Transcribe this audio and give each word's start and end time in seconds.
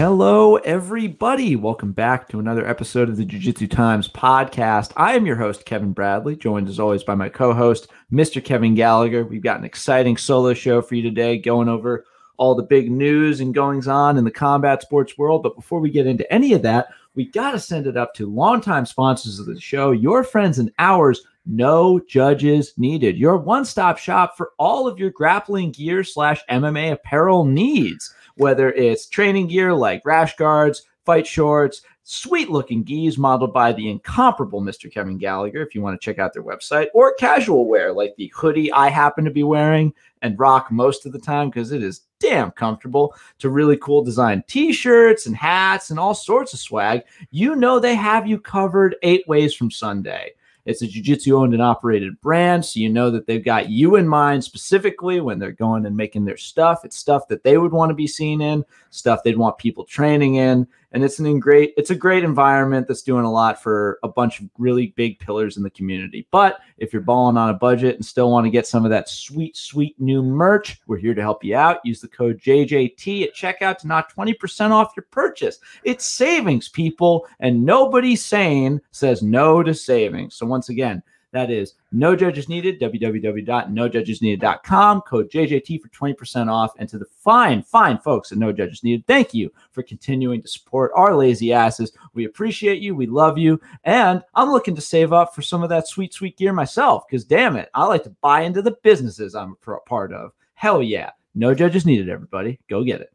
Hello, 0.00 0.56
everybody. 0.56 1.56
Welcome 1.56 1.92
back 1.92 2.26
to 2.30 2.38
another 2.38 2.66
episode 2.66 3.10
of 3.10 3.18
the 3.18 3.24
Jiu 3.26 3.38
Jitsu 3.38 3.66
Times 3.66 4.08
podcast. 4.08 4.92
I 4.96 5.14
am 5.14 5.26
your 5.26 5.36
host, 5.36 5.66
Kevin 5.66 5.92
Bradley, 5.92 6.36
joined 6.36 6.70
as 6.70 6.80
always 6.80 7.04
by 7.04 7.14
my 7.14 7.28
co 7.28 7.52
host, 7.52 7.88
Mr. 8.10 8.42
Kevin 8.42 8.74
Gallagher. 8.74 9.26
We've 9.26 9.42
got 9.42 9.58
an 9.58 9.66
exciting 9.66 10.16
solo 10.16 10.54
show 10.54 10.80
for 10.80 10.94
you 10.94 11.02
today, 11.02 11.36
going 11.36 11.68
over 11.68 12.06
all 12.38 12.54
the 12.54 12.62
big 12.62 12.90
news 12.90 13.40
and 13.40 13.52
goings 13.52 13.88
on 13.88 14.16
in 14.16 14.24
the 14.24 14.30
combat 14.30 14.80
sports 14.80 15.18
world. 15.18 15.42
But 15.42 15.54
before 15.54 15.80
we 15.80 15.90
get 15.90 16.06
into 16.06 16.32
any 16.32 16.54
of 16.54 16.62
that, 16.62 16.88
we 17.14 17.26
got 17.26 17.50
to 17.50 17.60
send 17.60 17.86
it 17.86 17.98
up 17.98 18.14
to 18.14 18.26
longtime 18.26 18.86
sponsors 18.86 19.38
of 19.38 19.44
the 19.44 19.60
show, 19.60 19.90
your 19.90 20.24
friends 20.24 20.58
and 20.58 20.72
ours. 20.78 21.20
No 21.44 22.00
judges 22.08 22.72
needed. 22.78 23.18
Your 23.18 23.36
one-stop 23.36 23.98
shop 23.98 24.36
for 24.38 24.52
all 24.58 24.86
of 24.86 24.98
your 24.98 25.10
grappling 25.10 25.72
gear 25.72 26.04
slash 26.04 26.42
MMA 26.48 26.92
apparel 26.92 27.44
needs 27.44 28.14
whether 28.40 28.72
it's 28.72 29.06
training 29.06 29.48
gear 29.48 29.74
like 29.74 30.02
rash 30.04 30.34
guards, 30.36 30.82
fight 31.04 31.26
shorts, 31.26 31.82
sweet 32.04 32.50
looking 32.50 32.82
gis 32.82 33.18
modeled 33.18 33.52
by 33.52 33.70
the 33.70 33.88
incomparable 33.88 34.62
Mr. 34.62 34.90
Kevin 34.90 35.18
Gallagher, 35.18 35.60
if 35.60 35.74
you 35.74 35.82
want 35.82 36.00
to 36.00 36.04
check 36.04 36.18
out 36.18 36.32
their 36.32 36.42
website, 36.42 36.86
or 36.94 37.14
casual 37.14 37.68
wear 37.68 37.92
like 37.92 38.14
the 38.16 38.32
hoodie 38.34 38.72
I 38.72 38.88
happen 38.88 39.24
to 39.26 39.30
be 39.30 39.42
wearing 39.42 39.92
and 40.22 40.38
rock 40.38 40.70
most 40.70 41.04
of 41.04 41.12
the 41.12 41.18
time 41.18 41.50
because 41.50 41.70
it 41.70 41.82
is 41.82 42.00
damn 42.18 42.50
comfortable, 42.50 43.14
to 43.38 43.50
really 43.50 43.76
cool 43.76 44.02
design 44.02 44.42
t 44.46 44.72
shirts 44.72 45.26
and 45.26 45.36
hats 45.36 45.90
and 45.90 46.00
all 46.00 46.14
sorts 46.14 46.54
of 46.54 46.60
swag. 46.60 47.02
You 47.30 47.54
know 47.56 47.78
they 47.78 47.94
have 47.94 48.26
you 48.26 48.38
covered 48.40 48.96
eight 49.02 49.26
ways 49.28 49.54
from 49.54 49.70
Sunday. 49.70 50.32
It's 50.64 50.82
a 50.82 50.86
jiu-jitsu 50.86 51.36
owned 51.36 51.54
and 51.54 51.62
operated 51.62 52.20
brand, 52.20 52.64
so 52.64 52.80
you 52.80 52.88
know 52.88 53.10
that 53.10 53.26
they've 53.26 53.44
got 53.44 53.70
you 53.70 53.96
in 53.96 54.06
mind 54.06 54.44
specifically 54.44 55.20
when 55.20 55.38
they're 55.38 55.52
going 55.52 55.86
and 55.86 55.96
making 55.96 56.24
their 56.24 56.36
stuff. 56.36 56.84
It's 56.84 56.96
stuff 56.96 57.28
that 57.28 57.42
they 57.44 57.58
would 57.58 57.72
want 57.72 57.90
to 57.90 57.94
be 57.94 58.06
seen 58.06 58.40
in, 58.40 58.64
stuff 58.90 59.22
they'd 59.22 59.38
want 59.38 59.58
people 59.58 59.84
training 59.84 60.36
in, 60.36 60.66
and 60.92 61.04
it's 61.04 61.18
an 61.18 61.38
great 61.38 61.72
it's 61.76 61.90
a 61.90 61.94
great 61.94 62.24
environment 62.24 62.88
that's 62.88 63.02
doing 63.02 63.24
a 63.24 63.30
lot 63.30 63.62
for 63.62 63.98
a 64.02 64.08
bunch 64.08 64.40
of 64.40 64.48
really 64.58 64.88
big 64.96 65.18
pillars 65.18 65.56
in 65.56 65.62
the 65.62 65.70
community. 65.70 66.26
But 66.30 66.60
if 66.78 66.92
you're 66.92 67.02
balling 67.02 67.36
on 67.36 67.50
a 67.50 67.54
budget 67.54 67.96
and 67.96 68.04
still 68.04 68.30
want 68.30 68.46
to 68.46 68.50
get 68.50 68.66
some 68.66 68.84
of 68.84 68.90
that 68.90 69.08
sweet 69.08 69.56
sweet 69.56 70.00
new 70.00 70.22
merch, 70.22 70.80
we're 70.86 70.98
here 70.98 71.14
to 71.14 71.22
help 71.22 71.44
you 71.44 71.56
out. 71.56 71.80
Use 71.84 72.00
the 72.00 72.08
code 72.08 72.40
JJT 72.40 73.24
at 73.24 73.34
checkout 73.34 73.78
to 73.78 73.86
knock 73.86 74.14
20% 74.14 74.70
off 74.70 74.92
your 74.96 75.06
purchase. 75.10 75.58
It's 75.84 76.04
savings, 76.04 76.68
people, 76.68 77.26
and 77.40 77.64
nobody 77.64 78.16
sane 78.16 78.80
says 78.90 79.22
no 79.22 79.62
to 79.62 79.74
savings. 79.74 80.34
So 80.34 80.46
once 80.46 80.68
again, 80.68 81.02
that 81.32 81.50
is 81.50 81.74
no 81.92 82.16
judges 82.16 82.48
needed, 82.48 82.80
www.nojudgesneeded.com, 82.80 85.00
code 85.02 85.30
JJT 85.30 85.80
for 85.80 85.88
20% 85.88 86.50
off. 86.50 86.72
And 86.78 86.88
to 86.88 86.98
the 86.98 87.04
fine, 87.04 87.62
fine 87.62 87.98
folks 87.98 88.32
at 88.32 88.38
No 88.38 88.52
Judges 88.52 88.82
Needed, 88.82 89.06
thank 89.06 89.34
you 89.34 89.52
for 89.70 89.82
continuing 89.82 90.42
to 90.42 90.48
support 90.48 90.92
our 90.94 91.14
lazy 91.14 91.52
asses. 91.52 91.92
We 92.14 92.24
appreciate 92.24 92.80
you. 92.80 92.94
We 92.94 93.06
love 93.06 93.38
you. 93.38 93.60
And 93.84 94.22
I'm 94.34 94.50
looking 94.50 94.74
to 94.74 94.80
save 94.80 95.12
up 95.12 95.34
for 95.34 95.42
some 95.42 95.62
of 95.62 95.68
that 95.68 95.88
sweet, 95.88 96.14
sweet 96.14 96.36
gear 96.36 96.52
myself 96.52 97.04
because 97.08 97.24
damn 97.24 97.56
it, 97.56 97.68
I 97.74 97.84
like 97.84 98.04
to 98.04 98.14
buy 98.20 98.42
into 98.42 98.62
the 98.62 98.76
businesses 98.82 99.34
I'm 99.34 99.56
a 99.66 99.76
part 99.80 100.12
of. 100.12 100.32
Hell 100.54 100.82
yeah. 100.82 101.10
No 101.34 101.54
judges 101.54 101.86
needed, 101.86 102.08
everybody. 102.08 102.58
Go 102.68 102.82
get 102.82 103.00
it. 103.00 103.12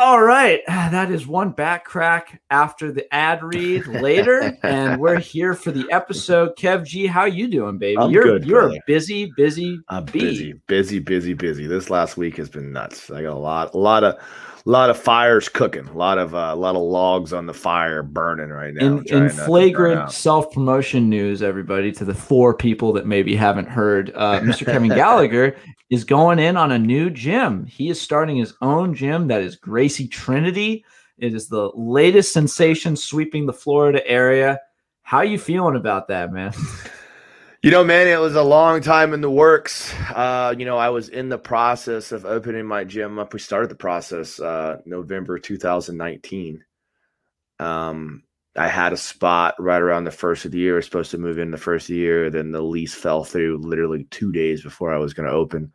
All 0.00 0.22
right, 0.22 0.62
that 0.66 1.10
is 1.10 1.26
one 1.26 1.50
back 1.50 1.84
crack 1.84 2.40
after 2.48 2.90
the 2.90 3.12
ad 3.14 3.42
read 3.42 3.86
later, 3.86 4.56
and 4.62 4.98
we're 4.98 5.18
here 5.18 5.52
for 5.52 5.72
the 5.72 5.86
episode. 5.92 6.56
Kev 6.56 6.86
G, 6.86 7.06
how 7.06 7.26
you 7.26 7.48
doing, 7.48 7.76
baby? 7.76 7.98
I'm 7.98 8.10
you're 8.10 8.24
good, 8.24 8.46
you're 8.46 8.62
brother. 8.62 8.80
busy, 8.86 9.30
busy, 9.36 9.78
I'm 9.90 10.06
bee. 10.06 10.20
busy, 10.20 10.52
busy, 10.68 10.98
busy, 11.00 11.34
busy. 11.34 11.66
This 11.66 11.90
last 11.90 12.16
week 12.16 12.38
has 12.38 12.48
been 12.48 12.72
nuts. 12.72 13.10
I 13.10 13.20
got 13.20 13.34
a 13.34 13.38
lot, 13.38 13.74
a 13.74 13.76
lot 13.76 14.02
of, 14.02 14.16
a 14.66 14.70
lot 14.70 14.90
of 14.90 14.98
fires 14.98 15.48
cooking, 15.48 15.86
a 15.88 15.96
lot 15.96 16.18
of, 16.18 16.34
uh, 16.34 16.50
a 16.52 16.56
lot 16.56 16.76
of 16.76 16.82
logs 16.82 17.32
on 17.32 17.46
the 17.46 17.54
fire 17.54 18.02
burning 18.02 18.50
right 18.50 18.74
now. 18.74 18.86
In, 18.86 18.92
in 18.92 18.98
not 18.98 19.06
to 19.06 19.18
burn 19.18 19.30
flagrant 19.30 20.12
self 20.12 20.52
promotion 20.52 21.08
news, 21.08 21.42
everybody, 21.42 21.92
to 21.92 22.04
the 22.04 22.14
four 22.14 22.54
people 22.54 22.92
that 22.92 23.06
maybe 23.06 23.34
haven't 23.34 23.68
heard, 23.68 24.12
uh, 24.14 24.40
Mr. 24.40 24.66
Kevin 24.66 24.88
Gallagher 24.88 25.56
is 25.90 26.04
going 26.04 26.38
in 26.38 26.56
on 26.56 26.72
a 26.72 26.78
new 26.78 27.10
gym. 27.10 27.66
He 27.66 27.88
is 27.88 28.00
starting 28.00 28.36
his 28.36 28.54
own 28.60 28.94
gym 28.94 29.28
that 29.28 29.42
is 29.42 29.56
Gracie 29.56 30.08
Trinity. 30.08 30.84
It 31.18 31.34
is 31.34 31.48
the 31.48 31.70
latest 31.74 32.32
sensation 32.32 32.96
sweeping 32.96 33.46
the 33.46 33.52
Florida 33.52 34.06
area. 34.06 34.60
How 35.02 35.22
you 35.22 35.38
feeling 35.38 35.76
about 35.76 36.08
that, 36.08 36.32
man? 36.32 36.52
You 37.62 37.70
know, 37.70 37.84
man, 37.84 38.08
it 38.08 38.18
was 38.18 38.36
a 38.36 38.42
long 38.42 38.80
time 38.80 39.12
in 39.12 39.20
the 39.20 39.30
works. 39.30 39.92
Uh, 40.14 40.54
you 40.56 40.64
know, 40.64 40.78
I 40.78 40.88
was 40.88 41.10
in 41.10 41.28
the 41.28 41.36
process 41.36 42.10
of 42.10 42.24
opening 42.24 42.64
my 42.64 42.84
gym 42.84 43.18
up. 43.18 43.34
We 43.34 43.38
started 43.38 43.70
the 43.70 43.74
process 43.74 44.40
uh, 44.40 44.78
November 44.86 45.38
2019. 45.38 46.64
Um, 47.58 48.22
I 48.56 48.66
had 48.66 48.94
a 48.94 48.96
spot 48.96 49.56
right 49.58 49.82
around 49.82 50.04
the 50.04 50.10
first 50.10 50.46
of 50.46 50.52
the 50.52 50.58
year. 50.58 50.72
I 50.72 50.76
was 50.76 50.86
supposed 50.86 51.10
to 51.10 51.18
move 51.18 51.38
in 51.38 51.50
the 51.50 51.58
first 51.58 51.88
the 51.88 51.96
year. 51.96 52.30
Then 52.30 52.50
the 52.50 52.62
lease 52.62 52.94
fell 52.94 53.24
through 53.24 53.58
literally 53.58 54.04
two 54.04 54.32
days 54.32 54.62
before 54.62 54.94
I 54.94 54.98
was 54.98 55.12
going 55.12 55.28
to 55.28 55.34
open. 55.34 55.70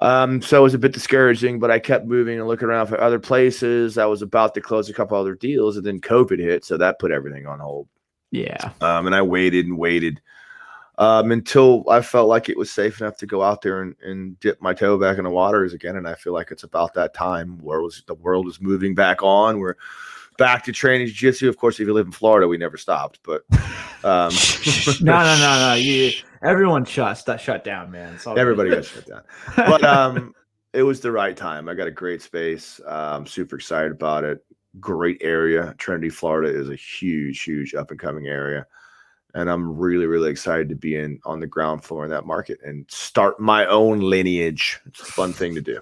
Um, 0.00 0.40
so 0.40 0.60
it 0.60 0.62
was 0.62 0.74
a 0.74 0.78
bit 0.78 0.94
discouraging, 0.94 1.58
but 1.58 1.70
I 1.70 1.78
kept 1.78 2.06
moving 2.06 2.38
and 2.38 2.48
looking 2.48 2.68
around 2.68 2.86
for 2.86 2.98
other 2.98 3.18
places. 3.18 3.98
I 3.98 4.06
was 4.06 4.22
about 4.22 4.54
to 4.54 4.62
close 4.62 4.88
a 4.88 4.94
couple 4.94 5.18
other 5.18 5.34
deals, 5.34 5.76
and 5.76 5.84
then 5.84 6.00
COVID 6.00 6.38
hit, 6.38 6.64
so 6.64 6.78
that 6.78 6.98
put 6.98 7.12
everything 7.12 7.46
on 7.46 7.60
hold. 7.60 7.86
Yeah. 8.30 8.72
Um, 8.80 9.04
and 9.04 9.14
I 9.14 9.20
waited 9.20 9.66
and 9.66 9.76
waited 9.76 10.22
um, 10.98 11.30
until 11.30 11.84
I 11.88 12.00
felt 12.00 12.28
like 12.28 12.48
it 12.48 12.56
was 12.56 12.70
safe 12.70 13.00
enough 13.00 13.16
to 13.18 13.26
go 13.26 13.42
out 13.42 13.62
there 13.62 13.82
and, 13.82 13.94
and 14.02 14.38
dip 14.40 14.60
my 14.62 14.72
toe 14.72 14.98
back 14.98 15.18
in 15.18 15.24
the 15.24 15.30
waters 15.30 15.74
again. 15.74 15.96
And 15.96 16.08
I 16.08 16.14
feel 16.14 16.32
like 16.32 16.50
it's 16.50 16.62
about 16.64 16.94
that 16.94 17.14
time 17.14 17.58
where 17.58 17.82
was 17.82 18.02
the 18.06 18.14
world 18.14 18.46
is 18.48 18.60
moving 18.60 18.94
back 18.94 19.22
on. 19.22 19.58
We're 19.58 19.76
back 20.38 20.64
to 20.64 20.72
training 20.72 21.08
jiu-jitsu. 21.08 21.48
Of 21.48 21.58
course, 21.58 21.78
if 21.78 21.86
you 21.86 21.92
live 21.92 22.06
in 22.06 22.12
Florida, 22.12 22.48
we 22.48 22.56
never 22.56 22.76
stopped. 22.76 23.20
But 23.22 23.42
um, 24.04 24.32
no, 25.02 25.22
no, 25.22 25.38
no, 25.38 25.68
no. 25.68 25.74
You, 25.74 26.12
everyone 26.42 26.84
shut 26.84 27.40
shut 27.40 27.64
down, 27.64 27.90
man. 27.90 28.14
It's 28.14 28.26
all 28.26 28.34
good. 28.34 28.40
everybody 28.40 28.70
got 28.70 28.84
shut 28.84 29.06
down. 29.06 29.22
But 29.54 29.84
um, 29.84 30.34
it 30.72 30.82
was 30.82 31.00
the 31.00 31.12
right 31.12 31.36
time. 31.36 31.68
I 31.68 31.74
got 31.74 31.88
a 31.88 31.92
great 31.92 32.22
space. 32.22 32.80
Uh, 32.86 33.16
I'm 33.16 33.26
super 33.26 33.56
excited 33.56 33.92
about 33.92 34.24
it. 34.24 34.44
Great 34.80 35.18
area. 35.20 35.74
Trinity, 35.78 36.10
Florida 36.10 36.48
is 36.48 36.70
a 36.70 36.76
huge, 36.76 37.42
huge 37.42 37.74
up 37.74 37.90
and 37.90 38.00
coming 38.00 38.26
area. 38.26 38.66
And 39.36 39.50
I'm 39.50 39.76
really, 39.76 40.06
really 40.06 40.30
excited 40.30 40.70
to 40.70 40.74
be 40.74 40.96
in 40.96 41.20
on 41.26 41.40
the 41.40 41.46
ground 41.46 41.84
floor 41.84 42.04
in 42.04 42.10
that 42.10 42.24
market 42.24 42.58
and 42.64 42.86
start 42.88 43.38
my 43.38 43.66
own 43.66 44.00
lineage. 44.00 44.80
It's 44.86 45.02
a 45.02 45.04
fun 45.04 45.34
thing 45.34 45.54
to 45.54 45.60
do. 45.60 45.80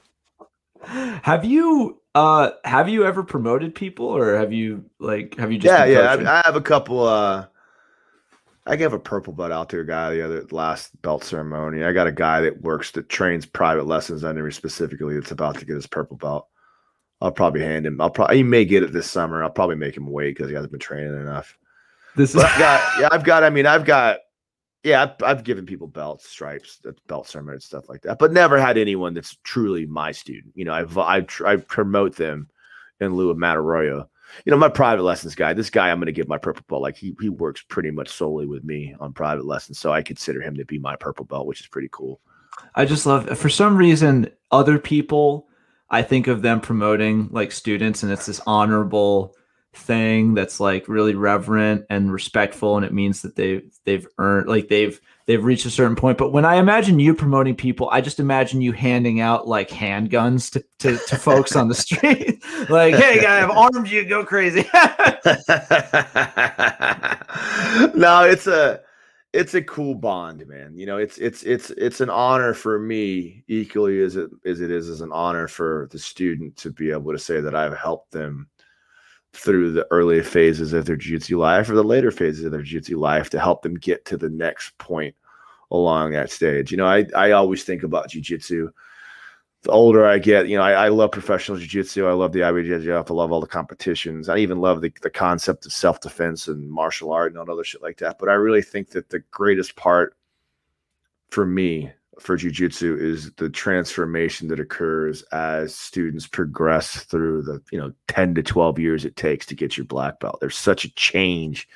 have 1.22 1.44
you 1.44 2.00
uh 2.16 2.50
have 2.64 2.88
you 2.88 3.04
ever 3.06 3.22
promoted 3.22 3.72
people 3.72 4.06
or 4.06 4.36
have 4.36 4.52
you 4.52 4.84
like 4.98 5.36
have 5.36 5.52
you 5.52 5.58
just 5.58 5.72
yeah, 5.72 5.84
yeah. 5.84 6.30
I, 6.30 6.40
I 6.40 6.42
have 6.44 6.56
a 6.56 6.60
couple. 6.60 7.06
uh 7.06 7.46
I 8.66 8.74
gave 8.74 8.92
a 8.92 8.98
purple 8.98 9.32
belt 9.32 9.52
out 9.52 9.68
there 9.68 9.84
guy 9.84 10.10
the 10.10 10.22
other 10.22 10.46
last 10.50 11.00
belt 11.02 11.22
ceremony. 11.22 11.84
I 11.84 11.92
got 11.92 12.08
a 12.08 12.12
guy 12.12 12.40
that 12.40 12.62
works 12.62 12.90
that 12.92 13.08
trains 13.08 13.46
private 13.46 13.86
lessons 13.86 14.24
under 14.24 14.42
me 14.42 14.50
specifically. 14.50 15.14
That's 15.14 15.30
about 15.30 15.58
to 15.58 15.64
get 15.64 15.76
his 15.76 15.86
purple 15.86 16.16
belt. 16.16 16.48
I'll 17.20 17.30
probably 17.30 17.60
hand 17.60 17.86
him. 17.86 18.00
I'll 18.00 18.10
probably 18.10 18.38
he 18.38 18.42
may 18.42 18.64
get 18.64 18.82
it 18.82 18.92
this 18.92 19.08
summer. 19.08 19.44
I'll 19.44 19.50
probably 19.50 19.76
make 19.76 19.96
him 19.96 20.10
wait 20.10 20.34
because 20.34 20.48
he 20.48 20.54
hasn't 20.54 20.72
been 20.72 20.80
training 20.80 21.14
enough. 21.14 21.56
This 22.16 22.34
is 22.34 22.42
I've 22.42 22.58
got 22.58 23.00
yeah, 23.00 23.08
I've 23.10 23.24
got. 23.24 23.44
I 23.44 23.50
mean, 23.50 23.66
I've 23.66 23.84
got. 23.84 24.18
Yeah, 24.82 25.02
I've, 25.02 25.22
I've 25.22 25.44
given 25.44 25.64
people 25.64 25.86
belts, 25.86 26.28
stripes, 26.28 26.76
that 26.84 27.04
belt 27.06 27.26
ceremony, 27.26 27.58
stuff 27.60 27.88
like 27.88 28.02
that, 28.02 28.18
but 28.18 28.32
never 28.32 28.60
had 28.60 28.76
anyone 28.76 29.14
that's 29.14 29.38
truly 29.42 29.86
my 29.86 30.12
student. 30.12 30.52
You 30.54 30.66
know, 30.66 30.74
I've 30.74 30.98
I 30.98 31.22
tr- 31.22 31.46
I 31.46 31.56
promote 31.56 32.16
them 32.16 32.48
in 33.00 33.14
lieu 33.14 33.30
of 33.30 33.38
Matt 33.38 33.56
Arroyo. 33.56 34.08
You 34.44 34.50
know, 34.50 34.58
my 34.58 34.68
private 34.68 35.02
lessons 35.02 35.34
guy. 35.34 35.54
This 35.54 35.70
guy, 35.70 35.90
I'm 35.90 35.98
going 35.98 36.06
to 36.06 36.12
give 36.12 36.28
my 36.28 36.38
purple 36.38 36.64
belt. 36.68 36.82
Like 36.82 36.96
he 36.96 37.16
he 37.20 37.30
works 37.30 37.64
pretty 37.68 37.90
much 37.90 38.08
solely 38.08 38.46
with 38.46 38.64
me 38.64 38.94
on 39.00 39.12
private 39.12 39.46
lessons, 39.46 39.78
so 39.78 39.92
I 39.92 40.02
consider 40.02 40.42
him 40.42 40.54
to 40.56 40.64
be 40.66 40.78
my 40.78 40.96
purple 40.96 41.24
belt, 41.24 41.46
which 41.46 41.60
is 41.60 41.66
pretty 41.66 41.88
cool. 41.90 42.20
I 42.74 42.84
just 42.84 43.06
love 43.06 43.38
for 43.38 43.48
some 43.48 43.76
reason 43.76 44.30
other 44.50 44.78
people 44.78 45.48
I 45.90 46.02
think 46.02 46.26
of 46.26 46.42
them 46.42 46.60
promoting 46.60 47.28
like 47.30 47.52
students 47.52 48.02
and 48.02 48.10
it's 48.10 48.26
this 48.26 48.40
honorable 48.46 49.36
thing 49.76 50.34
that's 50.34 50.60
like 50.60 50.88
really 50.88 51.14
reverent 51.14 51.84
and 51.90 52.12
respectful 52.12 52.76
and 52.76 52.84
it 52.84 52.92
means 52.92 53.22
that 53.22 53.36
they've 53.36 53.70
they've 53.84 54.06
earned 54.18 54.48
like 54.48 54.68
they've 54.68 55.00
they've 55.26 55.44
reached 55.44 55.66
a 55.66 55.70
certain 55.70 55.96
point. 55.96 56.18
But 56.18 56.32
when 56.32 56.44
i 56.44 56.56
imagine 56.56 56.98
you 56.98 57.14
promoting 57.14 57.56
people 57.56 57.88
i 57.90 58.00
just 58.00 58.20
imagine 58.20 58.60
you 58.60 58.72
handing 58.72 59.20
out 59.20 59.48
like 59.48 59.68
handguns 59.68 60.52
to 60.52 60.64
to, 60.80 60.98
to 61.08 61.16
folks 61.16 61.56
on 61.56 61.68
the 61.68 61.74
street. 61.74 62.42
Like 62.70 62.94
hey 62.94 63.20
guy 63.20 63.42
i've 63.42 63.50
armed 63.50 63.88
you. 63.88 64.06
Go 64.06 64.24
crazy. 64.24 64.66
No, 67.94 68.22
it's 68.22 68.46
a 68.46 68.80
it's 69.32 69.54
a 69.54 69.62
cool 69.62 69.94
bond, 69.94 70.46
man. 70.46 70.76
You 70.76 70.86
know, 70.86 70.96
it's 70.96 71.18
it's 71.18 71.42
it's 71.42 71.70
it's 71.70 72.00
an 72.00 72.10
honor 72.10 72.54
for 72.54 72.78
me 72.78 73.44
equally 73.48 74.02
as 74.02 74.16
it 74.16 74.30
as 74.44 74.60
it 74.60 74.70
is 74.70 74.88
as 74.88 75.00
an 75.00 75.12
honor 75.12 75.48
for 75.48 75.88
the 75.90 75.98
student 75.98 76.56
to 76.58 76.70
be 76.70 76.90
able 76.90 77.12
to 77.12 77.18
say 77.18 77.40
that 77.40 77.54
I've 77.54 77.76
helped 77.76 78.12
them 78.12 78.48
through 79.34 79.72
the 79.72 79.86
early 79.90 80.22
phases 80.22 80.72
of 80.72 80.86
their 80.86 80.96
jiu-jitsu 80.96 81.38
life 81.38 81.68
or 81.68 81.74
the 81.74 81.82
later 81.82 82.10
phases 82.10 82.44
of 82.44 82.52
their 82.52 82.62
jiu-jitsu 82.62 82.98
life 82.98 83.30
to 83.30 83.40
help 83.40 83.62
them 83.62 83.74
get 83.74 84.04
to 84.06 84.16
the 84.16 84.30
next 84.30 84.76
point 84.78 85.14
along 85.70 86.12
that 86.12 86.30
stage. 86.30 86.70
You 86.70 86.76
know, 86.76 86.86
I 86.86 87.06
I 87.16 87.32
always 87.32 87.64
think 87.64 87.82
about 87.82 88.10
jiu-jitsu 88.10 88.70
the 89.64 89.70
older 89.70 90.06
I 90.06 90.18
get, 90.18 90.46
you 90.48 90.58
know, 90.58 90.62
I, 90.62 90.72
I 90.72 90.88
love 90.88 91.10
professional 91.10 91.56
jiu-jitsu. 91.56 92.06
I 92.06 92.12
love 92.12 92.32
the 92.32 92.40
IBJJF. 92.40 93.10
I 93.10 93.14
love 93.14 93.32
all 93.32 93.40
the 93.40 93.46
competitions. 93.46 94.28
I 94.28 94.36
even 94.36 94.60
love 94.60 94.82
the, 94.82 94.92
the 95.00 95.10
concept 95.10 95.64
of 95.64 95.72
self-defense 95.72 96.48
and 96.48 96.70
martial 96.70 97.12
art 97.12 97.32
and 97.32 97.38
all 97.38 97.50
other 97.50 97.64
shit 97.64 97.82
like 97.82 97.96
that. 97.98 98.18
But 98.18 98.28
I 98.28 98.34
really 98.34 98.60
think 98.60 98.90
that 98.90 99.08
the 99.08 99.20
greatest 99.30 99.74
part 99.74 100.16
for 101.30 101.46
me 101.46 101.90
for 102.20 102.36
jiu-jitsu 102.36 102.96
is 102.98 103.32
the 103.32 103.50
transformation 103.50 104.48
that 104.48 104.60
occurs 104.60 105.22
as 105.32 105.74
students 105.74 106.26
progress 106.26 107.04
through 107.04 107.42
the, 107.42 107.62
you 107.72 107.78
know, 107.78 107.92
10 108.08 108.34
to 108.34 108.42
12 108.42 108.78
years 108.78 109.04
it 109.04 109.16
takes 109.16 109.46
to 109.46 109.54
get 109.54 109.76
your 109.76 109.86
black 109.86 110.20
belt. 110.20 110.38
There's 110.40 110.56
such 110.56 110.84
a 110.84 110.94
change 110.94 111.68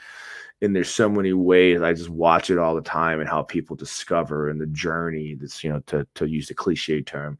and 0.63 0.75
there's 0.75 0.91
so 0.91 1.09
many 1.09 1.33
ways 1.33 1.83
I 1.83 1.93
just 1.93 2.09
watch 2.09 2.51
it 2.51 2.59
all 2.59 2.75
the 2.75 2.83
time 2.83 3.21
and 3.21 3.29
how 3.29 3.43
people 3.43 3.77
discover 3.77 4.49
and 4.49 4.61
the 4.61 4.67
journey 4.67 5.35
that's, 5.35 5.63
you 5.63 5.71
know, 5.71 5.81
to 5.87 6.07
to 6.15 6.27
use 6.27 6.49
the 6.49 6.55
cliche 6.55 7.03
term 7.03 7.39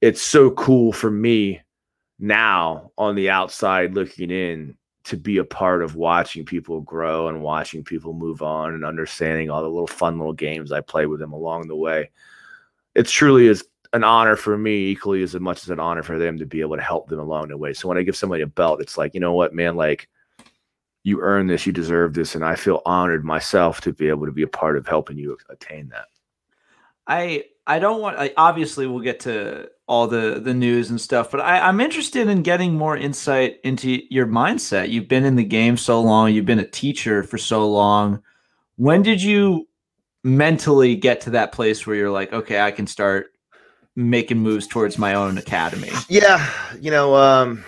it's 0.00 0.22
so 0.22 0.50
cool 0.50 0.92
for 0.92 1.10
me 1.10 1.60
now 2.18 2.90
on 2.96 3.14
the 3.14 3.30
outside 3.30 3.94
looking 3.94 4.30
in 4.30 4.76
to 5.06 5.16
be 5.16 5.38
a 5.38 5.44
part 5.44 5.82
of 5.82 5.94
watching 5.94 6.44
people 6.44 6.80
grow 6.80 7.28
and 7.28 7.40
watching 7.40 7.84
people 7.84 8.12
move 8.12 8.42
on 8.42 8.74
and 8.74 8.84
understanding 8.84 9.50
all 9.50 9.62
the 9.62 9.68
little 9.68 9.86
fun 9.86 10.18
little 10.18 10.32
games 10.32 10.72
I 10.72 10.80
play 10.80 11.06
with 11.06 11.20
them 11.20 11.32
along 11.32 11.68
the 11.68 11.76
way. 11.76 12.10
It 12.96 13.06
truly 13.06 13.46
is 13.46 13.64
an 13.92 14.02
honor 14.02 14.34
for 14.34 14.58
me, 14.58 14.88
equally 14.88 15.22
as 15.22 15.34
much 15.36 15.62
as 15.62 15.70
an 15.70 15.78
honor 15.78 16.02
for 16.02 16.18
them 16.18 16.38
to 16.38 16.44
be 16.44 16.60
able 16.60 16.76
to 16.76 16.82
help 16.82 17.08
them 17.08 17.20
along 17.20 17.48
the 17.48 17.56
way. 17.56 17.72
So 17.72 17.86
when 17.86 17.96
I 17.96 18.02
give 18.02 18.16
somebody 18.16 18.42
a 18.42 18.48
belt, 18.48 18.80
it's 18.80 18.98
like, 18.98 19.14
you 19.14 19.20
know 19.20 19.32
what, 19.32 19.54
man, 19.54 19.76
like 19.76 20.08
you 21.04 21.20
earn 21.20 21.46
this, 21.46 21.66
you 21.66 21.72
deserve 21.72 22.14
this. 22.14 22.34
And 22.34 22.44
I 22.44 22.56
feel 22.56 22.82
honored 22.84 23.24
myself 23.24 23.80
to 23.82 23.92
be 23.92 24.08
able 24.08 24.26
to 24.26 24.32
be 24.32 24.42
a 24.42 24.48
part 24.48 24.76
of 24.76 24.88
helping 24.88 25.18
you 25.18 25.38
attain 25.50 25.88
that. 25.90 26.06
I 27.06 27.44
I 27.64 27.78
don't 27.78 28.00
want. 28.00 28.18
I, 28.18 28.32
obviously, 28.36 28.88
we'll 28.88 29.00
get 29.00 29.20
to 29.20 29.70
all 29.88 30.08
the 30.08 30.40
the 30.42 30.54
news 30.54 30.90
and 30.90 31.00
stuff, 31.00 31.30
but 31.30 31.40
I, 31.40 31.60
I'm 31.60 31.80
interested 31.80 32.28
in 32.28 32.42
getting 32.42 32.74
more 32.74 32.96
insight 32.96 33.60
into 33.62 34.02
your 34.12 34.26
mindset. 34.26 34.90
You've 34.90 35.08
been 35.08 35.24
in 35.24 35.36
the 35.36 35.44
game 35.44 35.76
so 35.76 36.00
long. 36.00 36.32
You've 36.32 36.46
been 36.46 36.58
a 36.58 36.66
teacher 36.66 37.22
for 37.22 37.38
so 37.38 37.68
long. 37.68 38.22
When 38.76 39.02
did 39.02 39.22
you 39.22 39.68
mentally 40.24 40.96
get 40.96 41.20
to 41.22 41.30
that 41.30 41.52
place 41.52 41.86
where 41.86 41.94
you're 41.94 42.10
like, 42.10 42.32
okay, 42.32 42.60
I 42.60 42.72
can 42.72 42.86
start 42.86 43.32
making 43.94 44.38
moves 44.38 44.66
towards 44.66 44.98
my 44.98 45.14
own 45.14 45.38
academy? 45.38 45.90
Yeah, 46.08 46.50
you 46.80 46.90
know, 46.90 47.14
um, 47.14 47.64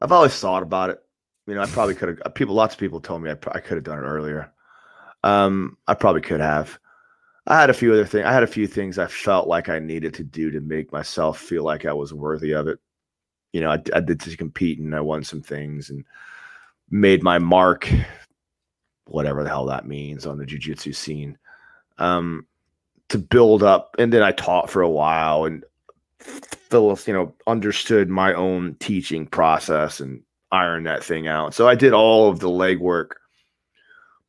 I've 0.00 0.12
always 0.12 0.38
thought 0.38 0.62
about 0.62 0.90
it. 0.90 0.98
You 1.46 1.54
know, 1.54 1.62
I 1.62 1.66
probably 1.66 1.94
could 1.94 2.20
have. 2.24 2.34
People, 2.34 2.54
lots 2.54 2.74
of 2.74 2.80
people 2.80 3.00
told 3.00 3.22
me 3.22 3.30
I, 3.30 3.36
I 3.52 3.60
could 3.60 3.76
have 3.76 3.84
done 3.84 3.98
it 3.98 4.02
earlier. 4.02 4.50
Um, 5.24 5.76
I 5.86 5.94
probably 5.94 6.22
could 6.22 6.40
have. 6.40 6.78
I 7.46 7.60
had 7.60 7.70
a 7.70 7.74
few 7.74 7.92
other 7.92 8.04
things. 8.04 8.26
I 8.26 8.32
had 8.32 8.42
a 8.42 8.48
few 8.48 8.66
things 8.66 8.98
I 8.98 9.06
felt 9.06 9.48
like 9.48 9.68
I 9.68 9.78
needed 9.78 10.14
to 10.14 10.24
do 10.24 10.50
to 10.50 10.60
make 10.60 10.92
myself 10.92 11.38
feel 11.38 11.64
like 11.64 11.86
I 11.86 11.92
was 11.92 12.12
worthy 12.12 12.52
of 12.52 12.68
it. 12.68 12.78
You 13.52 13.60
know, 13.60 13.70
I, 13.70 13.82
I 13.94 14.00
did 14.00 14.20
to 14.20 14.36
compete 14.36 14.78
and 14.78 14.94
I 14.94 15.00
won 15.00 15.24
some 15.24 15.42
things 15.42 15.90
and 15.90 16.04
made 16.90 17.22
my 17.22 17.38
mark, 17.38 17.90
whatever 19.06 19.42
the 19.42 19.48
hell 19.48 19.66
that 19.66 19.86
means, 19.86 20.26
on 20.26 20.38
the 20.38 20.46
jujitsu 20.46 20.94
scene. 20.94 21.38
Um, 21.98 22.46
to 23.08 23.18
build 23.18 23.62
up, 23.62 23.96
and 23.98 24.12
then 24.12 24.22
I 24.22 24.30
taught 24.32 24.70
for 24.70 24.82
a 24.82 24.88
while 24.88 25.44
and 25.44 25.64
Phyllis, 26.20 27.08
you 27.08 27.14
know, 27.14 27.34
understood 27.46 28.08
my 28.08 28.32
own 28.34 28.76
teaching 28.78 29.26
process 29.26 29.98
and 30.00 30.22
ironed 30.52 30.86
that 30.86 31.02
thing 31.02 31.26
out. 31.26 31.54
So 31.54 31.66
I 31.66 31.74
did 31.74 31.92
all 31.92 32.28
of 32.28 32.40
the 32.40 32.48
legwork 32.48 33.12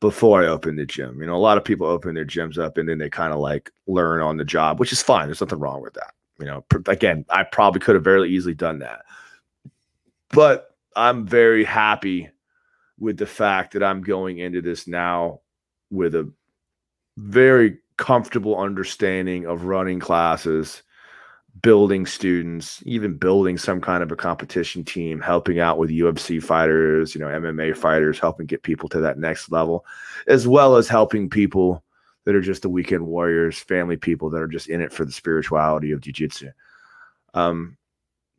before 0.01 0.43
I 0.43 0.47
opened 0.47 0.79
the 0.79 0.85
gym. 0.85 1.21
You 1.21 1.27
know, 1.27 1.35
a 1.35 1.37
lot 1.37 1.57
of 1.57 1.63
people 1.63 1.87
open 1.87 2.15
their 2.15 2.25
gyms 2.25 2.57
up 2.57 2.77
and 2.77 2.89
then 2.89 2.97
they 2.97 3.09
kind 3.09 3.31
of 3.31 3.39
like 3.39 3.71
learn 3.87 4.21
on 4.21 4.35
the 4.35 4.43
job, 4.43 4.79
which 4.79 4.91
is 4.91 5.01
fine. 5.01 5.27
There's 5.27 5.39
nothing 5.39 5.59
wrong 5.59 5.81
with 5.81 5.93
that. 5.93 6.13
You 6.39 6.47
know, 6.47 6.65
again, 6.87 7.23
I 7.29 7.43
probably 7.43 7.79
could 7.79 7.95
have 7.95 8.03
very 8.03 8.29
easily 8.29 8.55
done 8.55 8.79
that. 8.79 9.03
But 10.29 10.75
I'm 10.95 11.25
very 11.25 11.63
happy 11.63 12.29
with 12.99 13.17
the 13.17 13.27
fact 13.27 13.73
that 13.73 13.83
I'm 13.83 14.01
going 14.01 14.39
into 14.39 14.61
this 14.61 14.87
now 14.87 15.41
with 15.91 16.15
a 16.15 16.31
very 17.17 17.77
comfortable 17.97 18.57
understanding 18.57 19.45
of 19.45 19.65
running 19.65 19.99
classes 19.99 20.81
building 21.59 22.05
students, 22.05 22.81
even 22.85 23.17
building 23.17 23.57
some 23.57 23.81
kind 23.81 24.01
of 24.01 24.11
a 24.11 24.15
competition 24.15 24.83
team, 24.83 25.19
helping 25.19 25.59
out 25.59 25.77
with 25.77 25.89
UFC 25.89 26.41
fighters, 26.41 27.13
you 27.13 27.21
know, 27.21 27.27
MMA 27.27 27.75
fighters, 27.75 28.19
helping 28.19 28.45
get 28.45 28.63
people 28.63 28.87
to 28.89 28.99
that 29.01 29.19
next 29.19 29.51
level, 29.51 29.85
as 30.27 30.47
well 30.47 30.77
as 30.77 30.87
helping 30.87 31.29
people 31.29 31.83
that 32.25 32.35
are 32.35 32.41
just 32.41 32.61
the 32.61 32.69
weekend 32.69 33.05
warriors, 33.05 33.59
family 33.59 33.97
people 33.97 34.29
that 34.29 34.41
are 34.41 34.47
just 34.47 34.69
in 34.69 34.81
it 34.81 34.93
for 34.93 35.03
the 35.03 35.11
spirituality 35.11 35.91
of 35.91 36.01
jiu-jitsu. 36.01 36.51
Um, 37.33 37.77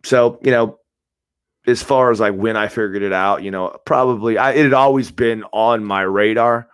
so, 0.05 0.39
you 0.43 0.51
know, 0.51 0.79
as 1.67 1.83
far 1.83 2.11
as 2.11 2.19
like 2.19 2.35
when 2.35 2.57
I 2.57 2.69
figured 2.69 3.03
it 3.03 3.13
out, 3.13 3.43
you 3.43 3.51
know, 3.51 3.77
probably 3.85 4.39
I, 4.39 4.53
it 4.53 4.65
had 4.65 4.73
always 4.73 5.11
been 5.11 5.45
on 5.53 5.85
my 5.85 6.03
radar, 6.03 6.69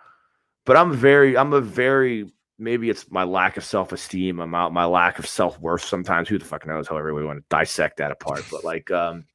but 0.65 0.77
I'm 0.77 0.93
very, 0.93 1.37
I'm 1.37 1.53
a 1.53 1.61
very 1.61 2.31
maybe 2.59 2.89
it's 2.89 3.09
my 3.09 3.23
lack 3.23 3.57
of 3.57 3.63
self 3.63 3.91
esteem, 3.91 4.39
I'm 4.39 4.53
out 4.53 4.73
my 4.73 4.85
lack 4.85 5.17
of 5.17 5.25
self 5.25 5.59
worth. 5.59 5.83
Sometimes 5.83 6.29
who 6.29 6.37
the 6.37 6.45
fuck 6.45 6.67
knows? 6.67 6.87
However, 6.87 7.13
we 7.13 7.25
want 7.25 7.39
to 7.39 7.45
dissect 7.49 7.97
that 7.97 8.11
apart. 8.11 8.43
But 8.51 8.63
like, 8.63 8.91
um, 8.91 9.25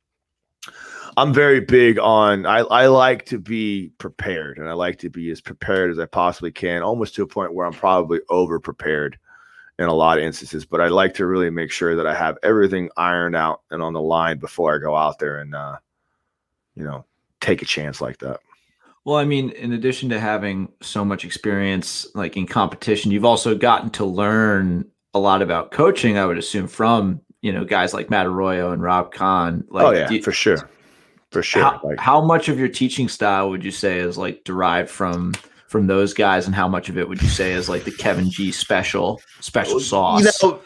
I'm 1.17 1.33
very 1.33 1.61
big 1.61 1.99
on. 1.99 2.47
I 2.47 2.59
I 2.59 2.87
like 2.87 3.27
to 3.27 3.39
be 3.39 3.91
prepared, 3.99 4.59
and 4.59 4.69
I 4.69 4.73
like 4.73 4.99
to 5.01 5.11
be 5.11 5.31
as 5.31 5.41
prepared 5.41 5.91
as 5.91 5.99
I 5.99 6.07
possibly 6.07 6.53
can, 6.53 6.83
almost 6.83 7.15
to 7.17 7.23
a 7.23 7.27
point 7.27 7.55
where 7.55 7.67
I'm 7.67 7.73
probably 7.73 8.21
over 8.29 8.61
prepared 8.61 9.19
in 9.79 9.87
a 9.87 9.95
lot 9.95 10.19
of 10.19 10.25
instances. 10.25 10.65
But 10.65 10.81
I 10.81 10.89
like 10.89 11.15
to 11.15 11.27
really 11.27 11.51
make 11.51 11.71
sure 11.71 11.97
that 11.97 12.07
I 12.07 12.15
have 12.15 12.39
everything 12.43 12.91
ironed 12.97 13.37
out 13.37 13.63
and 13.71 13.83
on 13.83 13.93
the 13.93 14.01
line 14.01 14.39
before 14.39 14.75
I 14.75 14.79
go 14.79 14.95
out 14.95 15.19
there 15.19 15.39
and, 15.39 15.55
uh, 15.55 15.79
you 16.77 16.85
know, 16.85 17.05
take 17.41 17.63
a 17.63 17.67
chance 17.67 18.01
like 18.01 18.19
that. 18.19 18.41
Well, 19.05 19.17
I 19.17 19.25
mean, 19.25 19.51
in 19.51 19.73
addition 19.73 20.09
to 20.11 20.21
having 20.21 20.73
so 20.81 21.05
much 21.05 21.25
experience 21.25 22.07
like 22.15 22.37
in 22.37 22.47
competition, 22.47 23.11
you've 23.11 23.25
also 23.25 23.55
gotten 23.55 23.91
to 23.91 24.05
learn 24.05 24.87
a 25.13 25.19
lot 25.19 25.43
about 25.43 25.71
coaching, 25.71 26.17
I 26.17 26.25
would 26.25 26.39
assume, 26.39 26.67
from 26.67 27.21
you 27.43 27.53
know 27.53 27.65
guys 27.65 27.93
like 27.93 28.09
Matt 28.09 28.27
Arroyo 28.27 28.73
and 28.73 28.83
Rob 28.83 29.13
Kahn. 29.13 29.65
Like, 29.69 29.87
oh 29.87 29.91
yeah, 29.91 30.11
you, 30.11 30.23
for 30.23 30.33
sure, 30.33 30.71
for 31.31 31.43
sure. 31.43 31.63
How, 31.63 31.81
like, 31.85 31.99
how 31.99 32.25
much 32.25 32.49
of 32.49 32.59
your 32.59 32.69
teaching 32.69 33.09
style 33.09 33.51
would 33.51 33.63
you 33.63 33.71
say 33.71 33.99
is 33.99 34.17
like 34.17 34.43
derived 34.45 34.89
from 34.89 35.35
from 35.69 35.87
those 35.87 36.15
guys, 36.15 36.47
and 36.47 36.55
how 36.55 36.67
much 36.67 36.89
of 36.89 36.97
it 36.97 37.07
would 37.09 37.21
you 37.21 37.29
say 37.29 37.53
is 37.53 37.69
like 37.69 37.85
the 37.85 37.93
Kevin 37.93 38.31
G 38.31 38.51
special 38.51 39.21
special 39.41 39.81
sauce? 39.81 40.25
You 40.43 40.49
know, 40.49 40.61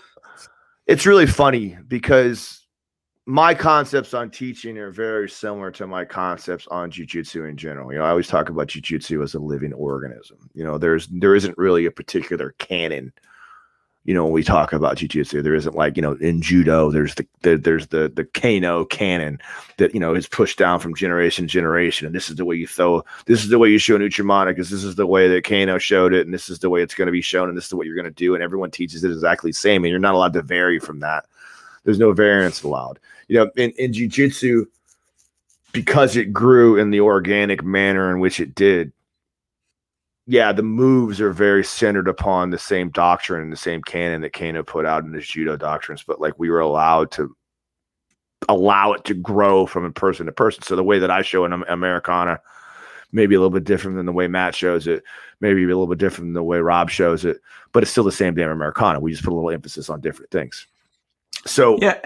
it's 0.87 1.07
really 1.07 1.27
funny 1.27 1.77
because 1.89 2.58
my 3.29 3.55
concepts 3.55 4.15
on 4.15 4.31
teaching 4.31 4.79
are 4.79 4.91
very 4.91 5.29
similar 5.29 5.71
to 5.71 5.87
my 5.87 6.03
concepts 6.03 6.67
on 6.69 6.91
jujitsu 6.91 7.47
in 7.47 7.59
general. 7.59 7.93
You 7.93 7.99
know, 7.99 8.05
I 8.07 8.09
always 8.09 8.27
talk 8.27 8.49
about 8.49 8.69
jujitsu 8.69 9.23
as 9.23 9.35
a 9.35 9.39
living 9.39 9.75
organism. 9.75 10.49
You 10.55 10.65
know, 10.65 10.79
there's 10.79 11.09
there 11.09 11.35
isn't 11.35 11.59
really 11.59 11.85
a 11.85 11.91
particular 11.91 12.55
canon. 12.57 13.13
You 14.07 14.15
know, 14.15 14.25
when 14.25 14.33
we 14.33 14.43
talk 14.43 14.73
about 14.73 14.97
jujitsu, 14.97 15.43
there 15.43 15.55
isn't 15.55 15.75
like 15.75 15.95
you 15.97 16.01
know 16.01 16.13
in 16.13 16.41
judo. 16.41 16.91
There's 16.91 17.17
the, 17.17 17.27
the 17.43 17.59
there's 17.59 17.89
the 17.89 18.09
the 18.09 18.25
Kano 18.25 18.87
canon 18.87 19.41
that 19.77 19.93
you 19.93 20.01
know 20.01 20.15
is 20.15 20.27
pushed 20.27 20.57
down 20.57 20.81
from 20.81 20.95
generation 20.95 21.47
to 21.47 21.53
generation, 21.53 22.07
and 22.07 22.17
this 22.17 22.31
is 22.31 22.37
the 22.37 22.47
way 22.47 22.57
you 22.57 22.67
throw. 22.67 23.05
This 23.27 23.45
is 23.45 23.51
the 23.51 23.59
way 23.59 23.69
you 23.69 23.79
show 23.79 23.99
Uchimata 23.99 24.47
because 24.47 24.71
this 24.71 24.85
is 24.85 24.95
the 24.95 25.07
way 25.07 25.29
that 25.29 25.45
Kano 25.45 25.77
showed 25.77 26.15
it, 26.15 26.25
and 26.25 26.33
this 26.33 26.49
is 26.49 26.61
the 26.61 26.71
way 26.71 26.81
it's 26.81 26.95
going 26.95 27.09
to 27.09 27.13
be 27.13 27.21
shown, 27.21 27.51
and 27.51 27.59
this 27.59 27.67
is 27.67 27.75
what 27.75 27.85
you're 27.85 27.95
going 27.95 28.07
to 28.07 28.11
do, 28.11 28.33
and 28.35 28.43
everyone 28.43 28.71
teaches 28.71 29.05
it 29.05 29.11
exactly 29.11 29.51
the 29.51 29.55
same, 29.55 29.85
and 29.85 29.91
you're 29.91 30.01
not 30.01 30.15
allowed 30.15 30.33
to 30.33 30.41
vary 30.41 30.79
from 30.79 31.01
that. 31.01 31.27
There's 31.85 31.99
no 31.99 32.13
variance 32.13 32.63
allowed 32.63 32.99
you 33.29 33.39
know, 33.39 33.51
in, 33.57 33.71
in 33.73 33.93
jujitsu, 33.93 34.67
because 35.73 36.17
it 36.17 36.33
grew 36.33 36.77
in 36.77 36.91
the 36.91 37.01
organic 37.01 37.63
manner 37.63 38.11
in 38.11 38.21
which 38.21 38.41
it 38.41 38.55
did, 38.55 38.93
yeah, 40.27 40.53
the 40.53 40.63
moves 40.63 41.21
are 41.21 41.33
very 41.33 41.65
centered 41.65 42.09
upon 42.09 42.51
the 42.51 42.59
same 42.59 42.91
doctrine 42.91 43.43
and 43.43 43.53
the 43.53 43.57
same 43.57 43.83
canon 43.83 44.21
that 44.21 44.35
Kano 44.35 44.63
put 44.63 44.85
out 44.85 45.05
in 45.05 45.13
his 45.13 45.27
judo 45.27 45.57
doctrines, 45.57 46.05
but 46.07 46.21
like 46.21 46.39
we 46.39 46.51
were 46.51 46.61
allowed 46.61 47.11
to 47.13 47.35
allow 48.49 48.93
it 48.93 49.05
to 49.05 49.15
grow 49.15 49.67
from 49.67 49.91
person 49.93 50.27
to 50.27 50.33
person. 50.33 50.63
So 50.63 50.77
the 50.77 50.85
way 50.85 50.99
that 50.99 51.11
I 51.11 51.23
show 51.23 51.45
an 51.45 51.65
Americana, 51.69 52.41
maybe 53.11 53.35
a 53.35 53.39
little 53.39 53.51
bit 53.51 53.65
different 53.65 53.97
than 53.97 54.07
the 54.07 54.13
way 54.13 54.29
Matt 54.29 54.55
shows 54.55 54.87
it, 54.87 55.03
maybe 55.41 55.63
a 55.65 55.67
little 55.67 55.87
bit 55.87 55.99
different 55.99 56.29
than 56.29 56.35
the 56.35 56.43
way 56.43 56.59
Rob 56.59 56.91
shows 56.91 57.25
it, 57.25 57.39
but 57.73 57.83
it's 57.83 57.93
still 57.93 58.05
the 58.05 58.13
same 58.13 58.35
damn 58.35 58.51
Americana. 58.51 59.01
We 59.01 59.13
just 59.13 59.25
put 59.25 59.33
a 59.33 59.35
little 59.35 59.51
emphasis 59.51 59.89
on 59.89 60.03
different 60.03 60.31
things. 60.31 60.67
So 61.47 61.79
yeah, 61.81 62.01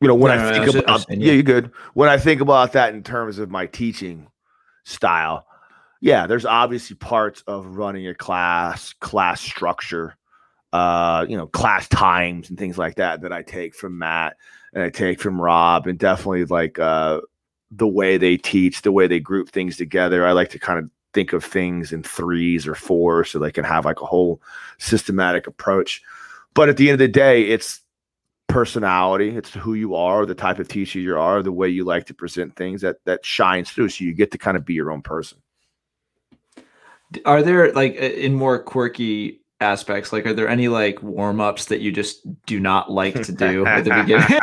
you 0.00 0.08
know, 0.08 0.14
when 0.14 0.36
no, 0.36 0.48
I 0.48 0.52
think 0.52 0.74
no, 0.74 0.80
about 0.80 1.06
yeah, 1.10 1.32
you're 1.32 1.42
good. 1.42 1.70
When 1.94 2.08
I 2.08 2.18
think 2.18 2.40
about 2.40 2.72
that 2.72 2.94
in 2.94 3.02
terms 3.02 3.38
of 3.38 3.50
my 3.50 3.66
teaching 3.66 4.28
style, 4.84 5.46
yeah, 6.00 6.26
there's 6.26 6.44
obviously 6.44 6.96
parts 6.96 7.42
of 7.46 7.76
running 7.76 8.06
a 8.06 8.14
class, 8.14 8.92
class 8.94 9.40
structure, 9.40 10.16
uh, 10.72 11.24
you 11.28 11.36
know, 11.36 11.46
class 11.46 11.88
times 11.88 12.50
and 12.50 12.58
things 12.58 12.76
like 12.76 12.96
that 12.96 13.22
that 13.22 13.32
I 13.32 13.42
take 13.42 13.74
from 13.74 13.98
Matt 13.98 14.36
and 14.74 14.82
I 14.82 14.90
take 14.90 15.20
from 15.20 15.40
Rob, 15.40 15.86
and 15.86 15.98
definitely 15.98 16.44
like 16.44 16.78
uh, 16.78 17.22
the 17.70 17.86
way 17.86 18.18
they 18.18 18.36
teach, 18.36 18.82
the 18.82 18.92
way 18.92 19.06
they 19.06 19.20
group 19.20 19.48
things 19.48 19.78
together. 19.78 20.26
I 20.26 20.32
like 20.32 20.50
to 20.50 20.58
kind 20.58 20.78
of 20.78 20.90
think 21.14 21.32
of 21.32 21.42
things 21.42 21.92
in 21.92 22.02
threes 22.02 22.66
or 22.66 22.74
fours 22.74 23.30
so 23.30 23.38
they 23.38 23.50
can 23.50 23.64
have 23.64 23.86
like 23.86 24.02
a 24.02 24.06
whole 24.06 24.42
systematic 24.78 25.46
approach. 25.46 26.02
but 26.52 26.68
at 26.68 26.76
the 26.76 26.90
end 26.90 26.94
of 26.94 26.98
the 26.98 27.08
day, 27.08 27.44
it's 27.44 27.80
personality, 28.56 29.36
it's 29.36 29.52
who 29.52 29.74
you 29.74 29.94
are, 29.94 30.24
the 30.24 30.34
type 30.34 30.58
of 30.58 30.66
teacher 30.66 30.98
you 30.98 31.18
are, 31.18 31.42
the 31.42 31.52
way 31.52 31.68
you 31.68 31.84
like 31.84 32.06
to 32.06 32.14
present 32.14 32.56
things 32.56 32.80
that 32.80 32.96
that 33.04 33.22
shines 33.22 33.70
through. 33.70 33.90
So 33.90 34.02
you 34.02 34.14
get 34.14 34.30
to 34.30 34.38
kind 34.38 34.56
of 34.56 34.64
be 34.64 34.72
your 34.72 34.90
own 34.90 35.02
person. 35.02 35.42
Are 37.26 37.42
there 37.42 37.70
like 37.74 37.96
in 37.96 38.34
more 38.34 38.58
quirky 38.62 39.42
aspects? 39.60 40.12
Like 40.12 40.26
are 40.26 40.34
there 40.34 40.48
any 40.48 40.68
like 40.68 41.02
warm-ups 41.02 41.66
that 41.66 41.80
you 41.80 41.90
just 41.90 42.26
do 42.46 42.60
not 42.60 42.90
like 42.90 43.14
to 43.22 43.32
do 43.32 43.64
at 43.66 43.84
the 43.84 43.90
beginning? 43.90 44.26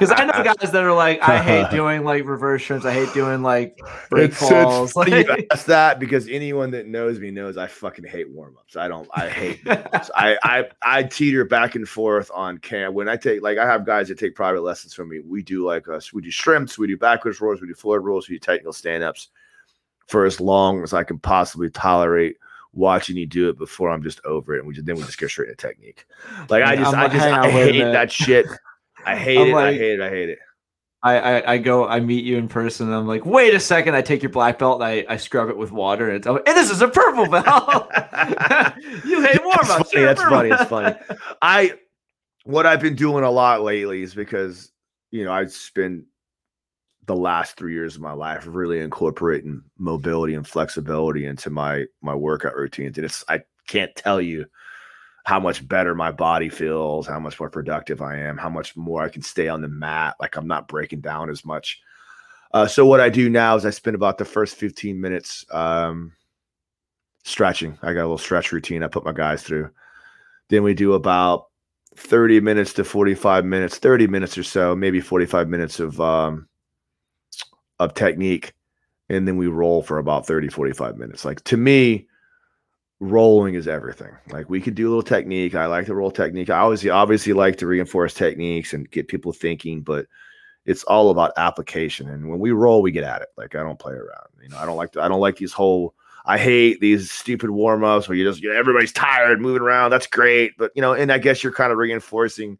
Because 0.00 0.12
i 0.12 0.24
know 0.24 0.44
guys 0.44 0.72
that 0.72 0.82
are 0.82 0.92
like 0.92 1.20
i 1.22 1.42
hate 1.42 1.70
doing 1.76 2.04
like 2.04 2.24
reverse 2.24 2.62
shrimps 2.62 2.84
i 2.84 2.92
hate 2.92 3.12
doing 3.12 3.42
like 3.42 3.78
break 4.08 4.30
it's, 4.30 4.48
falls. 4.48 4.90
It's 4.90 4.96
like, 4.96 5.46
ask 5.50 5.66
that 5.66 5.98
because 5.98 6.28
anyone 6.28 6.70
that 6.72 6.86
knows 6.86 7.18
me 7.18 7.30
knows 7.30 7.56
i 7.56 7.66
fucking 7.66 8.04
hate 8.04 8.30
warm-ups. 8.30 8.76
I 8.76 8.88
don't 8.88 9.08
i 9.14 9.28
hate 9.28 9.60
I, 9.66 10.38
I 10.42 10.64
i 10.82 11.02
teeter 11.02 11.44
back 11.44 11.74
and 11.74 11.88
forth 11.88 12.30
on 12.34 12.58
cam. 12.58 12.94
When 12.94 13.08
i 13.08 13.16
take 13.16 13.42
like 13.42 13.58
i 13.58 13.66
have 13.66 13.84
guys 13.84 14.08
that 14.08 14.18
take 14.18 14.34
private 14.34 14.62
lessons 14.62 14.94
from 14.94 15.08
me. 15.08 15.20
We 15.20 15.42
do 15.42 15.64
like 15.64 15.88
uh, 15.88 15.94
us 15.94 16.12
we 16.12 16.22
do 16.22 16.30
shrimps 16.30 16.78
we 16.78 16.86
do 16.86 16.96
backwards 16.96 17.40
rolls 17.40 17.60
we 17.60 17.68
do 17.68 17.74
forward 17.74 18.02
rolls 18.02 18.28
we 18.28 18.36
do 18.36 18.40
technical 18.40 18.72
stand-ups 18.72 19.28
for 20.06 20.24
as 20.24 20.40
long 20.40 20.82
as 20.82 20.92
i 20.92 21.04
can 21.04 21.18
possibly 21.18 21.70
tolerate 21.70 22.36
watching 22.72 23.16
you 23.16 23.26
do 23.26 23.48
it 23.48 23.58
before 23.58 23.90
I'm 23.90 24.02
just 24.02 24.24
over 24.24 24.54
it, 24.54 24.60
and 24.60 24.68
we 24.68 24.74
just 24.74 24.86
then 24.86 24.96
we 24.96 25.02
just 25.02 25.18
get 25.18 25.30
straight 25.30 25.48
into 25.48 25.60
technique. 25.60 26.06
Like 26.48 26.62
I 26.62 26.76
just, 26.76 26.94
I'm, 26.94 27.10
I 27.10 27.12
just, 27.12 27.26
I 27.26 27.50
hate 27.50 27.82
that 27.82 28.12
shit. 28.12 28.46
I 29.04 29.16
hate 29.18 29.48
it. 29.48 29.54
Like, 29.54 29.66
I 29.66 29.72
hate 29.72 29.92
it. 29.92 30.00
I 30.00 30.10
hate 30.10 30.28
it. 30.30 30.38
I, 31.02 31.18
I, 31.18 31.52
I 31.52 31.58
go 31.58 31.88
I 31.88 32.00
meet 32.00 32.24
you 32.24 32.36
in 32.36 32.46
person 32.46 32.86
and 32.88 32.94
I'm 32.94 33.06
like 33.06 33.24
wait 33.24 33.54
a 33.54 33.60
second 33.60 33.94
I 33.94 34.02
take 34.02 34.22
your 34.22 34.30
black 34.30 34.58
belt 34.58 34.82
and 34.82 34.84
I, 34.84 35.06
I 35.08 35.16
scrub 35.16 35.48
it 35.48 35.56
with 35.56 35.72
water 35.72 36.08
and 36.08 36.18
it's 36.18 36.26
oh, 36.26 36.36
and 36.36 36.56
this 36.56 36.70
is 36.70 36.82
a 36.82 36.88
purple 36.88 37.26
belt 37.26 37.44
you 39.06 39.22
hate 39.22 39.42
warm 39.42 39.58
ups 39.62 39.92
funny, 39.92 40.04
that's 40.04 40.22
funny 40.22 40.50
it's 40.50 40.64
funny 40.64 40.94
I 41.40 41.72
what 42.44 42.66
I've 42.66 42.82
been 42.82 42.96
doing 42.96 43.24
a 43.24 43.30
lot 43.30 43.62
lately 43.62 44.02
is 44.02 44.14
because 44.14 44.72
you 45.10 45.24
know 45.24 45.32
I 45.32 45.46
spend 45.46 46.04
the 47.06 47.16
last 47.16 47.56
three 47.56 47.72
years 47.72 47.96
of 47.96 48.02
my 48.02 48.12
life 48.12 48.44
really 48.46 48.80
incorporating 48.80 49.62
mobility 49.78 50.34
and 50.34 50.46
flexibility 50.46 51.26
into 51.26 51.50
my 51.50 51.84
my 52.02 52.14
workout 52.14 52.54
routines. 52.54 52.98
And 52.98 53.04
it's 53.04 53.24
i 53.28 53.40
can't 53.66 53.94
tell 53.96 54.20
you 54.20 54.46
how 55.24 55.38
much 55.38 55.66
better 55.66 55.94
my 55.94 56.10
body 56.10 56.48
feels 56.48 57.06
how 57.06 57.20
much 57.20 57.38
more 57.38 57.50
productive 57.50 58.02
i 58.02 58.16
am 58.16 58.36
how 58.36 58.48
much 58.48 58.76
more 58.76 59.02
i 59.02 59.08
can 59.08 59.22
stay 59.22 59.48
on 59.48 59.62
the 59.62 59.68
mat. 59.68 60.16
Like 60.20 60.36
i'm 60.36 60.46
not 60.46 60.68
breaking 60.68 61.00
down 61.00 61.30
as 61.30 61.44
much. 61.44 61.80
Uh, 62.52 62.66
so 62.66 62.84
what 62.84 63.00
i 63.00 63.08
do 63.08 63.28
now 63.30 63.56
is 63.56 63.64
i 63.64 63.70
spend 63.70 63.94
about 63.94 64.18
the 64.18 64.24
first 64.24 64.56
15 64.56 65.00
minutes 65.00 65.44
um, 65.50 66.12
stretching. 67.24 67.78
I 67.82 67.92
got 67.92 68.00
a 68.00 68.02
little 68.02 68.18
stretch 68.18 68.52
routine 68.52 68.82
i 68.82 68.88
put 68.88 69.04
my 69.04 69.12
guys 69.12 69.42
through. 69.42 69.70
Then 70.48 70.64
we 70.64 70.74
do 70.74 70.94
about 70.94 71.46
30 71.96 72.40
minutes 72.40 72.72
to 72.74 72.84
45 72.84 73.44
minutes 73.44 73.78
30 73.78 74.06
minutes 74.06 74.38
or 74.38 74.42
so 74.42 74.76
maybe 74.76 75.00
45 75.00 75.48
minutes 75.48 75.80
of 75.80 76.00
um, 76.00 76.48
of 77.80 77.94
technique 77.94 78.52
and 79.08 79.26
then 79.26 79.36
we 79.36 79.48
roll 79.48 79.82
for 79.82 79.98
about 79.98 80.26
30 80.26 80.48
45 80.48 80.96
minutes. 80.96 81.24
Like 81.24 81.42
to 81.44 81.56
me 81.56 82.06
rolling 83.00 83.54
is 83.54 83.66
everything. 83.66 84.12
Like 84.28 84.48
we 84.48 84.60
could 84.60 84.76
do 84.76 84.86
a 84.86 84.90
little 84.90 85.02
technique. 85.02 85.54
I 85.54 85.66
like 85.66 85.86
the 85.86 85.94
roll 85.96 86.12
technique. 86.12 86.50
I 86.50 86.58
always 86.58 86.86
obviously 86.86 87.32
like 87.32 87.56
to 87.56 87.66
reinforce 87.66 88.14
techniques 88.14 88.72
and 88.72 88.88
get 88.90 89.08
people 89.08 89.32
thinking 89.32 89.82
but 89.82 90.06
it's 90.66 90.84
all 90.84 91.10
about 91.10 91.32
application. 91.38 92.08
And 92.10 92.28
when 92.28 92.38
we 92.38 92.52
roll 92.52 92.82
we 92.82 92.92
get 92.92 93.02
at 93.02 93.22
it. 93.22 93.28
Like 93.36 93.56
i 93.56 93.62
don't 93.62 93.78
play 93.78 93.94
around. 93.94 94.28
You 94.40 94.50
know 94.50 94.58
i 94.58 94.66
don't 94.66 94.76
like 94.76 94.92
to, 94.92 95.02
i 95.02 95.08
don't 95.08 95.20
like 95.20 95.36
these 95.36 95.52
whole 95.52 95.94
i 96.26 96.38
hate 96.38 96.80
these 96.80 97.10
stupid 97.10 97.50
warm-ups 97.50 98.08
where 98.08 98.16
you 98.16 98.24
just 98.24 98.42
you 98.42 98.52
know, 98.52 98.58
everybody's 98.58 98.92
tired 98.92 99.40
moving 99.40 99.62
around. 99.62 99.90
That's 99.90 100.06
great. 100.06 100.52
But 100.56 100.70
you 100.76 100.82
know 100.82 100.92
and 100.92 101.10
i 101.10 101.18
guess 101.18 101.42
you're 101.42 101.52
kind 101.52 101.72
of 101.72 101.78
reinforcing 101.78 102.58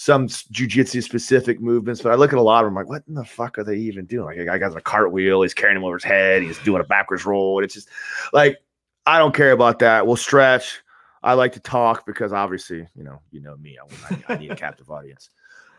some 0.00 0.28
jujitsu 0.28 1.02
specific 1.02 1.60
movements, 1.60 2.00
but 2.00 2.12
I 2.12 2.14
look 2.14 2.32
at 2.32 2.38
a 2.38 2.42
lot 2.42 2.62
of 2.62 2.68
them 2.68 2.76
like, 2.76 2.88
what 2.88 3.02
in 3.08 3.14
the 3.14 3.24
fuck 3.24 3.58
are 3.58 3.64
they 3.64 3.74
even 3.74 4.06
doing? 4.06 4.26
Like 4.26 4.36
a 4.36 4.44
guy 4.44 4.56
got 4.56 4.76
a 4.76 4.80
cartwheel, 4.80 5.42
he's 5.42 5.54
carrying 5.54 5.76
him 5.76 5.82
over 5.82 5.96
his 5.96 6.04
head, 6.04 6.40
he's 6.40 6.56
doing 6.60 6.80
a 6.80 6.84
backwards 6.84 7.26
roll. 7.26 7.58
And 7.58 7.64
it's 7.64 7.74
just 7.74 7.88
like, 8.32 8.58
I 9.06 9.18
don't 9.18 9.34
care 9.34 9.50
about 9.50 9.80
that. 9.80 10.06
We'll 10.06 10.14
stretch. 10.14 10.82
I 11.24 11.32
like 11.32 11.52
to 11.54 11.60
talk 11.60 12.06
because 12.06 12.32
obviously, 12.32 12.86
you 12.94 13.02
know, 13.02 13.20
you 13.32 13.40
know 13.40 13.56
me, 13.56 13.76
I, 14.08 14.34
I 14.34 14.36
need 14.36 14.52
a 14.52 14.56
captive 14.56 14.88
audience. 14.88 15.30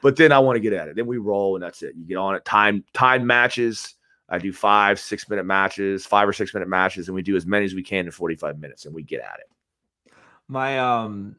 But 0.01 0.17
then 0.17 0.33
I 0.33 0.39
want 0.39 0.57
to 0.57 0.59
get 0.59 0.73
at 0.73 0.89
it. 0.89 0.97
Then 0.97 1.07
we 1.07 1.17
roll 1.17 1.55
and 1.55 1.63
that's 1.63 1.81
it. 1.81 1.95
You 1.95 2.05
get 2.05 2.17
on 2.17 2.35
it. 2.35 2.43
Time 2.43 2.83
time 2.93 3.25
matches. 3.25 3.95
I 4.27 4.38
do 4.38 4.51
five, 4.51 4.99
six 4.99 5.29
minute 5.29 5.45
matches, 5.45 6.05
five 6.05 6.27
or 6.27 6.33
six 6.33 6.53
minute 6.53 6.67
matches, 6.67 7.07
and 7.07 7.15
we 7.15 7.21
do 7.21 7.38
as 7.38 7.45
many 7.45 7.63
as 7.63 7.73
we 7.73 7.83
can 7.83 8.05
in 8.05 8.11
45 8.11 8.59
minutes 8.59 8.85
and 8.85 8.93
we 8.93 9.01
get 9.01 9.21
at 9.21 9.39
it. 9.39 10.13
My 10.49 10.77
um 10.77 11.38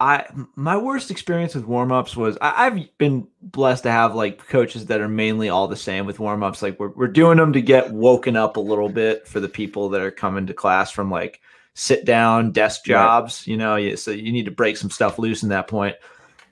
I 0.00 0.26
my 0.56 0.76
worst 0.76 1.10
experience 1.10 1.54
with 1.54 1.66
warm-ups 1.66 2.16
was 2.16 2.36
I, 2.40 2.64
have 2.64 2.98
been 2.98 3.28
blessed 3.40 3.84
to 3.84 3.92
have 3.92 4.14
like 4.14 4.46
coaches 4.48 4.86
that 4.86 5.00
are 5.00 5.08
mainly 5.08 5.48
all 5.48 5.68
the 5.68 5.76
same 5.76 6.04
with 6.04 6.18
warm-ups. 6.18 6.62
Like 6.62 6.80
we're 6.80 6.88
we're 6.88 7.06
doing 7.06 7.38
them 7.38 7.52
to 7.52 7.62
get 7.62 7.92
woken 7.92 8.36
up 8.36 8.56
a 8.56 8.60
little 8.60 8.88
bit 8.88 9.28
for 9.28 9.38
the 9.40 9.48
people 9.48 9.88
that 9.90 10.00
are 10.00 10.10
coming 10.10 10.46
to 10.46 10.54
class 10.54 10.90
from 10.90 11.10
like 11.10 11.40
sit 11.74 12.04
down 12.04 12.52
desk 12.52 12.84
jobs, 12.84 13.42
right. 13.42 13.46
you 13.48 13.56
know, 13.56 13.94
so 13.94 14.10
you 14.10 14.32
need 14.32 14.46
to 14.46 14.50
break 14.50 14.76
some 14.76 14.90
stuff 14.90 15.18
loose 15.18 15.42
in 15.42 15.48
that 15.50 15.68
point. 15.68 15.96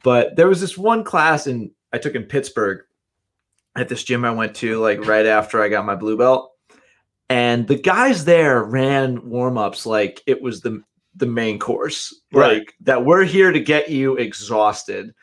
But 0.02 0.36
there 0.36 0.48
was 0.48 0.60
this 0.60 0.78
one 0.78 1.04
class 1.04 1.46
and 1.46 1.70
I 1.92 1.98
took 1.98 2.14
in 2.14 2.24
Pittsburgh 2.24 2.84
at 3.76 3.88
this 3.88 4.04
gym 4.04 4.24
I 4.24 4.30
went 4.30 4.56
to 4.56 4.78
like 4.80 5.06
right 5.06 5.26
after 5.26 5.62
I 5.62 5.68
got 5.68 5.86
my 5.86 5.94
blue 5.94 6.16
belt. 6.16 6.52
And 7.28 7.66
the 7.66 7.78
guys 7.78 8.24
there 8.24 8.62
ran 8.62 9.30
warm-ups 9.30 9.86
like 9.86 10.22
it 10.26 10.42
was 10.42 10.60
the 10.60 10.82
the 11.14 11.26
main 11.26 11.58
course, 11.58 12.20
right? 12.32 12.58
Like, 12.58 12.74
that 12.80 13.04
we're 13.04 13.24
here 13.24 13.52
to 13.52 13.60
get 13.60 13.90
you 13.90 14.16
exhausted. 14.16 15.14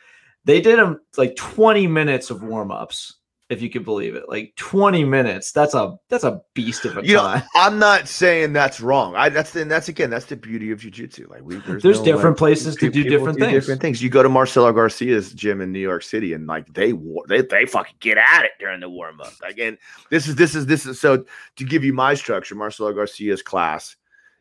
They 0.44 0.60
did 0.60 0.78
them 0.78 1.00
like 1.16 1.36
20 1.36 1.86
minutes 1.86 2.30
of 2.30 2.42
warm 2.42 2.70
ups, 2.70 3.20
if 3.50 3.60
you 3.60 3.68
could 3.68 3.84
believe 3.84 4.14
it. 4.14 4.28
Like 4.28 4.54
20 4.56 5.04
minutes. 5.04 5.52
That's 5.52 5.74
a 5.74 5.96
that's 6.08 6.24
a 6.24 6.40
beast 6.54 6.84
of 6.84 6.96
a 6.96 7.04
you 7.04 7.16
time. 7.16 7.40
Know, 7.40 7.44
I'm 7.56 7.78
not 7.78 8.08
saying 8.08 8.52
that's 8.52 8.80
wrong. 8.80 9.14
I 9.16 9.28
that's 9.28 9.54
and 9.56 9.70
that's 9.70 9.88
again 9.88 10.08
that's 10.08 10.26
the 10.26 10.36
beauty 10.36 10.70
of 10.70 10.80
jujitsu. 10.80 11.28
Like 11.28 11.42
we 11.42 11.56
there's, 11.56 11.82
there's 11.82 11.98
no, 11.98 12.04
different 12.04 12.36
like, 12.36 12.38
places 12.38 12.76
to 12.76 12.88
do 12.88 13.04
different 13.04 13.38
do 13.38 13.44
things. 13.44 13.54
Different 13.54 13.82
things. 13.82 14.02
You 14.02 14.08
go 14.08 14.22
to 14.22 14.28
Marcelo 14.28 14.72
Garcia's 14.72 15.32
gym 15.32 15.60
in 15.60 15.72
New 15.72 15.80
York 15.80 16.04
City, 16.04 16.32
and 16.32 16.46
like 16.46 16.72
they 16.72 16.92
they 17.28 17.42
they 17.42 17.66
fucking 17.66 17.96
get 18.00 18.16
at 18.16 18.44
it 18.44 18.52
during 18.60 18.80
the 18.80 18.88
warm 18.88 19.20
up. 19.20 19.32
Again, 19.46 19.76
this 20.10 20.28
is 20.28 20.36
this 20.36 20.54
is 20.54 20.66
this 20.66 20.86
is 20.86 21.00
so 21.00 21.24
to 21.56 21.64
give 21.64 21.84
you 21.84 21.92
my 21.92 22.14
structure. 22.14 22.54
Marcelo 22.54 22.92
Garcia's 22.92 23.42
class 23.42 23.96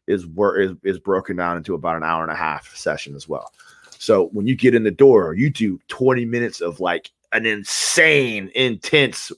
is 0.10 0.26
is 0.58 0.76
is 0.84 1.00
broken 1.00 1.38
down 1.38 1.56
into 1.56 1.76
about 1.76 1.96
an 1.96 2.04
hour 2.04 2.24
and 2.24 2.32
a 2.32 2.36
half 2.36 2.76
session 2.76 3.16
as 3.16 3.30
well. 3.30 3.54
So 3.98 4.28
when 4.28 4.48
you 4.48 4.56
get 4.56 4.74
in 4.74 4.84
the 4.84 4.92
door, 4.92 5.34
you 5.34 5.50
do 5.50 5.80
20 5.88 6.26
minutes 6.26 6.62
of 6.62 6.80
like 6.80 7.12
an 7.32 7.46
insane, 7.46 8.52
intense 8.56 9.32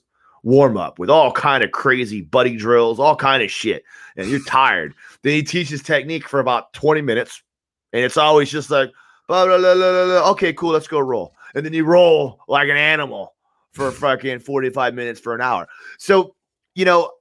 warm 0.44 0.78
up 0.78 0.98
with 0.98 1.10
all 1.10 1.32
kind 1.32 1.64
of 1.64 1.72
crazy 1.72 2.22
buddy 2.22 2.56
drills, 2.56 3.00
all 3.00 3.16
kind 3.16 3.44
of 3.44 3.52
shit, 3.52 3.84
and 4.16 4.30
you're 4.30 4.44
tired. 4.46 4.94
then 5.24 5.34
he 5.34 5.44
teaches 5.44 5.84
technique 5.84 6.28
for 6.28 6.40
about 6.40 6.74
20 6.74 7.02
minutes, 7.02 7.44
and 7.92 8.04
it's 8.04 8.18
always 8.18 8.50
just 8.50 8.70
like, 8.70 8.92
blah, 9.28 9.46
blah, 9.46 9.58
blah, 9.58 9.76
blah, 9.76 10.06
blah. 10.06 10.32
okay, 10.32 10.54
cool, 10.54 10.72
let's 10.72 10.88
go 10.88 11.00
roll. 11.00 11.34
And 11.54 11.66
then 11.66 11.74
you 11.74 11.84
roll 11.84 12.40
like 12.48 12.70
an 12.70 12.78
animal 12.78 13.34
for 13.72 13.92
fucking 13.92 14.40
45 14.40 14.94
minutes 14.94 15.20
for 15.20 15.36
an 15.36 15.42
hour. 15.42 15.68
So, 15.98 16.36
you 16.76 16.86
know, 16.86 17.12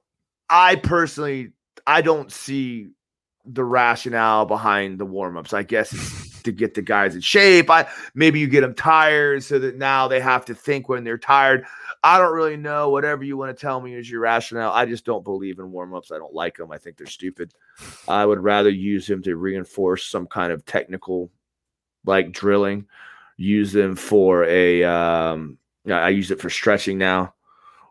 I 0.49 0.75
personally, 0.75 1.51
I 1.85 2.01
don't 2.01 2.31
see 2.31 2.89
the 3.45 3.63
rationale 3.63 4.45
behind 4.45 4.99
the 4.99 5.05
warm-ups. 5.05 5.53
I 5.53 5.63
guess 5.63 6.31
to 6.43 6.51
get 6.51 6.73
the 6.73 6.81
guys 6.81 7.15
in 7.15 7.21
shape. 7.21 7.69
I 7.69 7.87
maybe 8.15 8.39
you 8.39 8.47
get 8.47 8.61
them 8.61 8.73
tired 8.73 9.43
so 9.43 9.59
that 9.59 9.77
now 9.77 10.07
they 10.07 10.19
have 10.19 10.45
to 10.45 10.55
think 10.55 10.89
when 10.89 11.03
they're 11.03 11.17
tired. 11.17 11.65
I 12.03 12.17
don't 12.17 12.33
really 12.33 12.57
know. 12.57 12.89
Whatever 12.89 13.23
you 13.23 13.37
want 13.37 13.55
to 13.55 13.61
tell 13.61 13.79
me 13.79 13.93
is 13.93 14.09
your 14.09 14.21
rationale. 14.21 14.71
I 14.71 14.85
just 14.85 15.05
don't 15.05 15.23
believe 15.23 15.59
in 15.59 15.71
warm-ups. 15.71 16.11
I 16.11 16.17
don't 16.17 16.33
like 16.33 16.57
them. 16.57 16.71
I 16.71 16.77
think 16.77 16.97
they're 16.97 17.07
stupid. 17.07 17.53
I 18.07 18.25
would 18.25 18.39
rather 18.39 18.69
use 18.69 19.05
them 19.05 19.21
to 19.23 19.35
reinforce 19.35 20.05
some 20.05 20.25
kind 20.27 20.51
of 20.51 20.65
technical 20.65 21.29
like 22.05 22.31
drilling. 22.31 22.87
Use 23.37 23.71
them 23.71 23.95
for 23.95 24.45
a 24.45 24.83
um 24.83 25.57
I 25.87 26.09
use 26.09 26.31
it 26.31 26.41
for 26.41 26.49
stretching 26.49 26.97
now. 26.97 27.33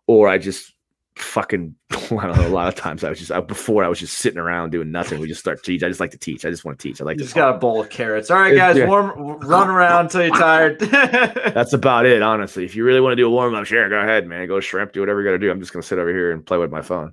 Or 0.07 0.28
I 0.28 0.38
just 0.38 0.75
fucking 1.17 1.75
I 1.93 2.26
don't 2.26 2.37
know. 2.37 2.47
A 2.47 2.49
lot 2.49 2.69
of 2.69 2.75
times 2.75 3.05
I 3.05 3.11
was 3.11 3.19
just 3.19 3.31
I, 3.31 3.40
before 3.40 3.85
I 3.85 3.88
was 3.88 3.99
just 3.99 4.19
sitting 4.19 4.38
around 4.38 4.71
doing 4.71 4.90
nothing. 4.90 5.21
We 5.21 5.29
just 5.29 5.40
start 5.40 5.62
teach. 5.62 5.83
I 5.83 5.88
just 5.88 6.00
like 6.00 6.11
to 6.12 6.19
teach. 6.19 6.45
I 6.45 6.50
just 6.50 6.64
want 6.64 6.79
to 6.79 6.88
teach. 6.88 7.00
I 7.00 7.05
like. 7.05 7.19
You 7.19 7.25
just 7.25 7.35
got 7.35 7.55
a 7.55 7.59
bowl 7.59 7.81
of 7.81 7.90
carrots. 7.90 8.31
All 8.31 8.38
right, 8.38 8.55
guys, 8.55 8.76
yeah. 8.76 8.87
warm 8.87 9.38
run 9.40 9.69
around 9.69 10.07
until 10.07 10.25
you're 10.25 10.37
tired. 10.37 10.81
That's 10.81 11.73
about 11.73 12.07
it, 12.07 12.23
honestly. 12.23 12.64
If 12.64 12.75
you 12.75 12.85
really 12.85 13.00
want 13.00 13.12
to 13.12 13.17
do 13.17 13.26
a 13.26 13.31
warm 13.31 13.55
up, 13.55 13.67
sure, 13.67 13.88
go 13.88 13.99
ahead, 13.99 14.26
man. 14.26 14.47
Go 14.49 14.61
shrimp, 14.61 14.93
do 14.93 15.00
whatever 15.00 15.21
you 15.21 15.26
got 15.26 15.33
to 15.33 15.38
do. 15.38 15.50
I'm 15.50 15.61
just 15.61 15.73
gonna 15.73 15.83
sit 15.83 15.99
over 15.99 16.11
here 16.11 16.33
and 16.33 16.45
play 16.45 16.59
with 16.59 16.71
my 16.71 16.83
phone. 16.83 17.12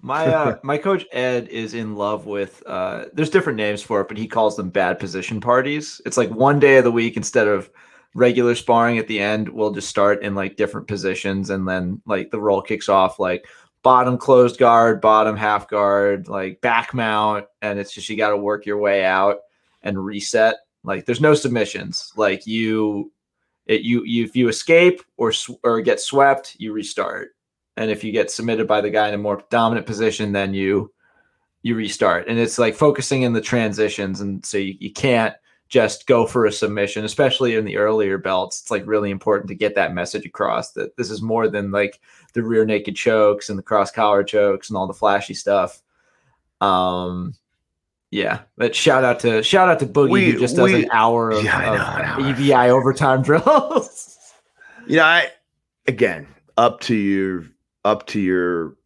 My 0.00 0.26
uh, 0.26 0.56
my 0.62 0.78
coach 0.78 1.04
Ed 1.12 1.48
is 1.48 1.74
in 1.74 1.96
love 1.96 2.26
with. 2.26 2.62
Uh, 2.66 3.06
there's 3.12 3.30
different 3.30 3.56
names 3.56 3.82
for 3.82 4.00
it, 4.00 4.08
but 4.08 4.16
he 4.16 4.26
calls 4.26 4.56
them 4.56 4.70
bad 4.70 4.98
position 4.98 5.40
parties. 5.40 6.00
It's 6.06 6.16
like 6.16 6.30
one 6.30 6.58
day 6.58 6.78
of 6.78 6.84
the 6.84 6.92
week 6.92 7.16
instead 7.16 7.48
of 7.48 7.70
regular 8.14 8.54
sparring 8.54 8.98
at 8.98 9.06
the 9.06 9.20
end 9.20 9.48
we'll 9.48 9.70
just 9.70 9.88
start 9.88 10.22
in 10.22 10.34
like 10.34 10.56
different 10.56 10.88
positions 10.88 11.50
and 11.50 11.68
then 11.68 12.00
like 12.06 12.30
the 12.30 12.40
roll 12.40 12.62
kicks 12.62 12.88
off 12.88 13.18
like 13.18 13.46
bottom 13.82 14.18
closed 14.18 14.58
guard 14.58 15.00
bottom 15.00 15.36
half 15.36 15.68
guard 15.68 16.26
like 16.26 16.60
back 16.60 16.94
mount 16.94 17.46
and 17.62 17.78
it's 17.78 17.92
just 17.92 18.08
you 18.08 18.16
got 18.16 18.30
to 18.30 18.36
work 18.36 18.66
your 18.66 18.78
way 18.78 19.04
out 19.04 19.38
and 19.82 20.04
reset 20.04 20.56
Like 20.84 21.06
there's 21.06 21.20
no 21.20 21.34
submissions. 21.34 22.12
Like 22.16 22.46
you, 22.46 23.12
it, 23.66 23.82
you, 23.82 24.04
you 24.04 24.24
if 24.24 24.36
you 24.36 24.48
escape 24.48 25.02
or 25.16 25.32
or 25.62 25.80
get 25.80 26.00
swept, 26.00 26.56
you 26.58 26.72
restart. 26.72 27.30
And 27.76 27.90
if 27.90 28.02
you 28.02 28.10
get 28.10 28.30
submitted 28.30 28.66
by 28.66 28.80
the 28.80 28.90
guy 28.90 29.08
in 29.08 29.14
a 29.14 29.18
more 29.18 29.42
dominant 29.50 29.86
position, 29.86 30.32
then 30.32 30.54
you 30.54 30.92
you 31.62 31.74
restart. 31.74 32.28
And 32.28 32.38
it's 32.38 32.58
like 32.58 32.74
focusing 32.74 33.22
in 33.22 33.32
the 33.32 33.40
transitions, 33.40 34.20
and 34.20 34.44
so 34.44 34.58
you, 34.58 34.74
you 34.80 34.92
can't 34.92 35.34
just 35.68 36.06
go 36.06 36.26
for 36.26 36.46
a 36.46 36.52
submission, 36.52 37.04
especially 37.04 37.54
in 37.54 37.64
the 37.64 37.76
earlier 37.76 38.16
belts. 38.18 38.60
It's 38.60 38.70
like 38.70 38.86
really 38.86 39.10
important 39.10 39.48
to 39.48 39.54
get 39.54 39.74
that 39.74 39.94
message 39.94 40.24
across 40.24 40.72
that 40.72 40.96
this 40.96 41.10
is 41.10 41.20
more 41.20 41.48
than 41.48 41.70
like 41.70 42.00
the 42.32 42.42
rear 42.42 42.64
naked 42.64 42.96
chokes 42.96 43.50
and 43.50 43.58
the 43.58 43.62
cross 43.62 43.90
collar 43.90 44.24
chokes 44.24 44.70
and 44.70 44.76
all 44.76 44.86
the 44.86 44.94
flashy 44.94 45.34
stuff. 45.34 45.82
Um, 46.60 47.34
yeah, 48.10 48.40
but 48.56 48.74
shout 48.74 49.04
out 49.04 49.20
to 49.20 49.42
shout 49.42 49.68
out 49.68 49.78
to 49.80 49.86
Boogie 49.86 50.10
we, 50.10 50.30
who 50.30 50.38
just 50.38 50.56
does 50.56 50.72
we, 50.72 50.84
an 50.84 50.90
hour 50.92 51.30
of, 51.30 51.44
yeah, 51.44 52.16
of 52.16 52.24
EVI 52.24 52.70
overtime 52.70 53.22
drills. 53.22 54.16
you 54.86 54.96
know, 54.96 55.04
I 55.04 55.30
again 55.86 56.26
up 56.56 56.80
to 56.82 56.94
your 56.94 57.44
up 57.84 58.06
to 58.08 58.20
your 58.20 58.76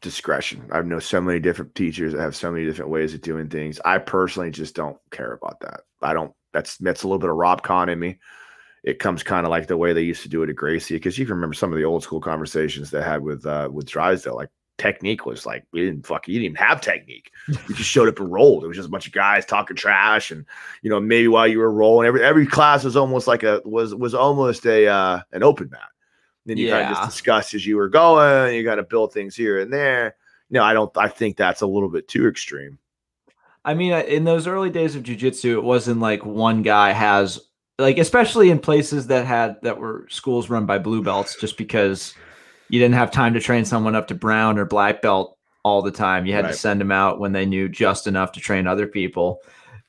discretion. 0.00 0.68
I 0.72 0.82
know 0.82 0.98
so 0.98 1.20
many 1.20 1.40
different 1.40 1.74
teachers 1.74 2.12
that 2.12 2.20
have 2.20 2.36
so 2.36 2.50
many 2.50 2.64
different 2.64 2.90
ways 2.90 3.14
of 3.14 3.20
doing 3.20 3.48
things. 3.48 3.80
I 3.84 3.98
personally 3.98 4.50
just 4.50 4.74
don't 4.74 4.98
care 5.10 5.32
about 5.32 5.60
that. 5.60 5.80
I 6.02 6.12
don't. 6.12 6.32
That's 6.52 6.76
that's 6.78 7.02
a 7.02 7.06
little 7.06 7.18
bit 7.18 7.30
of 7.30 7.36
Rob 7.36 7.62
Kahn 7.62 7.88
in 7.88 7.98
me. 7.98 8.18
It 8.84 9.00
comes 9.00 9.22
kind 9.22 9.44
of 9.44 9.50
like 9.50 9.66
the 9.66 9.76
way 9.76 9.92
they 9.92 10.02
used 10.02 10.22
to 10.22 10.28
do 10.28 10.42
it 10.42 10.50
at 10.50 10.56
Gracie, 10.56 10.94
because 10.94 11.18
you 11.18 11.26
can 11.26 11.34
remember 11.34 11.54
some 11.54 11.72
of 11.72 11.78
the 11.78 11.84
old 11.84 12.02
school 12.02 12.20
conversations 12.20 12.90
they 12.90 13.02
had 13.02 13.22
with 13.22 13.44
uh, 13.44 13.68
with 13.72 13.86
Drysdale. 13.86 14.36
Like 14.36 14.50
technique 14.78 15.26
was 15.26 15.44
like 15.44 15.64
we 15.72 15.80
didn't 15.80 16.06
fuck 16.06 16.26
you 16.28 16.34
didn't 16.34 16.44
even 16.44 16.56
have 16.56 16.80
technique. 16.80 17.30
You 17.48 17.74
just 17.74 17.90
showed 17.90 18.08
up 18.08 18.20
and 18.20 18.32
rolled. 18.32 18.64
It 18.64 18.68
was 18.68 18.76
just 18.76 18.88
a 18.88 18.90
bunch 18.90 19.06
of 19.06 19.12
guys 19.12 19.44
talking 19.44 19.76
trash, 19.76 20.30
and 20.30 20.46
you 20.82 20.90
know 20.90 21.00
maybe 21.00 21.28
while 21.28 21.46
you 21.46 21.58
were 21.58 21.70
rolling, 21.70 22.06
every 22.06 22.24
every 22.24 22.46
class 22.46 22.84
was 22.84 22.96
almost 22.96 23.26
like 23.26 23.42
a 23.42 23.60
was 23.64 23.94
was 23.94 24.14
almost 24.14 24.64
a 24.64 24.86
uh, 24.86 25.20
an 25.32 25.42
open 25.42 25.68
mat. 25.70 25.90
Then 26.48 26.56
you 26.56 26.68
yeah. 26.68 26.80
kind 26.80 26.90
of 26.90 26.96
just 26.96 27.10
discuss 27.10 27.52
as 27.52 27.66
you 27.66 27.76
were 27.76 27.90
going. 27.90 28.54
You 28.54 28.64
got 28.64 28.76
to 28.76 28.82
build 28.82 29.12
things 29.12 29.36
here 29.36 29.60
and 29.60 29.70
there. 29.70 30.16
No, 30.48 30.64
I 30.64 30.72
don't. 30.72 30.90
I 30.96 31.08
think 31.08 31.36
that's 31.36 31.60
a 31.60 31.66
little 31.66 31.90
bit 31.90 32.08
too 32.08 32.26
extreme. 32.26 32.78
I 33.66 33.74
mean, 33.74 33.92
uh, 33.92 33.98
in 33.98 34.24
those 34.24 34.46
early 34.46 34.70
days 34.70 34.96
of 34.96 35.02
jujitsu, 35.02 35.52
it 35.52 35.62
wasn't 35.62 36.00
like 36.00 36.24
one 36.24 36.62
guy 36.62 36.92
has 36.92 37.38
like, 37.78 37.98
especially 37.98 38.48
in 38.48 38.58
places 38.58 39.08
that 39.08 39.26
had 39.26 39.56
that 39.60 39.78
were 39.78 40.06
schools 40.08 40.48
run 40.48 40.64
by 40.64 40.78
blue 40.78 41.02
belts, 41.02 41.36
just 41.38 41.58
because 41.58 42.14
you 42.70 42.80
didn't 42.80 42.94
have 42.94 43.10
time 43.10 43.34
to 43.34 43.40
train 43.40 43.66
someone 43.66 43.94
up 43.94 44.08
to 44.08 44.14
brown 44.14 44.58
or 44.58 44.64
black 44.64 45.02
belt 45.02 45.36
all 45.64 45.82
the 45.82 45.90
time. 45.90 46.24
You 46.24 46.32
had 46.32 46.46
right. 46.46 46.52
to 46.52 46.58
send 46.58 46.80
them 46.80 46.92
out 46.92 47.20
when 47.20 47.32
they 47.32 47.44
knew 47.44 47.68
just 47.68 48.06
enough 48.06 48.32
to 48.32 48.40
train 48.40 48.66
other 48.66 48.86
people. 48.86 49.40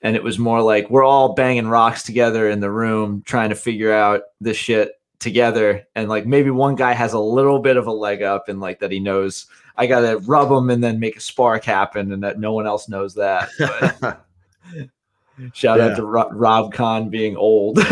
And 0.02 0.18
it 0.18 0.24
was 0.24 0.38
more 0.38 0.62
like 0.62 0.90
we're 0.90 1.06
all 1.06 1.36
banging 1.36 1.68
rocks 1.68 2.04
together 2.04 2.50
in 2.50 2.60
the 2.60 2.72
room 2.72 3.24
trying 3.26 3.50
to 3.50 3.56
figure 3.56 3.94
out 3.94 4.24
this 4.42 4.58
shit 4.58 4.92
together 5.20 5.86
and 5.96 6.10
like 6.10 6.26
maybe 6.26 6.50
one 6.50 6.76
guy 6.76 6.94
has 6.94 7.14
a 7.14 7.20
little 7.20 7.60
bit 7.60 7.78
of 7.78 7.88
a 7.88 7.92
leg 7.92 8.22
up 8.22 8.48
and 8.50 8.60
like 8.60 8.80
that 8.80 8.92
he 8.92 9.00
knows 9.00 9.48
I 9.78 9.88
got 9.88 10.02
to 10.02 10.18
rub 10.20 10.52
him 10.52 10.70
and 10.70 10.84
then 10.84 11.00
make 11.00 11.18
a 11.18 11.22
spark 11.22 11.64
happen 11.64 12.12
and 12.12 12.24
that 12.24 12.40
no 12.40 12.54
one 12.54 12.68
else 12.68 12.90
knows 12.90 13.16
that. 13.16 13.50
shout 15.54 15.80
yeah. 15.80 15.86
out 15.86 15.96
to 15.96 16.06
Rob, 16.06 16.30
Rob 16.34 16.74
Kahn 16.74 17.10
being 17.10 17.38
old. 17.38 17.78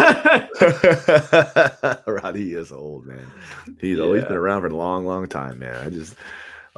Rod, 2.05 2.36
he 2.36 2.53
is 2.53 2.74
old, 2.74 3.05
man. 3.05 3.31
He's 3.79 4.00
oh, 4.00 4.01
yeah. 4.01 4.07
always 4.07 4.24
been 4.25 4.34
around 4.34 4.62
for 4.62 4.67
a 4.67 4.75
long, 4.75 5.05
long 5.05 5.27
time, 5.27 5.60
man. 5.60 5.75
I 5.86 5.89
just 5.89 6.15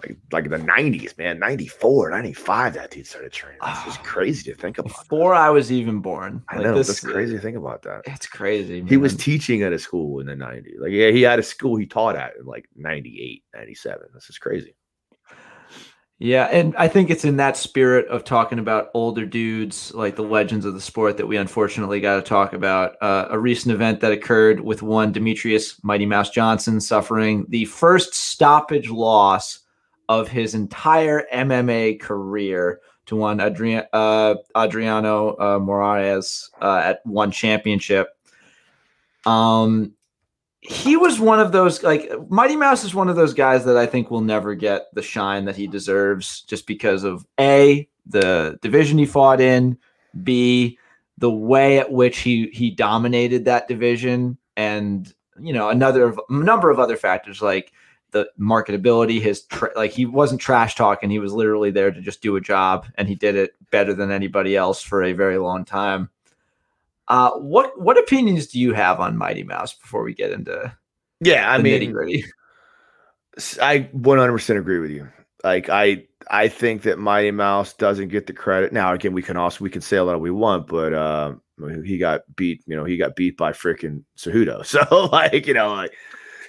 like 0.03 0.17
like 0.31 0.49
the 0.49 0.57
90s, 0.57 1.17
man, 1.17 1.39
94, 1.39 2.11
95, 2.11 2.73
that 2.73 2.91
dude 2.91 3.07
started 3.07 3.31
training. 3.31 3.59
It's 3.63 3.83
just 3.85 4.03
crazy 4.03 4.51
to 4.51 4.57
think 4.57 4.77
about. 4.77 4.89
Before 4.89 5.33
that. 5.33 5.41
I 5.41 5.49
was 5.49 5.71
even 5.71 5.99
born. 5.99 6.43
I 6.49 6.57
like 6.57 6.65
know, 6.65 6.75
this, 6.75 6.89
it's 6.89 6.99
crazy 6.99 7.35
to 7.35 7.41
think 7.41 7.57
about 7.57 7.81
that. 7.83 8.01
It's 8.05 8.27
crazy. 8.27 8.81
Man. 8.81 8.87
He 8.87 8.97
was 8.97 9.15
teaching 9.15 9.63
at 9.63 9.73
a 9.73 9.79
school 9.79 10.19
in 10.19 10.27
the 10.27 10.33
90s. 10.33 10.79
Like, 10.79 10.91
yeah, 10.91 11.11
he 11.11 11.21
had 11.21 11.39
a 11.39 11.43
school 11.43 11.75
he 11.75 11.85
taught 11.85 12.15
at 12.15 12.35
in 12.39 12.45
like 12.45 12.67
98, 12.75 13.43
97. 13.53 14.07
This 14.13 14.29
is 14.29 14.37
crazy. 14.37 14.75
Yeah, 16.21 16.49
and 16.51 16.75
I 16.75 16.89
think 16.89 17.09
it's 17.09 17.23
in 17.23 17.37
that 17.37 17.55
spirit 17.55 18.05
of 18.09 18.25
talking 18.25 18.59
about 18.59 18.89
older 18.93 19.25
dudes, 19.25 19.93
like 19.93 20.17
the 20.17 20.21
legends 20.21 20.65
of 20.65 20.73
the 20.73 20.81
sport, 20.81 21.15
that 21.15 21.27
we 21.27 21.37
unfortunately 21.37 22.01
got 22.01 22.17
to 22.17 22.21
talk 22.21 22.51
about. 22.51 23.01
Uh, 23.01 23.27
a 23.29 23.39
recent 23.39 23.73
event 23.73 24.01
that 24.01 24.11
occurred 24.11 24.59
with 24.59 24.81
one 24.81 25.13
Demetrious 25.13 25.81
Mighty 25.81 26.05
Mouse 26.05 26.29
Johnson 26.29 26.81
suffering 26.81 27.45
the 27.47 27.63
first 27.63 28.13
stoppage 28.13 28.89
loss 28.89 29.59
of 30.09 30.27
his 30.27 30.55
entire 30.55 31.25
MMA 31.31 32.01
career 32.01 32.81
to 33.05 33.15
one 33.15 33.39
uh, 33.39 34.35
Adriano 34.57 35.29
uh, 35.35 35.59
Moraes 35.59 36.49
uh, 36.61 36.81
at 36.83 37.05
one 37.05 37.31
championship. 37.31 38.09
Um, 39.25 39.93
he 40.61 40.97
was 40.97 41.19
one 41.19 41.39
of 41.39 41.51
those 41.51 41.83
like 41.83 42.11
Mighty 42.29 42.55
Mouse 42.55 42.83
is 42.83 42.93
one 42.93 43.07
of 43.07 43.15
those 43.15 43.33
guys 43.33 43.63
that 43.65 43.77
I 43.77 43.85
think 43.85 44.11
will 44.11 44.21
never 44.21 44.55
get 44.55 44.87
the 44.93 45.01
shine 45.01 45.45
that 45.45 45.55
he 45.55 45.67
deserves 45.67 46.41
just 46.41 46.67
because 46.67 47.03
of 47.03 47.25
a 47.39 47.87
the 48.05 48.59
division 48.61 48.97
he 48.97 49.05
fought 49.05 49.39
in, 49.39 49.77
b 50.23 50.77
the 51.17 51.31
way 51.31 51.79
at 51.79 51.91
which 51.91 52.19
he 52.19 52.49
he 52.51 52.71
dominated 52.71 53.45
that 53.45 53.67
division, 53.67 54.37
and 54.57 55.13
you 55.39 55.53
know 55.53 55.69
another 55.69 56.15
number 56.29 56.69
of 56.69 56.79
other 56.79 56.97
factors 56.97 57.41
like 57.41 57.71
the 58.11 58.29
marketability, 58.39 59.21
his 59.21 59.43
tra- 59.43 59.71
like 59.75 59.91
he 59.91 60.05
wasn't 60.05 60.41
trash 60.41 60.75
talking. 60.75 61.09
He 61.09 61.19
was 61.19 61.33
literally 61.33 61.71
there 61.71 61.91
to 61.91 62.01
just 62.01 62.21
do 62.21 62.35
a 62.35 62.41
job, 62.41 62.85
and 62.95 63.07
he 63.07 63.15
did 63.15 63.35
it 63.35 63.53
better 63.71 63.93
than 63.93 64.11
anybody 64.11 64.55
else 64.55 64.81
for 64.81 65.03
a 65.03 65.13
very 65.13 65.37
long 65.37 65.65
time. 65.65 66.09
Uh, 67.07 67.31
what 67.31 67.79
what 67.79 67.97
opinions 67.97 68.47
do 68.47 68.59
you 68.59 68.73
have 68.73 68.99
on 68.99 69.17
Mighty 69.17 69.43
Mouse 69.43 69.73
before 69.73 70.03
we 70.03 70.13
get 70.13 70.31
into? 70.31 70.71
Yeah, 71.21 71.51
I 71.51 71.57
mean, 71.57 71.91
gritty? 71.91 72.23
I 73.61 73.89
100% 73.95 74.57
agree 74.57 74.79
with 74.79 74.91
you. 74.91 75.09
Like 75.43 75.69
I 75.69 76.05
I 76.29 76.47
think 76.49 76.83
that 76.83 76.99
Mighty 76.99 77.31
Mouse 77.31 77.73
doesn't 77.73 78.09
get 78.09 78.27
the 78.27 78.33
credit. 78.33 78.73
Now 78.73 78.93
again, 78.93 79.13
we 79.13 79.21
can 79.21 79.37
also 79.37 79.63
we 79.63 79.69
can 79.69 79.81
say 79.81 79.97
a 79.97 80.03
lot 80.03 80.19
we 80.19 80.31
want, 80.31 80.67
but 80.67 80.93
uh, 80.93 81.33
he 81.83 81.97
got 81.97 82.21
beat. 82.35 82.61
You 82.67 82.75
know, 82.75 82.83
he 82.83 82.97
got 82.97 83.15
beat 83.15 83.37
by 83.37 83.53
freaking 83.53 84.03
Cejudo. 84.17 84.65
So 84.65 85.09
like 85.11 85.47
you 85.47 85.53
know 85.53 85.73
like 85.73 85.93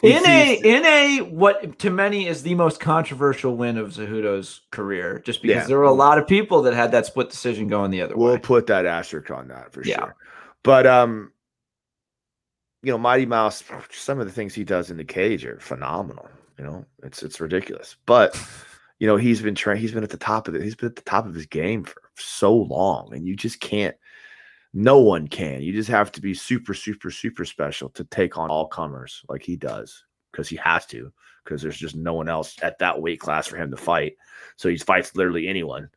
in 0.03 0.27
a 0.27 0.55
in 0.55 0.85
a 0.85 1.19
what 1.23 1.79
to 1.81 1.91
many 1.91 2.27
is 2.27 2.43
the 2.43 2.55
most 2.55 2.81
controversial 2.81 3.57
win 3.57 3.77
of 3.77 3.93
Cejudo's 3.93 4.63
career, 4.71 5.21
just 5.25 5.43
because 5.43 5.63
yeah. 5.63 5.67
there 5.67 5.79
were 5.79 5.85
a 5.85 5.93
lot 5.93 6.19
of 6.19 6.27
people 6.27 6.63
that 6.63 6.75
had 6.75 6.93
that 6.93 7.07
split 7.07 7.31
decision 7.31 7.69
going 7.69 7.91
the 7.91 8.03
other 8.03 8.17
we'll 8.17 8.27
way. 8.27 8.33
We'll 8.33 8.41
put 8.41 8.67
that 8.69 8.87
asterisk 8.87 9.31
on 9.31 9.49
that 9.49 9.73
for 9.73 9.85
yeah. 9.85 9.97
sure. 9.99 10.17
But 10.63 10.87
um, 10.87 11.33
you 12.83 12.91
know, 12.91 12.99
Mighty 12.99 13.27
Mouse, 13.27 13.63
some 13.91 14.21
of 14.21 14.27
the 14.27 14.33
things 14.33 14.55
he 14.55 14.65
does 14.65 14.91
in 14.91 14.97
the 14.97 15.05
cage 15.05 15.45
are 15.45 15.61
phenomenal. 15.61 16.29
You 16.59 16.65
know, 16.65 16.87
it's 17.03 17.23
it's 17.23 17.41
ridiculous. 17.41 17.97
But 18.07 18.41
you 18.99 19.07
know, 19.07 19.17
he's 19.17 19.43
been 19.43 19.55
trained. 19.55 19.81
He's 19.81 19.93
been 19.93 20.05
at 20.05 20.11
the 20.11 20.17
top 20.17 20.49
of 20.49 20.55
it. 20.55 20.63
He's 20.63 20.77
been 20.77 20.91
at 20.91 20.97
the 20.97 21.03
top 21.03 21.27
of 21.27 21.35
his 21.35 21.47
game 21.47 21.85
for 21.85 22.01
so 22.17 22.55
long, 22.55 23.13
and 23.13 23.27
you 23.27 23.37
just 23.37 23.61
can't. 23.61 23.97
No 24.73 24.99
one 24.99 25.27
can. 25.27 25.63
You 25.63 25.73
just 25.73 25.91
have 25.91 26.13
to 26.13 26.21
be 26.21 26.35
super, 26.35 26.75
super, 26.75 27.11
super 27.11 27.45
special 27.45 27.89
to 27.91 28.05
take 28.05 28.39
on 28.39 28.51
all 28.51 28.69
comers 28.69 29.25
like 29.29 29.43
he 29.43 29.57
does 29.57 30.05
because 30.31 30.49
he 30.49 30.57
has 30.57 30.87
to 30.87 31.13
because 31.45 31.63
there's 31.63 31.77
just 31.77 31.97
no 31.97 32.15
one 32.15 32.29
else 32.29 32.57
at 32.63 32.79
that 32.79 33.01
weight 33.01 33.21
class 33.21 33.47
for 33.47 33.57
him 33.57 33.71
to 33.71 33.77
fight. 33.77 34.17
So 34.57 34.69
he 34.69 34.77
fights 34.77 35.17
literally 35.17 35.49
anyone, 35.49 35.89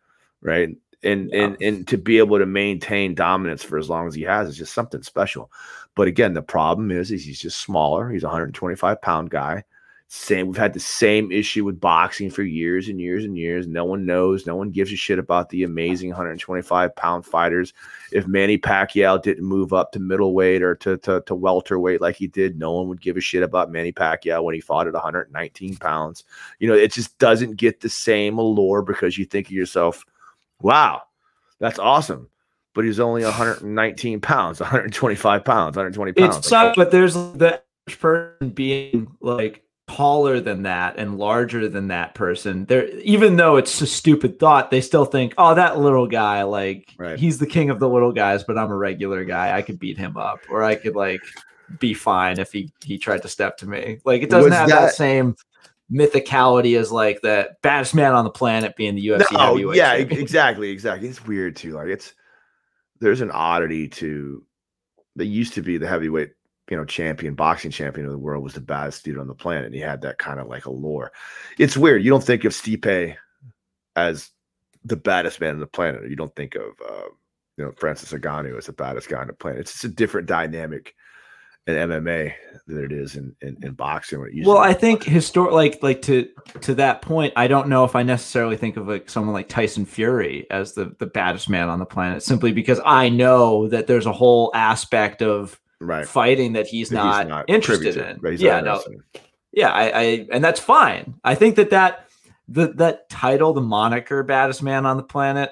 right? 0.41 0.69
And 1.03 1.29
yeah. 1.31 1.43
and 1.43 1.61
and 1.61 1.87
to 1.89 1.97
be 1.97 2.17
able 2.17 2.39
to 2.39 2.45
maintain 2.45 3.13
dominance 3.13 3.61
for 3.61 3.77
as 3.77 3.89
long 3.89 4.07
as 4.07 4.15
he 4.15 4.23
has 4.23 4.47
is 4.47 4.57
just 4.57 4.73
something 4.73 5.03
special. 5.03 5.51
But 5.95 6.07
again, 6.07 6.33
the 6.33 6.41
problem 6.41 6.91
is, 6.91 7.11
is 7.11 7.23
he's 7.23 7.41
just 7.41 7.61
smaller. 7.61 8.09
He's 8.09 8.23
a 8.23 8.27
125 8.27 9.01
pound 9.01 9.29
guy. 9.29 9.63
Same, 10.15 10.45
we've 10.45 10.57
had 10.57 10.73
the 10.73 10.79
same 10.79 11.31
issue 11.31 11.65
with 11.65 11.81
boxing 11.81 12.29
for 12.29 12.43
years 12.43 12.87
and 12.87 13.01
years 13.01 13.25
and 13.25 13.35
years. 13.35 13.65
No 13.65 13.83
one 13.83 14.05
knows, 14.05 14.45
no 14.45 14.55
one 14.55 14.69
gives 14.69 14.93
a 14.93 14.95
shit 14.95 15.17
about 15.17 15.49
the 15.49 15.63
amazing 15.63 16.09
125 16.09 16.95
pound 16.95 17.25
fighters. 17.25 17.73
If 18.11 18.27
Manny 18.27 18.59
Pacquiao 18.59 19.19
didn't 19.19 19.43
move 19.43 19.73
up 19.73 19.91
to 19.91 19.99
middleweight 19.99 20.61
or 20.61 20.75
to, 20.75 20.97
to, 20.97 21.21
to 21.25 21.33
welterweight 21.33 21.99
like 21.99 22.15
he 22.15 22.27
did, 22.27 22.59
no 22.59 22.73
one 22.73 22.89
would 22.89 23.01
give 23.01 23.17
a 23.17 23.21
shit 23.21 23.41
about 23.41 23.71
Manny 23.71 23.91
Pacquiao 23.91 24.43
when 24.43 24.53
he 24.53 24.61
fought 24.61 24.85
at 24.85 24.93
119 24.93 25.77
pounds. 25.77 26.23
You 26.59 26.67
know, 26.67 26.75
it 26.75 26.91
just 26.91 27.17
doesn't 27.17 27.55
get 27.55 27.81
the 27.81 27.89
same 27.89 28.37
allure 28.37 28.83
because 28.83 29.17
you 29.17 29.25
think 29.25 29.47
of 29.47 29.53
yourself, 29.53 30.05
wow, 30.61 31.01
that's 31.57 31.79
awesome 31.79 32.29
but 32.75 32.85
he's 32.85 32.99
only 32.99 33.23
119 33.23 34.19
pounds, 34.19 34.59
125 34.59 35.45
pounds, 35.45 35.75
120 35.75 36.11
pounds. 36.13 36.37
It's 36.37 36.49
sucks, 36.49 36.75
but 36.75 36.89
there's 36.89 37.13
the 37.13 37.61
person 37.99 38.49
being 38.49 39.15
like 39.19 39.62
taller 39.87 40.39
than 40.39 40.63
that 40.63 40.97
and 40.97 41.17
larger 41.17 41.67
than 41.67 41.89
that 41.89 42.15
person 42.15 42.63
there 42.65 42.87
even 42.99 43.35
though 43.35 43.57
it's 43.57 43.81
a 43.81 43.87
stupid 43.87 44.39
thought 44.39 44.71
they 44.71 44.79
still 44.79 45.03
think 45.03 45.33
oh 45.37 45.53
that 45.53 45.77
little 45.77 46.07
guy 46.07 46.43
like 46.43 46.93
right. 46.97 47.19
he's 47.19 47.37
the 47.37 47.45
king 47.45 47.69
of 47.69 47.79
the 47.79 47.89
little 47.89 48.13
guys 48.13 48.45
but 48.45 48.57
i'm 48.57 48.71
a 48.71 48.75
regular 48.75 49.25
guy 49.25 49.55
i 49.55 49.61
could 49.61 49.77
beat 49.77 49.97
him 49.97 50.15
up 50.15 50.39
or 50.49 50.63
i 50.63 50.73
could 50.73 50.95
like 50.95 51.21
be 51.79 51.93
fine 51.93 52.39
if 52.39 52.51
he 52.51 52.71
he 52.83 52.97
tried 52.97 53.21
to 53.21 53.27
step 53.27 53.57
to 53.57 53.67
me 53.67 53.99
like 54.05 54.21
it 54.21 54.29
doesn't 54.29 54.51
Was 54.51 54.57
have 54.57 54.69
that, 54.69 54.81
that, 54.81 54.95
same 54.95 55.35
mythicality 55.91 56.79
as 56.79 56.91
like 56.91 57.21
the 57.21 57.49
baddest 57.61 57.93
man 57.93 58.13
on 58.13 58.23
the 58.23 58.29
planet 58.29 58.77
being 58.77 58.95
the 58.95 59.05
UFC 59.05 59.33
no, 59.33 59.73
yeah 59.73 59.97
champion. 59.97 60.21
exactly 60.21 60.69
exactly 60.69 61.09
it's 61.09 61.25
weird 61.25 61.57
too 61.57 61.73
like 61.73 61.87
it's 61.87 62.13
there's 63.01 63.21
an 63.21 63.31
oddity 63.31 63.89
to 63.89 64.45
they 65.17 65.25
used 65.25 65.53
to 65.53 65.61
be 65.61 65.77
the 65.77 65.87
heavyweight 65.87 66.31
you 66.73 66.79
know 66.79 66.85
champion 66.85 67.35
boxing 67.35 67.69
champion 67.69 68.07
of 68.07 68.11
the 68.11 68.17
world 68.17 68.43
was 68.43 68.55
the 68.55 68.59
baddest 68.59 69.05
dude 69.05 69.19
on 69.19 69.27
the 69.27 69.35
planet 69.35 69.65
and 69.65 69.75
he 69.75 69.79
had 69.79 70.01
that 70.01 70.17
kind 70.17 70.39
of 70.39 70.47
like 70.47 70.65
allure 70.65 71.11
it's 71.59 71.77
weird 71.77 72.03
you 72.03 72.09
don't 72.09 72.23
think 72.23 72.43
of 72.45 72.51
Stipe 72.51 73.15
as 73.95 74.31
the 74.83 74.95
baddest 74.95 75.39
man 75.39 75.53
on 75.53 75.59
the 75.59 75.67
planet 75.67 76.09
you 76.09 76.15
don't 76.15 76.35
think 76.35 76.55
of 76.55 76.71
uh, 76.83 77.09
you 77.57 77.63
know 77.63 77.71
Francis 77.77 78.11
Ngannou 78.11 78.57
as 78.57 78.65
the 78.65 78.73
baddest 78.73 79.07
guy 79.07 79.21
on 79.21 79.27
the 79.27 79.33
planet 79.33 79.59
it's 79.59 79.73
just 79.73 79.83
a 79.83 79.87
different 79.87 80.27
dynamic 80.27 80.95
in 81.67 81.75
MMA 81.75 82.33
than 82.65 82.83
it 82.83 82.91
is 82.91 83.15
in 83.15 83.35
in, 83.41 83.55
in 83.61 83.73
boxing. 83.73 84.19
well, 84.43 84.57
I 84.57 84.73
think 84.73 85.03
historic 85.03 85.53
like 85.53 85.81
like 85.83 86.01
to 86.01 86.27
to 86.61 86.75
that 86.75 87.03
point, 87.03 87.33
I 87.37 87.47
don't 87.47 87.69
know 87.69 87.85
if 87.85 87.95
I 87.95 88.03
necessarily 88.03 88.57
think 88.57 88.75
of 88.75 88.87
like 88.87 89.11
someone 89.11 89.33
like 89.33 89.47
Tyson 89.47 89.85
Fury 89.85 90.45
as 90.51 90.73
the 90.73 90.93
the 90.99 91.05
baddest 91.05 91.49
man 91.49 91.69
on 91.69 91.79
the 91.79 91.85
planet, 91.85 92.21
simply 92.21 92.51
because 92.51 92.81
I 92.83 93.07
know 93.07 93.69
that 93.69 93.87
there's 93.87 94.07
a 94.07 94.11
whole 94.11 94.51
aspect 94.53 95.21
of 95.21 95.57
right. 95.83 96.07
fighting 96.07 96.53
that 96.53 96.67
he's, 96.67 96.91
not, 96.91 97.23
he's 97.23 97.29
not, 97.29 97.49
interested 97.49 97.97
in. 97.97 98.19
Right, 98.21 98.39
yeah, 98.39 98.61
no, 98.61 98.81
yeah, 99.51 99.69
I, 99.69 99.83
I 99.89 100.27
and 100.31 100.43
that's 100.43 100.59
fine. 100.59 101.15
I 101.23 101.35
think 101.35 101.55
that 101.55 101.69
that 101.69 102.09
the 102.47 102.73
that 102.73 103.09
title, 103.09 103.53
the 103.53 103.61
moniker 103.61 104.23
"baddest 104.23 104.63
man 104.63 104.85
on 104.85 104.97
the 104.97 105.03
planet," 105.03 105.51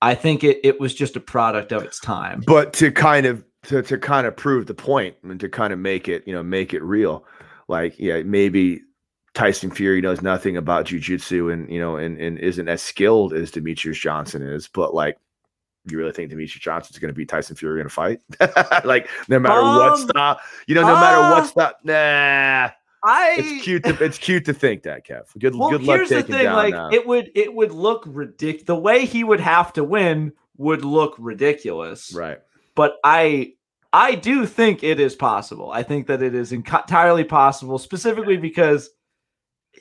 I 0.00 0.14
think 0.14 0.42
it 0.42 0.60
it 0.64 0.80
was 0.80 0.94
just 0.94 1.16
a 1.16 1.20
product 1.20 1.72
of 1.72 1.82
its 1.82 2.00
time. 2.00 2.42
But 2.46 2.72
to 2.74 2.90
kind 2.90 3.26
of 3.26 3.44
to 3.64 3.82
to 3.82 3.98
kind 3.98 4.26
of 4.26 4.36
prove 4.36 4.66
the 4.66 4.74
point 4.74 5.16
and 5.22 5.38
to 5.40 5.48
kind 5.48 5.72
of 5.72 5.78
make 5.78 6.08
it 6.08 6.26
you 6.26 6.34
know 6.34 6.42
make 6.42 6.74
it 6.74 6.82
real 6.82 7.24
like 7.68 7.98
yeah 7.98 8.22
maybe 8.22 8.80
Tyson 9.34 9.70
Fury 9.70 10.00
knows 10.00 10.20
nothing 10.20 10.56
about 10.56 10.86
jujitsu 10.86 11.52
and 11.52 11.70
you 11.70 11.78
know 11.78 11.96
and, 11.96 12.18
and 12.18 12.38
isn't 12.38 12.68
as 12.68 12.82
skilled 12.82 13.32
as 13.32 13.50
Demetrious 13.50 14.00
Johnson 14.00 14.42
is, 14.42 14.68
but 14.68 14.94
like 14.94 15.18
you 15.86 15.98
really 15.98 16.12
think 16.12 16.30
Demetrious 16.30 16.60
Johnson's 16.60 16.98
going 16.98 17.08
to 17.08 17.14
beat 17.14 17.28
Tyson 17.28 17.56
Fury 17.56 17.80
in 17.80 17.86
a 17.86 17.90
fight? 17.90 18.20
like 18.84 19.08
no 19.28 19.38
matter 19.38 19.60
um, 19.60 19.76
what 19.76 19.98
stop, 19.98 20.40
you 20.66 20.74
know, 20.74 20.82
no 20.82 20.94
uh, 20.96 21.00
matter 21.00 21.20
what 21.34 21.46
stop, 21.46 21.78
nah. 21.84 22.70
I 23.04 23.36
it's 23.36 23.64
cute 23.64 23.82
to 23.84 24.04
it's 24.04 24.18
cute 24.18 24.44
to 24.44 24.54
think 24.54 24.84
that, 24.84 25.04
Kev. 25.04 25.24
Good 25.36 25.56
well, 25.56 25.70
good 25.70 25.82
luck 25.82 25.96
here's 25.96 26.08
the 26.10 26.22
thing, 26.22 26.46
like 26.46 26.72
now. 26.72 26.90
it 26.90 27.04
would 27.04 27.32
it 27.34 27.52
would 27.52 27.72
look 27.72 28.04
ridiculous. 28.06 28.64
The 28.66 28.76
way 28.76 29.06
he 29.06 29.24
would 29.24 29.40
have 29.40 29.72
to 29.72 29.82
win 29.82 30.32
would 30.56 30.84
look 30.84 31.16
ridiculous. 31.18 32.14
Right 32.14 32.38
but 32.74 32.98
I 33.04 33.54
I 33.92 34.14
do 34.14 34.46
think 34.46 34.82
it 34.82 34.98
is 34.98 35.14
possible. 35.14 35.70
I 35.70 35.82
think 35.82 36.06
that 36.06 36.22
it 36.22 36.34
is 36.34 36.52
entirely 36.52 37.24
possible, 37.24 37.78
specifically 37.78 38.36
because 38.36 38.90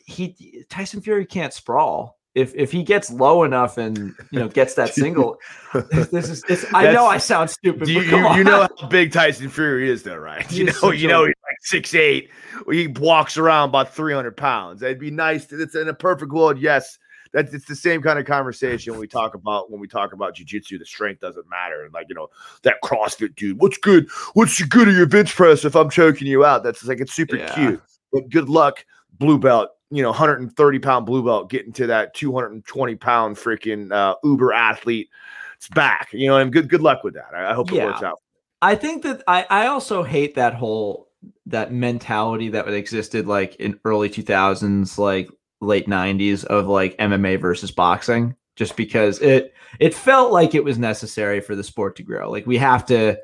he 0.06 0.66
Tyson 0.70 1.02
Fury 1.02 1.26
can't 1.26 1.54
sprawl. 1.54 2.18
If 2.34 2.56
if 2.56 2.72
he 2.72 2.84
gets 2.84 3.12
low 3.12 3.44
enough 3.44 3.78
and 3.78 4.16
you 4.32 4.40
know 4.40 4.48
gets 4.48 4.76
that 4.76 4.94
single, 4.94 5.38
this 5.74 6.30
is 6.30 6.42
this, 6.44 6.66
I 6.74 6.92
know 6.94 7.06
I 7.06 7.18
sound 7.18 7.50
stupid. 7.50 7.90
You, 7.90 8.02
you, 8.02 8.36
you, 8.36 8.44
know 8.44 8.68
how 8.80 8.88
big 8.88 9.12
Tyson 9.12 9.50
Fury 9.50 9.90
is, 9.90 10.04
though, 10.04 10.16
right? 10.16 10.50
You 10.52 10.66
know, 10.66 10.92
you 10.92 11.08
know 11.08 11.26
he's 11.26 11.36
like 11.44 11.58
six 11.62 11.94
eight. 11.94 12.30
He 12.70 12.88
walks 12.88 13.38
around 13.38 13.70
about 13.70 13.94
three 13.94 14.14
hundred 14.14 14.38
pounds. 14.38 14.82
It'd 14.82 15.00
be 15.00 15.12
nice. 15.12 15.46
To, 15.48 15.62
it's 15.62 15.76
in 15.76 15.90
a 15.90 15.94
perfect 15.94 16.32
world. 16.32 16.58
Yes, 16.58 16.98
that's 17.34 17.54
it's 17.54 17.66
the 17.66 17.76
same 17.76 18.02
kind 18.02 18.20
of 18.20 18.26
conversation 18.26 18.94
when 18.94 19.00
we 19.00 19.08
talk 19.08 19.36
about 19.36 19.72
when 19.72 19.80
we 19.80 19.88
talk 19.88 20.14
about 20.14 20.36
jujitsu. 20.36 20.80
The 20.80 20.86
strength 20.86 21.22
doesn't 21.22 21.50
matter, 21.50 21.84
and 21.84 21.94
like 21.94 22.08
you 22.10 22.16
know 22.16 22.28
that 22.64 22.76
CrossFit 22.84 23.36
dude. 23.36 23.60
What's 23.60 23.78
good? 23.78 24.10
What's 24.34 24.58
the 24.58 24.66
good 24.66 24.88
of 24.88 24.96
your 24.96 25.06
bench 25.06 25.36
press 25.36 25.66
if 25.66 25.76
I'm 25.76 25.90
choking 25.90 26.28
you 26.28 26.46
out? 26.46 26.64
That's 26.64 26.84
like 26.86 27.00
it's 27.00 27.14
super 27.14 27.38
yeah. 27.38 27.54
cute. 27.54 27.82
But 28.12 28.30
good 28.30 28.50
luck, 28.50 28.86
blue 29.18 29.40
belt. 29.40 29.70
You 29.92 30.02
know, 30.02 30.10
130 30.10 30.80
pound 30.80 31.06
blue 31.06 31.24
belt 31.24 31.50
getting 31.50 31.74
to 31.74 31.88
that 31.88 32.14
220 32.14 32.96
pound 32.96 33.36
freaking 33.36 33.92
uh, 33.92 34.16
Uber 34.24 34.54
athlete. 34.54 35.10
It's 35.58 35.70
back. 35.70 36.10
You 36.12 36.28
know, 36.28 36.38
and 36.38 36.52
good 36.52 36.70
good 36.70 36.82
luck 36.82 37.04
with 37.04 37.14
that. 37.16 37.34
I, 37.36 37.52
I 37.52 37.54
hope 37.54 37.72
yeah. 37.72 37.84
it 37.84 37.86
works 37.88 38.04
out. 38.04 38.20
I 38.62 38.76
think 38.76 39.04
that 39.04 39.24
I 39.28 39.46
I 39.50 39.68
also 39.68 40.04
hate 40.04 40.36
that 40.36 40.54
whole 40.54 41.10
that 41.48 41.72
mentality 41.72 42.50
that 42.50 42.68
existed 42.68 43.28
like 43.28 43.56
in 43.56 43.80
early 43.86 44.10
2000s 44.10 44.98
like 44.98 45.30
late 45.60 45.88
90s 45.88 46.44
of 46.46 46.68
like 46.68 46.98
MMA 46.98 47.40
versus 47.40 47.72
boxing 47.72 48.36
just 48.56 48.76
because 48.76 49.20
it 49.20 49.54
it 49.80 49.94
felt 49.94 50.32
like 50.32 50.56
it 50.56 50.64
was 50.64 50.78
necessary 50.78 51.40
for 51.40 51.56
the 51.56 51.64
sport 51.64 51.96
to 51.98 52.04
grow. 52.04 52.30
Like 52.30 52.46
we 52.46 52.58
have 52.58 52.86
to 52.88 53.18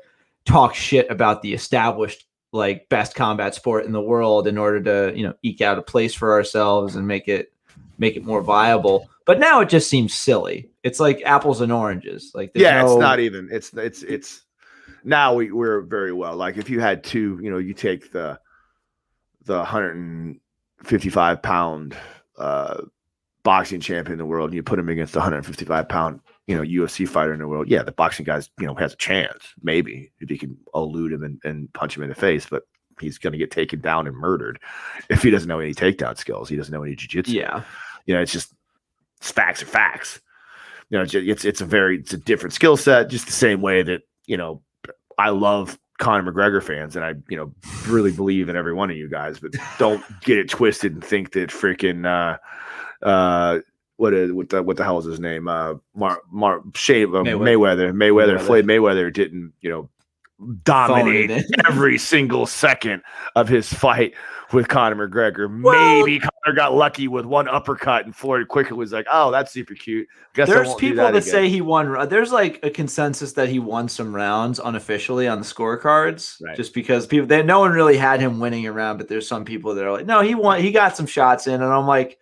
talk 0.44 0.74
shit 0.74 1.10
about 1.10 1.42
the 1.42 1.52
established 1.52 2.26
like 2.52 2.88
best 2.88 3.14
combat 3.14 3.54
sport 3.54 3.84
in 3.84 3.92
the 3.92 4.00
world 4.00 4.46
in 4.46 4.56
order 4.58 4.80
to, 4.80 5.16
you 5.16 5.22
know, 5.22 5.34
eke 5.42 5.60
out 5.60 5.78
a 5.78 5.82
place 5.82 6.14
for 6.14 6.32
ourselves 6.32 6.96
and 6.96 7.06
make 7.06 7.28
it 7.28 7.52
make 7.98 8.16
it 8.16 8.24
more 8.24 8.42
viable. 8.42 9.08
But 9.24 9.38
now 9.38 9.60
it 9.60 9.68
just 9.68 9.90
seems 9.90 10.14
silly. 10.14 10.70
It's 10.82 11.00
like 11.00 11.20
apples 11.26 11.60
and 11.60 11.72
oranges. 11.72 12.32
Like 12.34 12.52
yeah, 12.54 12.80
no... 12.80 12.92
it's 12.92 13.00
not 13.00 13.20
even. 13.20 13.48
It's 13.50 13.72
it's 13.74 14.02
it's 14.02 14.42
now 15.04 15.34
we 15.34 15.52
we're 15.52 15.82
very 15.82 16.12
well. 16.12 16.36
Like 16.36 16.56
if 16.56 16.70
you 16.70 16.80
had 16.80 17.04
two, 17.04 17.38
you 17.42 17.50
know, 17.50 17.58
you 17.58 17.74
take 17.74 18.12
the 18.12 18.40
the 19.44 19.56
155 19.56 21.42
pound 21.42 21.96
uh, 22.38 22.82
boxing 23.42 23.80
champion 23.80 24.12
in 24.12 24.18
the 24.18 24.26
world 24.26 24.50
and 24.50 24.54
you 24.54 24.62
put 24.62 24.78
him 24.78 24.88
against 24.88 25.12
the 25.12 25.18
155 25.18 25.88
pound 25.88 26.20
you 26.48 26.56
know 26.56 26.62
UFC 26.62 27.06
fighter 27.06 27.32
in 27.32 27.38
the 27.38 27.46
world, 27.46 27.68
yeah, 27.68 27.82
the 27.82 27.92
boxing 27.92 28.24
guy's 28.24 28.50
you 28.58 28.66
know 28.66 28.74
has 28.74 28.94
a 28.94 28.96
chance 28.96 29.54
maybe 29.62 30.10
if 30.18 30.28
he 30.28 30.38
can 30.38 30.56
elude 30.74 31.12
him 31.12 31.22
and, 31.22 31.40
and 31.44 31.72
punch 31.74 31.96
him 31.96 32.02
in 32.02 32.08
the 32.08 32.14
face, 32.14 32.46
but 32.50 32.62
he's 32.98 33.18
going 33.18 33.32
to 33.32 33.38
get 33.38 33.50
taken 33.50 33.80
down 33.80 34.06
and 34.08 34.16
murdered 34.16 34.58
if 35.10 35.22
he 35.22 35.30
doesn't 35.30 35.48
know 35.48 35.60
any 35.60 35.74
takedown 35.74 36.16
skills. 36.16 36.48
He 36.48 36.56
doesn't 36.56 36.72
know 36.72 36.82
any 36.82 36.96
jiu-jitsu. 36.96 37.32
Yeah, 37.32 37.62
you 38.06 38.14
know, 38.14 38.20
it's 38.20 38.32
just 38.32 38.52
it's 39.18 39.30
facts 39.30 39.62
are 39.62 39.66
facts. 39.66 40.20
You 40.90 40.98
know, 40.98 41.04
it's 41.06 41.44
it's 41.44 41.60
a 41.60 41.66
very 41.66 41.98
it's 41.98 42.14
a 42.14 42.18
different 42.18 42.54
skill 42.54 42.78
set. 42.78 43.10
Just 43.10 43.26
the 43.26 43.32
same 43.32 43.60
way 43.60 43.82
that 43.82 44.02
you 44.26 44.38
know 44.38 44.62
I 45.18 45.28
love 45.28 45.78
Conor 45.98 46.32
McGregor 46.32 46.62
fans, 46.62 46.96
and 46.96 47.04
I, 47.04 47.14
you 47.28 47.36
know, 47.36 47.52
really 47.88 48.12
believe 48.12 48.48
in 48.48 48.56
every 48.56 48.72
one 48.72 48.90
of 48.90 48.96
you 48.96 49.08
guys, 49.08 49.38
but 49.38 49.52
don't 49.78 50.02
get 50.22 50.38
it 50.38 50.48
twisted 50.48 50.94
and 50.94 51.04
think 51.04 51.32
that 51.32 51.50
freaking 51.50 52.06
uh 52.06 52.38
uh 53.04 53.60
what 53.98 54.14
is 54.14 54.32
what 54.32 54.48
the 54.48 54.62
what 54.62 54.76
the 54.76 54.84
hell 54.84 54.98
is 54.98 55.04
his 55.04 55.20
name? 55.20 55.48
Uh 55.48 55.74
Mar 55.94 56.22
Mar 56.30 56.62
Shave 56.74 57.14
uh, 57.14 57.18
Mayweather. 57.18 57.92
Mayweather. 57.92 57.92
Mayweather. 57.92 58.38
Mayweather. 58.38 58.40
Floyd 58.40 58.64
Mayweather 58.64 59.12
didn't, 59.12 59.52
you 59.60 59.68
know, 59.70 59.88
dominate 60.62 61.44
every 61.66 61.98
single 61.98 62.46
second 62.46 63.02
of 63.34 63.48
his 63.48 63.72
fight 63.72 64.14
with 64.52 64.68
Conor 64.68 65.08
McGregor. 65.08 65.62
Well, 65.62 66.04
Maybe 66.04 66.20
Conor 66.20 66.54
got 66.54 66.74
lucky 66.74 67.08
with 67.08 67.26
one 67.26 67.48
uppercut, 67.48 68.04
and 68.04 68.14
Floyd 68.14 68.46
quickly 68.46 68.76
was 68.76 68.92
like, 68.92 69.06
"Oh, 69.10 69.32
that's 69.32 69.50
super 69.50 69.74
cute." 69.74 70.06
Guess 70.34 70.48
there's 70.48 70.74
people 70.76 70.98
that, 70.98 71.12
that 71.12 71.24
say 71.24 71.48
he 71.48 71.60
won. 71.60 72.08
There's 72.08 72.30
like 72.30 72.60
a 72.62 72.70
consensus 72.70 73.32
that 73.32 73.48
he 73.48 73.58
won 73.58 73.88
some 73.88 74.14
rounds 74.14 74.60
unofficially 74.60 75.26
on 75.26 75.40
the 75.40 75.44
scorecards, 75.44 76.40
right. 76.40 76.56
just 76.56 76.72
because 76.72 77.06
people 77.06 77.26
they 77.26 77.42
no 77.42 77.58
one 77.58 77.72
really 77.72 77.96
had 77.96 78.20
him 78.20 78.38
winning 78.38 78.64
a 78.66 78.72
round, 78.72 78.98
but 78.98 79.08
there's 79.08 79.26
some 79.26 79.44
people 79.44 79.74
that 79.74 79.84
are 79.84 79.92
like, 79.92 80.06
"No, 80.06 80.20
he 80.20 80.36
won. 80.36 80.60
He 80.62 80.70
got 80.70 80.96
some 80.96 81.06
shots 81.06 81.46
in," 81.46 81.54
and 81.54 81.64
I'm 81.64 81.86
like. 81.86 82.18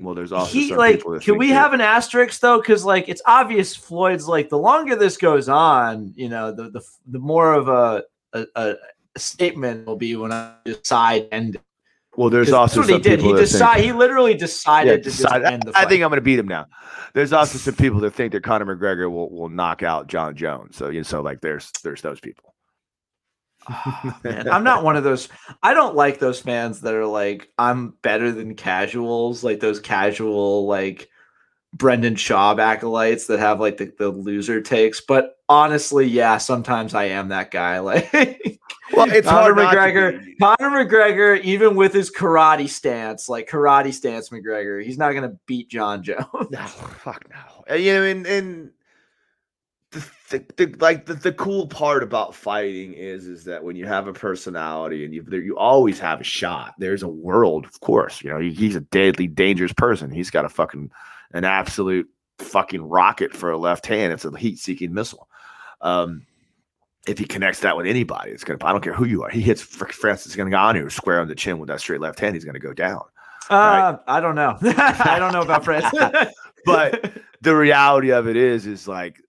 Well, 0.00 0.14
there's 0.14 0.32
also 0.32 0.50
he 0.50 0.74
like. 0.74 1.02
Can 1.20 1.36
we 1.36 1.48
that, 1.48 1.54
have 1.54 1.72
an 1.74 1.80
asterisk 1.80 2.40
though? 2.40 2.58
Because 2.58 2.84
like 2.84 3.08
it's 3.08 3.22
obvious 3.26 3.76
Floyd's 3.76 4.26
like 4.26 4.48
the 4.48 4.58
longer 4.58 4.96
this 4.96 5.16
goes 5.16 5.48
on, 5.48 6.12
you 6.16 6.28
know, 6.28 6.52
the 6.52 6.70
the 6.70 6.82
the 7.06 7.18
more 7.18 7.52
of 7.52 7.68
a 7.68 8.04
a, 8.32 8.46
a 8.56 8.74
statement 9.18 9.86
will 9.86 9.96
be 9.96 10.16
when 10.16 10.32
I 10.32 10.54
decide 10.64 11.28
and 11.32 11.58
well, 12.16 12.28
there's 12.28 12.52
also 12.52 12.80
what 12.80 12.90
he 12.90 12.98
did. 12.98 13.20
He 13.20 13.32
decided. 13.32 13.84
He 13.84 13.92
literally 13.92 14.34
decided 14.34 14.90
yeah, 14.90 14.96
to 14.96 15.02
decide, 15.02 15.44
end 15.44 15.62
the 15.64 15.72
fight. 15.72 15.86
I 15.86 15.88
think 15.88 16.02
I'm 16.02 16.10
going 16.10 16.16
to 16.18 16.22
beat 16.22 16.38
him 16.38 16.48
now. 16.48 16.66
There's 17.14 17.32
also 17.32 17.56
some 17.56 17.76
people 17.76 18.00
that 18.00 18.12
think 18.12 18.32
that 18.32 18.42
Conor 18.42 18.76
McGregor 18.76 19.10
will, 19.10 19.30
will 19.30 19.48
knock 19.48 19.82
out 19.82 20.08
Jon 20.08 20.34
Jones. 20.34 20.76
So 20.76 20.88
you 20.88 21.00
know, 21.00 21.04
so 21.04 21.20
like 21.20 21.40
there's 21.40 21.70
there's 21.84 22.02
those 22.02 22.20
people. 22.20 22.49
Man, 24.24 24.48
I'm 24.48 24.64
not 24.64 24.84
one 24.84 24.96
of 24.96 25.04
those. 25.04 25.28
I 25.62 25.74
don't 25.74 25.94
like 25.94 26.18
those 26.18 26.40
fans 26.40 26.80
that 26.80 26.94
are 26.94 27.06
like, 27.06 27.50
I'm 27.58 27.94
better 28.02 28.32
than 28.32 28.54
casuals, 28.54 29.44
like 29.44 29.60
those 29.60 29.80
casual 29.80 30.66
like 30.66 31.08
Brendan 31.72 32.16
Schaub 32.16 32.58
acolytes 32.58 33.26
that 33.26 33.38
have 33.38 33.60
like 33.60 33.76
the, 33.76 33.92
the 33.98 34.08
loser 34.08 34.60
takes. 34.60 35.00
But 35.00 35.36
honestly, 35.48 36.06
yeah, 36.06 36.38
sometimes 36.38 36.94
I 36.94 37.04
am 37.04 37.28
that 37.28 37.50
guy. 37.50 37.78
Like, 38.92 39.06
well, 39.06 39.08
it's 39.12 39.28
Conor 39.28 39.54
McGregor. 39.54 40.20
Conor 40.40 40.84
McGregor, 40.84 41.40
even 41.42 41.76
with 41.76 41.92
his 41.92 42.10
karate 42.10 42.68
stance, 42.68 43.28
like 43.28 43.48
karate 43.48 43.94
stance 43.94 44.30
McGregor, 44.30 44.84
he's 44.84 44.98
not 44.98 45.12
gonna 45.12 45.36
beat 45.46 45.68
Jon 45.70 46.02
Jones. 46.02 46.26
No, 46.50 46.66
fuck 46.66 47.24
no. 47.30 47.64
Uh, 47.70 47.74
you 47.76 47.92
know, 47.94 48.02
and 48.02 48.26
and 48.26 48.70
the, 50.30 50.44
the, 50.56 50.74
like 50.78 51.06
the, 51.06 51.14
the 51.14 51.32
cool 51.32 51.66
part 51.66 52.02
about 52.02 52.34
fighting 52.34 52.94
is 52.94 53.26
is 53.26 53.44
that 53.44 53.62
when 53.62 53.74
you 53.74 53.86
have 53.86 54.06
a 54.06 54.12
personality 54.12 55.04
and 55.04 55.12
you 55.12 55.24
you 55.30 55.58
always 55.58 55.98
have 55.98 56.20
a 56.20 56.24
shot. 56.24 56.74
There's 56.78 57.02
a 57.02 57.08
world, 57.08 57.66
of 57.66 57.80
course. 57.80 58.22
You 58.22 58.30
know, 58.30 58.38
he's 58.38 58.76
a 58.76 58.80
deadly 58.80 59.26
dangerous 59.26 59.72
person. 59.72 60.10
He's 60.10 60.30
got 60.30 60.44
a 60.44 60.48
fucking 60.48 60.90
an 61.32 61.44
absolute 61.44 62.08
fucking 62.38 62.82
rocket 62.82 63.34
for 63.34 63.50
a 63.50 63.58
left 63.58 63.86
hand. 63.86 64.12
It's 64.12 64.24
a 64.24 64.36
heat 64.38 64.58
seeking 64.58 64.94
missile. 64.94 65.28
Um, 65.80 66.26
if 67.08 67.18
he 67.18 67.24
connects 67.24 67.60
that 67.60 67.76
with 67.76 67.86
anybody, 67.86 68.30
it's 68.30 68.44
gonna. 68.44 68.58
I 68.62 68.70
don't 68.70 68.82
care 68.82 68.94
who 68.94 69.06
you 69.06 69.24
are. 69.24 69.30
He 69.30 69.40
hits 69.40 69.62
Francis 69.62 70.36
Ngannou 70.36 70.92
square 70.92 71.20
on 71.20 71.26
the 71.26 71.34
chin 71.34 71.58
with 71.58 71.68
that 71.68 71.80
straight 71.80 72.00
left 72.00 72.20
hand. 72.20 72.36
He's 72.36 72.44
gonna 72.44 72.60
go 72.60 72.72
down. 72.72 73.02
Uh, 73.50 73.96
right? 73.96 73.98
I 74.06 74.20
don't 74.20 74.36
know. 74.36 74.56
I 74.62 75.18
don't 75.18 75.32
know 75.32 75.42
about 75.42 75.64
Francis. 75.64 75.92
but 76.64 77.14
the 77.40 77.56
reality 77.56 78.12
of 78.12 78.28
it 78.28 78.36
is, 78.36 78.66
is 78.66 78.86
like 78.86 79.20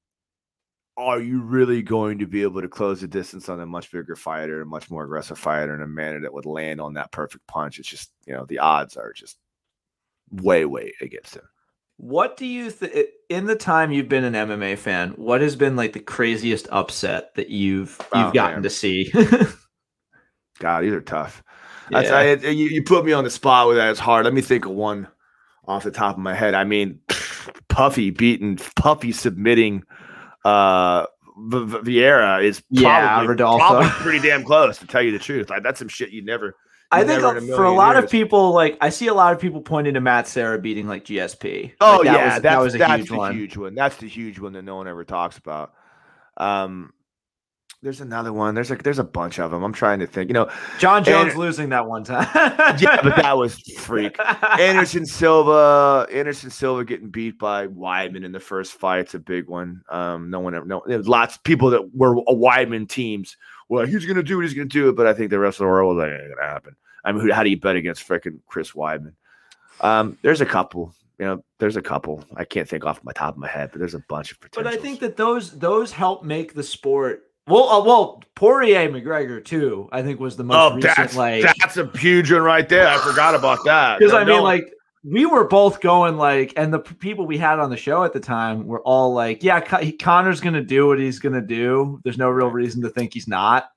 are 0.97 1.19
you 1.19 1.41
really 1.41 1.81
going 1.81 2.19
to 2.19 2.27
be 2.27 2.41
able 2.41 2.61
to 2.61 2.67
close 2.67 3.01
the 3.01 3.07
distance 3.07 3.49
on 3.49 3.59
a 3.59 3.65
much 3.65 3.91
bigger 3.91 4.15
fighter, 4.15 4.61
a 4.61 4.65
much 4.65 4.89
more 4.91 5.03
aggressive 5.03 5.37
fighter, 5.37 5.73
and 5.73 5.83
a 5.83 5.87
manner 5.87 6.21
that 6.21 6.33
would 6.33 6.45
land 6.45 6.81
on 6.81 6.93
that 6.93 7.11
perfect 7.11 7.47
punch? 7.47 7.79
It's 7.79 7.87
just, 7.87 8.11
you 8.25 8.33
know, 8.33 8.45
the 8.45 8.59
odds 8.59 8.97
are 8.97 9.13
just 9.13 9.37
way, 10.31 10.65
way 10.65 10.93
against 11.01 11.35
him. 11.35 11.43
What 11.97 12.35
do 12.35 12.45
you 12.45 12.71
think 12.71 13.09
in 13.29 13.45
the 13.45 13.55
time 13.55 13.91
you've 13.91 14.09
been 14.09 14.23
an 14.23 14.33
MMA 14.33 14.77
fan? 14.77 15.11
What 15.11 15.41
has 15.41 15.55
been 15.55 15.75
like 15.75 15.93
the 15.93 15.99
craziest 15.99 16.67
upset 16.71 17.35
that 17.35 17.49
you've 17.49 17.95
you've 18.13 18.25
oh, 18.27 18.31
gotten 18.31 18.55
man. 18.55 18.63
to 18.63 18.69
see? 18.71 19.11
God, 20.59 20.81
these 20.83 20.93
are 20.93 21.01
tough. 21.01 21.43
Yeah. 21.91 21.99
I, 21.99 22.33
you, 22.33 22.67
you 22.67 22.83
put 22.83 23.05
me 23.05 23.11
on 23.11 23.23
the 23.23 23.29
spot 23.29 23.67
with 23.67 23.77
that. 23.77 23.91
It's 23.91 23.99
hard. 23.99 24.25
Let 24.25 24.33
me 24.33 24.41
think 24.41 24.65
of 24.65 24.71
one 24.71 25.07
off 25.65 25.83
the 25.83 25.91
top 25.91 26.15
of 26.15 26.23
my 26.23 26.33
head. 26.33 26.53
I 26.53 26.63
mean, 26.63 26.99
Puffy 27.69 28.09
beating 28.09 28.57
Puffy 28.75 29.11
submitting 29.11 29.83
uh 30.43 31.05
v- 31.37 31.65
v- 31.65 31.77
Vieira 31.77 32.43
is 32.43 32.61
probably, 32.61 32.83
yeah, 32.83 33.57
probably 33.57 33.89
pretty 33.89 34.27
damn 34.27 34.43
close 34.43 34.77
to 34.79 34.87
tell 34.87 35.01
you 35.01 35.11
the 35.11 35.19
truth. 35.19 35.49
Like 35.49 35.63
that's 35.63 35.79
some 35.79 35.87
shit 35.87 36.09
you 36.11 36.23
never. 36.23 36.55
I 36.93 37.05
think 37.05 37.23
a, 37.23 37.41
for 37.55 37.63
a 37.63 37.71
lot 37.71 37.95
years. 37.95 38.03
of 38.03 38.11
people, 38.11 38.51
like 38.51 38.77
I 38.81 38.89
see 38.89 39.07
a 39.07 39.13
lot 39.13 39.33
of 39.33 39.39
people 39.39 39.61
pointing 39.61 39.93
to 39.93 40.01
Matt 40.01 40.27
Serra 40.27 40.59
beating 40.59 40.87
like 40.87 41.05
GSP. 41.05 41.73
Oh 41.79 41.97
like, 41.97 42.05
that 42.05 42.13
yeah, 42.13 42.33
was, 42.33 42.43
that 42.43 42.59
was 42.59 42.75
a 42.75 42.77
that's 42.79 42.99
huge 42.99 43.09
the 43.09 43.15
one. 43.17 43.33
huge 43.33 43.57
one. 43.57 43.75
That's 43.75 43.95
the 43.95 44.09
huge 44.09 44.39
one 44.39 44.53
that 44.53 44.63
no 44.63 44.75
one 44.75 44.87
ever 44.87 45.05
talks 45.05 45.37
about. 45.37 45.73
Um, 46.35 46.91
there's 47.81 47.99
another 47.99 48.31
one. 48.31 48.53
There's 48.53 48.69
like 48.69 48.83
there's 48.83 48.99
a 48.99 49.03
bunch 49.03 49.39
of 49.39 49.49
them. 49.49 49.63
I'm 49.63 49.73
trying 49.73 49.99
to 49.99 50.07
think. 50.07 50.29
You 50.29 50.33
know, 50.33 50.51
Jon 50.77 51.03
Jones 51.03 51.31
and, 51.31 51.39
losing 51.39 51.69
that 51.69 51.87
one 51.87 52.03
time. 52.03 52.27
yeah, 52.79 53.01
but 53.01 53.15
that 53.15 53.35
was 53.37 53.59
freak. 53.77 54.17
Anderson 54.59 55.05
Silva, 55.05 56.07
Anderson 56.11 56.51
Silva 56.51 56.85
getting 56.85 57.09
beat 57.09 57.39
by 57.39 57.67
Weidman 57.67 58.23
in 58.23 58.31
the 58.31 58.39
first 58.39 58.73
fight. 58.73 58.99
It's 58.99 59.15
a 59.15 59.19
big 59.19 59.47
one. 59.47 59.81
Um, 59.89 60.29
no 60.29 60.39
one 60.39 60.53
ever. 60.53 60.65
No, 60.65 60.83
there's 60.85 61.07
lots 61.07 61.35
of 61.35 61.43
people 61.43 61.71
that 61.71 61.95
were 61.95 62.15
Weidman 62.15 62.87
teams. 62.87 63.35
Well, 63.67 63.85
he's 63.85 64.05
gonna 64.05 64.23
do 64.23 64.39
it. 64.39 64.43
he's 64.43 64.53
gonna 64.53 64.67
do 64.67 64.89
it, 64.89 64.95
but 64.95 65.07
I 65.07 65.13
think 65.13 65.31
the 65.31 65.39
rest 65.39 65.55
of 65.55 65.65
the 65.65 65.69
world 65.69 65.95
was 65.95 66.03
like, 66.03 66.11
ain't 66.11 66.35
gonna 66.35 66.47
happen. 66.47 66.75
I 67.03 67.11
mean, 67.11 67.29
how 67.29 67.41
do 67.41 67.49
you 67.49 67.59
bet 67.59 67.75
against 67.75 68.07
freaking 68.07 68.39
Chris 68.45 68.73
Weidman? 68.73 69.13
Um, 69.79 70.19
there's 70.21 70.41
a 70.41 70.45
couple 70.45 70.93
you 71.17 71.27
know, 71.27 71.43
there's 71.59 71.77
a 71.77 71.83
couple. 71.83 72.25
I 72.35 72.45
can't 72.45 72.67
think 72.67 72.83
off 72.83 73.03
my 73.03 73.11
top 73.11 73.35
of 73.35 73.37
my 73.37 73.47
head, 73.47 73.69
but 73.71 73.77
there's 73.77 73.93
a 73.93 74.03
bunch 74.09 74.31
of 74.31 74.39
potential. 74.39 74.63
But 74.63 74.73
I 74.73 74.81
think 74.81 74.99
that 75.01 75.17
those 75.17 75.51
those 75.51 75.91
help 75.91 76.23
make 76.23 76.55
the 76.55 76.63
sport 76.63 77.30
well, 77.47 77.69
uh, 77.69 77.83
well, 77.83 78.21
Poirier 78.35 78.89
McGregor 78.89 79.43
too. 79.43 79.89
I 79.91 80.01
think 80.01 80.19
was 80.19 80.37
the 80.37 80.43
most 80.43 80.57
oh, 80.57 80.75
recent. 80.75 80.95
That's, 80.95 81.15
like 81.15 81.45
that's 81.59 81.77
a 81.77 81.85
huge 81.97 82.31
one 82.31 82.41
right 82.41 82.67
there. 82.67 82.87
I 82.87 82.97
forgot 82.99 83.35
about 83.35 83.59
that. 83.65 83.99
Because 83.99 84.13
I 84.13 84.19
mean, 84.19 84.37
no. 84.37 84.43
like 84.43 84.71
we 85.03 85.25
were 85.25 85.47
both 85.47 85.81
going 85.81 86.17
like, 86.17 86.53
and 86.55 86.73
the 86.73 86.79
people 86.79 87.25
we 87.25 87.37
had 87.37 87.59
on 87.59 87.69
the 87.69 87.77
show 87.77 88.03
at 88.03 88.13
the 88.13 88.19
time 88.19 88.67
were 88.67 88.81
all 88.81 89.13
like, 89.13 89.43
"Yeah, 89.43 89.59
Conor's 89.59 90.41
gonna 90.41 90.63
do 90.63 90.87
what 90.87 90.99
he's 90.99 91.19
gonna 91.19 91.41
do. 91.41 91.99
There's 92.03 92.17
no 92.17 92.29
real 92.29 92.49
reason 92.49 92.81
to 92.83 92.89
think 92.89 93.13
he's 93.13 93.27
not." 93.27 93.69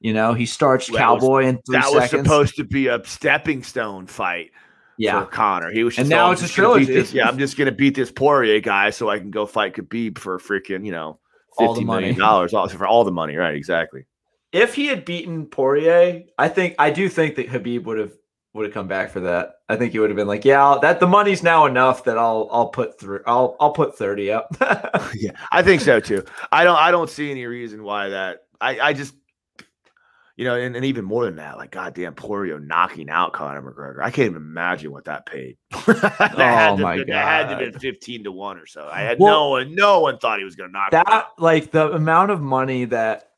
You 0.00 0.14
know, 0.14 0.32
he 0.32 0.46
starts 0.46 0.86
that 0.86 0.96
Cowboy 0.96 1.44
was, 1.44 1.46
in 1.46 1.58
three 1.66 1.76
that 1.76 1.84
seconds. 1.84 2.00
was 2.00 2.10
supposed 2.10 2.56
to 2.56 2.64
be 2.64 2.86
a 2.86 3.04
stepping 3.04 3.62
stone 3.62 4.06
fight. 4.06 4.50
Yeah, 4.96 5.20
for 5.20 5.30
Conor. 5.30 5.70
He 5.70 5.84
was, 5.84 5.98
and 5.98 6.08
now 6.08 6.30
it's 6.30 6.42
a 6.42 6.48
trilogy. 6.48 6.86
This, 6.86 7.12
yeah, 7.12 7.28
I'm 7.28 7.38
just 7.38 7.56
gonna 7.56 7.72
beat 7.72 7.94
this 7.94 8.10
Poirier 8.10 8.60
guy 8.60 8.90
so 8.90 9.08
I 9.08 9.18
can 9.18 9.30
go 9.30 9.46
fight 9.46 9.74
Khabib 9.74 10.18
for 10.18 10.38
freaking, 10.38 10.84
you 10.84 10.92
know, 10.92 11.18
all 11.56 11.74
the 11.74 11.82
money 11.82 12.12
dollars 12.12 12.52
for 12.52 12.86
all 12.86 13.04
the 13.04 13.12
money, 13.12 13.36
right? 13.36 13.54
Exactly. 13.54 14.06
If 14.52 14.74
he 14.74 14.86
had 14.86 15.04
beaten 15.04 15.46
Poirier, 15.46 16.24
I 16.38 16.48
think 16.48 16.74
I 16.78 16.90
do 16.90 17.08
think 17.08 17.36
that 17.36 17.48
Khabib 17.48 17.84
would 17.84 17.98
have 17.98 18.12
would 18.52 18.64
have 18.64 18.74
come 18.74 18.88
back 18.88 19.10
for 19.10 19.20
that. 19.20 19.54
I 19.68 19.76
think 19.76 19.92
he 19.92 20.00
would 20.00 20.10
have 20.10 20.16
been 20.16 20.26
like, 20.26 20.44
"Yeah, 20.44 20.78
that 20.82 20.98
the 20.98 21.06
money's 21.06 21.42
now 21.42 21.66
enough 21.66 22.04
that 22.04 22.18
I'll 22.18 22.48
I'll 22.50 22.68
put 22.68 22.98
through 22.98 23.22
I'll 23.26 23.56
I'll 23.60 23.72
put 23.72 23.96
thirty 23.96 24.30
up." 24.32 24.48
yeah, 25.14 25.32
I 25.52 25.62
think 25.62 25.82
so 25.82 26.00
too. 26.00 26.24
I 26.50 26.64
don't 26.64 26.76
I 26.76 26.90
don't 26.90 27.10
see 27.10 27.30
any 27.30 27.46
reason 27.46 27.84
why 27.84 28.08
that. 28.08 28.42
I 28.60 28.80
I 28.80 28.92
just 28.92 29.14
you 30.40 30.46
know, 30.46 30.54
and, 30.54 30.74
and 30.74 30.86
even 30.86 31.04
more 31.04 31.26
than 31.26 31.36
that, 31.36 31.58
like 31.58 31.70
goddamn 31.70 32.14
Poirier 32.14 32.58
knocking 32.58 33.10
out 33.10 33.34
Conor 33.34 33.60
McGregor. 33.60 34.02
I 34.02 34.10
can't 34.10 34.30
even 34.30 34.36
imagine 34.36 34.90
what 34.90 35.04
that 35.04 35.26
paid. 35.26 35.58
that 35.86 36.32
oh 36.34 36.78
my 36.78 36.96
been, 36.96 37.08
god, 37.08 37.12
that 37.12 37.48
had 37.48 37.58
to 37.58 37.70
been 37.70 37.78
fifteen 37.78 38.24
to 38.24 38.32
one 38.32 38.56
or 38.56 38.64
so. 38.64 38.88
I 38.90 39.02
had 39.02 39.18
well, 39.18 39.32
no 39.32 39.48
one, 39.50 39.74
no 39.74 40.00
one 40.00 40.16
thought 40.16 40.38
he 40.38 40.46
was 40.46 40.56
going 40.56 40.70
to 40.70 40.72
knock 40.72 40.92
that. 40.92 41.26
Like 41.36 41.72
the 41.72 41.92
amount 41.92 42.30
of 42.30 42.40
money 42.40 42.86
that 42.86 43.32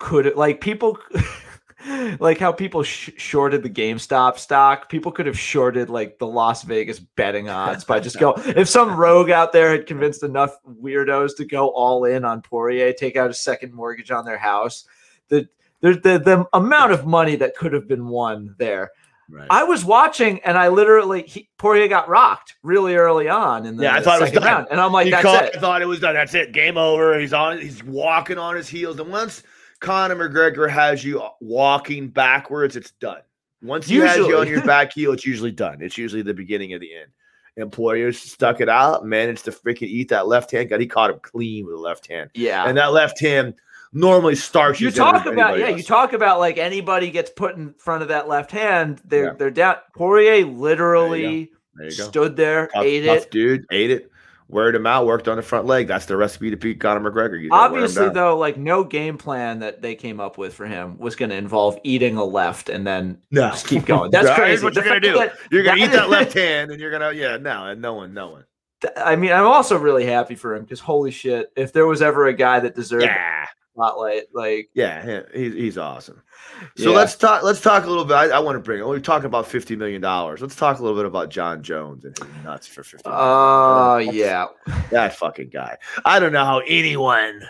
could, 0.00 0.34
like 0.34 0.60
people. 0.60 0.98
like 2.20 2.38
how 2.38 2.52
people 2.52 2.84
sh- 2.84 3.10
shorted 3.16 3.64
the 3.64 3.70
GameStop 3.70 4.38
stock, 4.38 4.88
people 4.88 5.10
could 5.10 5.26
have 5.26 5.38
shorted 5.38 5.90
like 5.90 6.18
the 6.18 6.26
Las 6.26 6.62
Vegas 6.62 7.00
betting 7.00 7.48
odds 7.48 7.84
by 7.84 7.98
just 7.98 8.20
go. 8.20 8.34
If 8.46 8.68
some 8.68 8.96
rogue 8.96 9.30
out 9.30 9.52
there 9.52 9.70
had 9.70 9.86
convinced 9.86 10.22
enough 10.22 10.56
weirdos 10.64 11.36
to 11.38 11.44
go 11.44 11.70
all 11.70 12.04
in 12.04 12.24
on 12.24 12.40
Poirier, 12.40 12.92
take 12.92 13.16
out 13.16 13.30
a 13.30 13.34
second 13.34 13.74
mortgage 13.74 14.12
on 14.12 14.24
their 14.24 14.38
house, 14.38 14.86
the 15.28 15.48
there's 15.82 16.00
the, 16.00 16.18
the 16.18 16.46
amount 16.54 16.92
of 16.92 17.04
money 17.04 17.36
that 17.36 17.56
could 17.56 17.72
have 17.72 17.86
been 17.86 18.06
won 18.06 18.54
there. 18.58 18.92
Right. 19.28 19.46
I 19.50 19.64
was 19.64 19.84
watching 19.84 20.40
and 20.44 20.58
I 20.58 20.68
literally 20.68 21.22
he, 21.22 21.48
Poirier 21.56 21.88
got 21.88 22.08
rocked 22.08 22.56
really 22.62 22.96
early 22.96 23.28
on 23.28 23.66
in 23.66 23.76
the 23.76 23.84
yeah. 23.84 23.96
I 23.96 24.02
thought 24.02 24.20
it 24.20 24.24
was 24.24 24.32
done. 24.32 24.42
round, 24.42 24.66
and 24.70 24.80
I'm 24.80 24.92
like, 24.92 25.06
he 25.06 25.10
that's 25.10 25.22
caught, 25.22 25.44
it. 25.44 25.56
I 25.56 25.60
thought 25.60 25.82
it 25.82 25.86
was 25.86 26.00
done. 26.00 26.14
That's 26.14 26.34
it. 26.34 26.52
Game 26.52 26.76
over. 26.76 27.18
He's 27.18 27.32
on. 27.32 27.58
He's 27.58 27.82
walking 27.84 28.38
on 28.38 28.56
his 28.56 28.68
heels, 28.68 28.98
and 29.00 29.10
once 29.10 29.42
Conor 29.80 30.16
McGregor 30.16 30.68
has 30.68 31.04
you 31.04 31.22
walking 31.40 32.08
backwards, 32.08 32.76
it's 32.76 32.90
done. 32.92 33.22
Once 33.62 33.86
he 33.86 33.94
usually. 33.94 34.08
has 34.08 34.18
you 34.18 34.36
on 34.38 34.48
your 34.48 34.62
back 34.64 34.92
heel, 34.92 35.12
it's 35.12 35.24
usually 35.24 35.52
done. 35.52 35.78
It's 35.80 35.96
usually 35.96 36.22
the 36.22 36.34
beginning 36.34 36.74
of 36.74 36.80
the 36.80 36.90
end. 36.94 37.72
Poirier 37.72 38.12
stuck 38.12 38.60
it 38.60 38.68
out, 38.68 39.04
managed 39.06 39.44
to 39.44 39.50
freaking 39.50 39.88
eat 39.88 40.08
that 40.08 40.26
left 40.26 40.50
hand. 40.50 40.68
God, 40.68 40.80
he 40.80 40.86
caught 40.86 41.10
him 41.10 41.20
clean 41.22 41.64
with 41.64 41.74
the 41.74 41.80
left 41.80 42.06
hand. 42.06 42.30
Yeah, 42.34 42.68
and 42.68 42.76
that 42.76 42.92
left 42.92 43.20
hand 43.20 43.54
normally 43.92 44.34
starts. 44.34 44.80
You 44.80 44.90
talk 44.90 45.26
about 45.26 45.58
yeah, 45.58 45.68
else. 45.68 45.76
you 45.76 45.82
talk 45.82 46.12
about 46.12 46.38
like 46.38 46.58
anybody 46.58 47.10
gets 47.10 47.30
put 47.30 47.56
in 47.56 47.74
front 47.74 48.02
of 48.02 48.08
that 48.08 48.28
left 48.28 48.50
hand, 48.50 49.00
they're 49.04 49.26
yeah. 49.26 49.32
they're 49.38 49.50
down. 49.50 49.76
Poirier 49.94 50.46
literally 50.46 51.50
there 51.74 51.90
there 51.90 51.90
stood 51.90 52.36
there, 52.36 52.68
tough, 52.68 52.84
ate 52.84 53.06
tough 53.06 53.24
it, 53.24 53.30
dude, 53.30 53.66
ate 53.70 53.90
it. 53.90 54.08
Weared 54.48 54.74
him 54.74 54.86
out, 54.86 55.06
worked 55.06 55.28
on 55.28 55.36
the 55.36 55.42
front 55.42 55.64
leg. 55.64 55.88
That's 55.88 56.04
the 56.04 56.14
recipe 56.14 56.50
to 56.50 56.58
beat 56.58 56.78
Conor 56.78 57.10
McGregor. 57.10 57.40
You 57.40 57.48
Obviously, 57.52 58.10
though, 58.10 58.36
like 58.36 58.58
no 58.58 58.84
game 58.84 59.16
plan 59.16 59.60
that 59.60 59.80
they 59.80 59.94
came 59.94 60.20
up 60.20 60.36
with 60.36 60.52
for 60.52 60.66
him 60.66 60.98
was 60.98 61.16
going 61.16 61.30
to 61.30 61.36
involve 61.36 61.78
eating 61.84 62.18
a 62.18 62.24
left 62.24 62.68
and 62.68 62.86
then 62.86 63.18
no. 63.30 63.48
just 63.48 63.66
keep 63.66 63.86
going. 63.86 64.10
That's 64.10 64.28
crazy. 64.38 64.62
What 64.62 64.74
you're 64.74 64.84
going 64.84 65.00
to 65.00 65.08
do. 65.08 65.14
That, 65.14 65.38
you're 65.50 65.62
going 65.62 65.78
to 65.78 65.84
eat 65.84 65.92
that 65.92 66.10
left 66.10 66.34
hand, 66.34 66.70
and 66.70 66.78
you're 66.78 66.90
going 66.90 67.14
to 67.14 67.18
yeah, 67.18 67.38
no, 67.38 67.64
and 67.64 67.80
no 67.80 67.94
one, 67.94 68.12
no 68.12 68.28
one. 68.28 68.44
I 68.94 69.16
mean, 69.16 69.32
I'm 69.32 69.46
also 69.46 69.78
really 69.78 70.04
happy 70.04 70.34
for 70.34 70.54
him 70.54 70.64
because 70.64 70.80
holy 70.80 71.12
shit, 71.12 71.50
if 71.56 71.72
there 71.72 71.86
was 71.86 72.02
ever 72.02 72.26
a 72.26 72.34
guy 72.34 72.60
that 72.60 72.74
deserved 72.74 73.04
yeah 73.04 73.46
spotlight. 73.74 74.24
Like, 74.32 74.70
yeah, 74.74 75.22
he's 75.34 75.54
he's 75.54 75.78
awesome. 75.78 76.22
So 76.76 76.90
yeah. 76.90 76.96
let's 76.96 77.16
talk. 77.16 77.42
Let's 77.42 77.60
talk 77.60 77.84
a 77.84 77.88
little 77.88 78.04
bit. 78.04 78.14
I, 78.14 78.28
I 78.28 78.38
want 78.38 78.56
to 78.56 78.60
bring. 78.60 78.84
We're 78.86 79.00
talking 79.00 79.26
about 79.26 79.46
fifty 79.46 79.76
million 79.76 80.00
dollars. 80.00 80.40
Let's 80.40 80.56
talk 80.56 80.78
a 80.78 80.82
little 80.82 80.96
bit 80.96 81.06
about 81.06 81.30
Jon 81.30 81.62
Jones 81.62 82.04
and 82.04 82.16
his 82.16 82.44
nuts 82.44 82.66
for 82.66 82.82
fifty. 82.82 83.08
Oh 83.08 83.94
uh, 83.94 83.98
yeah, 83.98 84.46
that 84.90 85.16
fucking 85.16 85.50
guy. 85.50 85.76
I 86.04 86.20
don't 86.20 86.32
know 86.32 86.44
how 86.44 86.60
anyone 86.66 87.42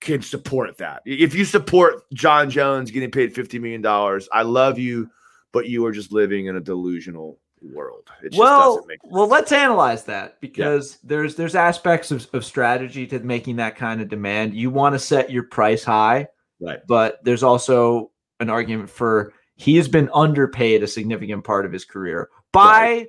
can 0.00 0.22
support 0.22 0.78
that. 0.78 1.02
If 1.04 1.34
you 1.34 1.44
support 1.44 2.04
Jon 2.12 2.50
Jones 2.50 2.90
getting 2.90 3.10
paid 3.10 3.34
fifty 3.34 3.58
million 3.58 3.82
dollars, 3.82 4.28
I 4.32 4.42
love 4.42 4.78
you, 4.78 5.10
but 5.52 5.68
you 5.68 5.84
are 5.86 5.92
just 5.92 6.12
living 6.12 6.46
in 6.46 6.56
a 6.56 6.60
delusional 6.60 7.38
world. 7.62 8.08
well, 8.36 8.86
well, 9.04 9.26
let's 9.26 9.52
analyze 9.52 10.04
that 10.04 10.40
because 10.40 10.92
yeah. 10.92 10.98
there's 11.04 11.34
there's 11.34 11.54
aspects 11.54 12.10
of, 12.10 12.26
of 12.32 12.44
strategy 12.44 13.06
to 13.08 13.18
making 13.20 13.56
that 13.56 13.76
kind 13.76 14.00
of 14.00 14.08
demand. 14.08 14.54
You 14.54 14.70
want 14.70 14.94
to 14.94 14.98
set 14.98 15.30
your 15.30 15.44
price 15.44 15.84
high, 15.84 16.28
right? 16.60 16.80
But 16.86 17.22
there's 17.24 17.42
also 17.42 18.10
an 18.40 18.50
argument 18.50 18.90
for 18.90 19.32
he 19.56 19.76
has 19.76 19.88
been 19.88 20.08
underpaid 20.14 20.82
a 20.82 20.86
significant 20.86 21.44
part 21.44 21.66
of 21.66 21.72
his 21.72 21.84
career 21.84 22.30
by 22.52 22.80
right. 22.80 23.08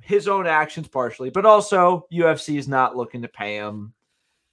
his 0.00 0.28
own 0.28 0.46
actions, 0.46 0.88
partially, 0.88 1.30
but 1.30 1.44
also 1.44 2.06
UFC 2.12 2.58
is 2.58 2.68
not 2.68 2.96
looking 2.96 3.22
to 3.22 3.28
pay 3.28 3.56
him 3.56 3.92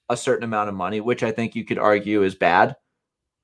a 0.09 0.17
certain 0.17 0.43
amount 0.43 0.69
of 0.69 0.75
money, 0.75 1.01
which 1.01 1.23
I 1.23 1.31
think 1.31 1.55
you 1.55 1.65
could 1.65 1.77
argue 1.77 2.23
is 2.23 2.35
bad. 2.35 2.75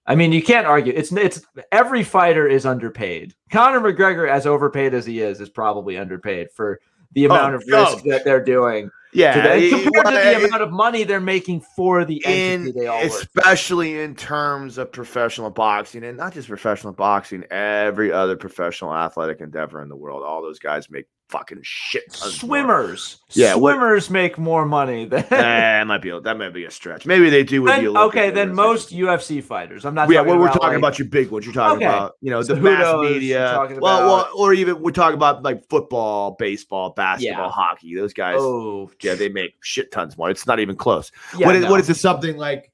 I 0.09 0.15
mean, 0.15 0.31
you 0.31 0.41
can't 0.41 0.65
argue. 0.65 0.91
It's 0.95 1.11
it's 1.11 1.41
every 1.71 2.03
fighter 2.03 2.47
is 2.47 2.65
underpaid. 2.65 3.35
Conor 3.51 3.79
McGregor, 3.79 4.27
as 4.27 4.47
overpaid 4.47 4.95
as 4.95 5.05
he 5.05 5.21
is, 5.21 5.39
is 5.39 5.49
probably 5.49 5.97
underpaid 5.97 6.51
for 6.51 6.81
the 7.13 7.27
oh, 7.27 7.29
amount 7.29 7.53
oh, 7.53 7.57
of 7.57 7.63
risk 7.67 8.03
oh. 8.05 8.09
that 8.09 8.25
they're 8.25 8.43
doing. 8.43 8.89
Yeah, 9.13 9.33
compared 9.33 10.05
to 10.05 10.11
the 10.11 10.45
amount 10.47 10.63
of 10.63 10.71
money 10.71 11.03
they're 11.03 11.19
making 11.19 11.61
for 11.75 12.05
the 12.05 12.23
entity 12.25 12.69
in, 12.69 12.75
they 12.75 12.87
all 12.87 13.01
especially 13.03 13.95
work. 13.95 14.05
in 14.05 14.15
terms 14.15 14.77
of 14.79 14.91
professional 14.91 15.51
boxing 15.51 16.03
and 16.03 16.17
not 16.17 16.33
just 16.33 16.47
professional 16.47 16.93
boxing, 16.93 17.43
every 17.51 18.11
other 18.11 18.35
professional 18.35 18.93
athletic 18.93 19.41
endeavor 19.41 19.81
in 19.81 19.89
the 19.89 19.95
world. 19.95 20.23
All 20.23 20.41
those 20.41 20.59
guys 20.59 20.89
make 20.89 21.05
fucking 21.29 21.59
shit. 21.61 22.11
tons 22.11 22.21
more. 22.21 22.31
Swimmers, 22.49 23.17
Yeah, 23.31 23.55
what- 23.55 23.73
swimmers 23.75 24.09
make 24.09 24.37
more 24.37 24.65
money 24.65 25.05
than. 25.05 25.23
It 25.31 25.85
might 25.87 26.01
be 26.01 26.09
a, 26.09 26.19
that 26.21 26.37
might 26.37 26.53
be 26.53 26.65
a 26.65 26.71
stretch. 26.71 27.05
Maybe 27.05 27.29
they 27.29 27.43
do 27.43 27.61
with 27.61 27.71
Then- 27.73 27.83
the 27.83 27.89
Olympic 27.91 28.17
okay, 28.17 28.29
then 28.31 28.53
most. 28.53 28.91
UFC 28.91 29.41
fighters. 29.43 29.85
I'm 29.85 29.93
not. 29.93 30.09
yeah, 30.09 30.21
well, 30.21 30.37
we're 30.37 30.45
about, 30.45 30.53
talking 30.55 30.67
like- 30.69 30.77
about 30.79 30.99
your 30.99 31.07
big 31.07 31.29
ones. 31.31 31.45
You're 31.45 31.53
talking 31.53 31.77
Okay. 31.77 31.85
about, 31.85 32.13
you 32.21 32.29
know, 32.31 32.43
the 32.43 32.55
mass? 32.55 32.95
Media. 33.01 33.67
well, 33.79 34.05
well, 34.07 34.29
or 34.35 34.53
even 34.53 34.81
we're 34.81 34.91
talking 34.91 35.15
about 35.15 35.43
like 35.43 35.67
football, 35.69 36.35
baseball, 36.37 36.91
basketball, 36.91 37.45
Yeah. 37.45 37.51
hockey. 37.51 37.95
Those 37.95 38.13
guys, 38.13 38.37
Oh, 38.39 38.89
yeah, 39.01 39.13
they 39.15 39.29
make 39.29 39.53
shit 39.61 39.91
tons 39.91 40.17
more. 40.17 40.29
It's 40.29 40.45
not 40.47 40.59
even 40.59 40.75
close. 40.75 41.11
yeah, 41.37 41.45
what 41.45 41.55
is 41.55 41.63
no. 41.63 41.71
what 41.71 41.79
is 41.79 41.89
it? 41.89 41.95
Something 41.97 42.37
like 42.37 42.71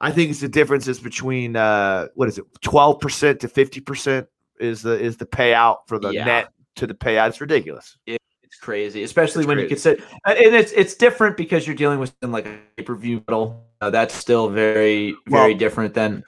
I 0.00 0.10
think 0.10 0.30
it's 0.30 0.40
the 0.40 0.48
differences 0.48 0.98
between 0.98 1.54
uh 1.54 2.08
what 2.16 2.26
is 2.28 2.36
it, 2.38 2.44
twelve 2.60 2.98
percent 3.00 3.38
to 3.40 3.48
fifty 3.48 3.80
percent 3.80 4.26
is 4.58 4.82
the 4.82 4.98
is 5.00 5.16
the 5.18 5.26
payout 5.26 5.78
for 5.86 5.98
the 5.98 6.10
Yeah. 6.10 6.24
net 6.24 6.48
to 6.76 6.86
the 6.86 6.94
payout. 6.94 7.28
It's 7.28 7.40
ridiculous. 7.40 7.96
It's 8.06 8.58
crazy, 8.60 9.02
especially 9.02 9.40
It's 9.42 9.48
when 9.48 9.58
you 9.58 9.64
crazy. 9.68 9.96
consider, 9.96 10.04
and 10.26 10.54
it's 10.54 10.72
it's 10.72 10.94
different 10.94 11.36
because 11.36 11.66
you're 11.66 11.76
dealing 11.76 11.98
with 11.98 12.12
like 12.22 12.46
a 12.46 12.58
pay 12.76 12.82
per 12.84 12.94
view 12.94 13.20
battle. 13.20 13.64
Uh, 13.80 13.90
that's 13.90 14.14
still 14.14 14.48
very 14.48 15.14
very 15.26 15.50
Well- 15.50 15.58
different 15.58 15.94
than 15.94 16.22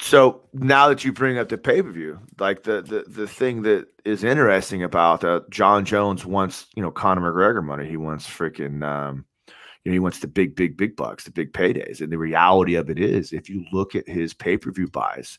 So 0.00 0.40
now 0.52 0.88
that 0.88 1.04
you 1.04 1.12
bring 1.12 1.38
up 1.38 1.48
the 1.48 1.58
pay 1.58 1.82
per 1.82 1.90
view, 1.90 2.18
like 2.40 2.62
the, 2.64 2.82
the 2.82 3.04
the 3.06 3.26
thing 3.28 3.62
that 3.62 3.86
is 4.04 4.24
interesting 4.24 4.82
about 4.82 5.22
uh, 5.24 5.40
Jon 5.50 5.84
Jones 5.84 6.24
wants 6.26 6.66
you 6.74 6.82
know 6.82 6.90
Conor 6.90 7.20
McGregor 7.32 7.62
money. 7.64 7.86
He 7.88 7.96
wants 7.98 8.26
freaking 8.26 8.82
um, 8.82 9.24
you 9.84 9.90
know 9.90 9.92
he 9.92 9.98
wants 10.00 10.18
the 10.20 10.26
big 10.28 10.56
big 10.56 10.76
big 10.76 10.96
bucks, 10.96 11.24
the 11.24 11.30
big 11.30 11.52
paydays. 11.52 12.00
And 12.00 12.10
the 12.10 12.18
reality 12.18 12.74
of 12.76 12.88
it 12.90 12.98
is, 12.98 13.32
if 13.32 13.48
you 13.50 13.64
look 13.72 13.94
at 13.94 14.08
his 14.08 14.32
pay 14.34 14.56
per 14.56 14.72
view 14.72 14.88
buys, 14.88 15.38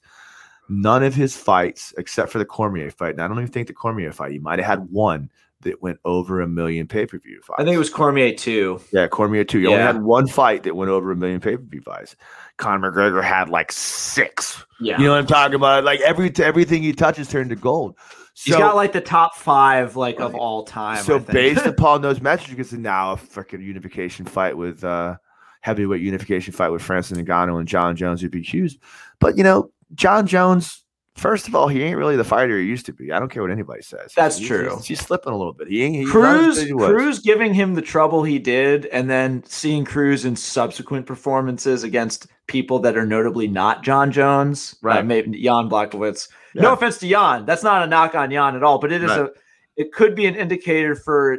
none 0.70 1.04
of 1.04 1.14
his 1.16 1.36
fights 1.36 1.94
except 1.98 2.32
for 2.32 2.40
the 2.40 2.46
Cormier 2.46 2.90
fight. 2.92 3.12
And 3.12 3.22
I 3.22 3.28
don't 3.28 3.38
even 3.40 3.52
think 3.52 3.68
the 3.68 3.74
Cormier 3.74 4.12
fight. 4.12 4.32
He 4.32 4.40
might 4.40 4.60
have 4.60 4.68
had 4.68 4.90
one 4.90 5.30
that 5.62 5.82
went 5.82 5.98
over 6.04 6.42
a 6.42 6.48
million 6.48 6.88
pay 6.88 7.06
per 7.06 7.18
view 7.18 7.40
fights. 7.42 7.60
I 7.60 7.64
think 7.64 7.76
it 7.76 7.80
was 7.80 7.90
Cormier 7.90 8.34
too. 8.34 8.82
Yeah, 8.92 9.08
Cormier 9.08 9.44
too. 9.46 9.60
He 9.60 9.68
only 9.68 9.80
had 9.80 10.02
one 10.04 10.28
fight 10.28 10.64
that 10.64 10.76
went 10.76 10.90
over 10.92 11.12
a 11.12 11.16
million 11.16 11.40
pay 11.40 11.56
per 11.56 11.64
view 11.64 11.82
buys. 11.82 12.16
Conor 12.58 12.92
McGregor 12.92 13.24
had 13.24 13.50
like 13.50 13.72
six. 13.72 14.64
Yeah, 14.82 14.98
You 15.00 15.06
know 15.06 15.12
what 15.12 15.20
I'm 15.20 15.28
talking 15.28 15.56
about? 15.56 15.84
Like 15.86 16.02
every 16.02 16.32
everything 16.38 16.84
he 16.84 16.92
touches 16.94 17.30
turned 17.30 17.50
to 17.52 17.56
gold. 17.56 17.96
he's 18.36 18.54
So, 18.54 18.60
got 18.60 18.76
like 18.76 18.92
the 18.92 19.02
top 19.02 19.36
five 19.36 19.96
like 19.96 20.20
of 20.20 20.36
all 20.36 20.64
time. 20.64 21.02
so 21.04 21.16
I 21.16 21.20
think. 21.20 21.32
based 21.32 21.66
upon 21.66 22.02
those 22.02 22.20
metrics, 22.22 22.50
you 22.50 22.56
can 22.58 22.66
see 22.66 22.78
now 22.78 23.14
a 23.14 23.16
freaking 23.16 23.64
unification 23.64 24.26
fight 24.26 24.58
with 24.58 24.84
uh 24.84 25.16
heavyweight 25.62 26.02
unification 26.02 26.52
fight 26.54 26.70
with 26.70 26.82
Francis 26.82 27.18
Ngannou 27.18 27.58
and 27.58 27.68
Jon 27.70 27.96
Jones 27.96 28.22
would 28.22 28.32
be 28.32 28.42
huge. 28.42 28.78
But 29.20 29.38
you 29.38 29.44
know, 29.46 29.72
Jon 29.96 30.26
Jones, 30.28 30.84
first 31.16 31.48
of 31.48 31.56
all, 31.56 31.68
he 31.68 31.82
ain't 31.84 31.98
really 31.98 32.16
the 32.16 32.24
fighter 32.24 32.58
he 32.58 32.66
used 32.66 32.86
to 32.88 32.94
be. 32.94 33.12
I 33.12 33.20
don't 33.20 33.30
care 33.30 33.42
what 33.44 33.52
anybody 33.52 33.82
says. 33.82 34.12
That's 34.16 34.38
He's- 34.38 34.48
true. 34.48 34.76
He's, 34.78 34.86
he's 34.86 35.00
slipping 35.00 35.34
a 35.34 35.38
little 35.38 35.54
bit. 35.54 35.68
He 35.68 35.84
ain't. 35.84 36.10
Cruz, 36.10 36.62
he. 36.62 36.72
Cruz 36.72 37.20
giving 37.20 37.54
him 37.54 37.76
the 37.76 37.82
trouble 37.82 38.24
he 38.24 38.40
did, 38.40 38.86
and 38.88 39.10
then 39.10 39.44
seeing 39.46 39.86
Cruz 39.86 40.26
in 40.26 40.36
subsequent 40.36 41.06
performances 41.06 41.84
against 41.84 42.28
people 42.48 42.80
that 42.80 42.98
are 42.98 43.06
notably 43.06 43.48
not 43.48 43.84
Jon 43.84 44.12
Jones, 44.12 44.76
uh, 44.84 44.88
Right. 44.88 45.06
maybe 45.06 45.42
Jan 45.42 45.70
Blachowicz. 45.70 46.28
Yeah. 46.56 46.64
No 46.64 46.74
offense 46.74 46.98
to 47.00 47.08
Jan, 47.08 47.46
that's 47.46 47.64
not 47.64 47.84
a 47.84 47.88
knock 47.88 48.16
on 48.16 48.32
Jan 48.32 48.56
at 48.56 48.64
all, 48.64 48.80
but 48.80 48.92
it 48.92 49.04
is 49.04 49.10
Right. 49.10 49.22
a, 49.22 49.30
it 49.78 49.92
could 49.94 50.16
be 50.16 50.26
an 50.26 50.36
indicator 50.36 50.94
for 50.96 51.38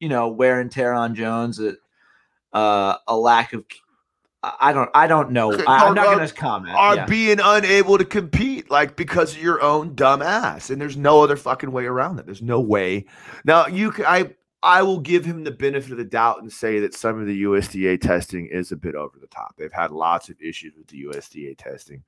you 0.00 0.08
know 0.08 0.28
wear 0.28 0.60
and 0.60 0.70
tear 0.70 0.92
on 0.92 1.14
Jones, 1.14 1.60
a, 1.60 1.74
uh, 2.52 2.96
a 3.06 3.16
lack 3.16 3.52
of. 3.52 3.64
I 4.42 4.72
don't. 4.72 4.88
I 4.94 5.06
don't 5.06 5.32
know. 5.32 5.52
I, 5.52 5.86
am 5.86 5.94
not 5.94 6.16
going 6.16 6.26
to 6.26 6.34
comment. 6.34 6.74
are 6.74 6.96
yeah. 6.96 7.06
being 7.06 7.40
unable 7.42 7.98
to 7.98 8.06
compete, 8.06 8.70
like 8.70 8.96
because 8.96 9.34
of 9.34 9.42
your 9.42 9.60
own 9.60 9.94
dumb 9.94 10.22
ass, 10.22 10.70
and 10.70 10.80
there's 10.80 10.96
no 10.96 11.22
other 11.22 11.36
fucking 11.36 11.72
way 11.72 11.84
around 11.84 12.18
it. 12.18 12.24
There's 12.24 12.40
no 12.40 12.58
way. 12.58 13.04
Now 13.44 13.66
you, 13.66 13.90
can, 13.90 14.06
I, 14.06 14.34
I 14.62 14.82
will 14.82 15.00
give 15.00 15.26
him 15.26 15.44
the 15.44 15.50
benefit 15.50 15.92
of 15.92 15.98
the 15.98 16.04
doubt 16.04 16.40
and 16.40 16.50
say 16.50 16.80
that 16.80 16.94
some 16.94 17.20
of 17.20 17.26
the 17.26 17.42
USADA 17.42 18.00
testing 18.00 18.46
is 18.46 18.72
a 18.72 18.76
bit 18.76 18.94
over 18.94 19.18
the 19.18 19.26
top. 19.26 19.56
They've 19.58 19.72
had 19.72 19.90
lots 19.90 20.30
of 20.30 20.40
issues 20.40 20.72
with 20.74 20.86
the 20.86 21.04
USADA 21.04 21.58
testing, 21.58 22.02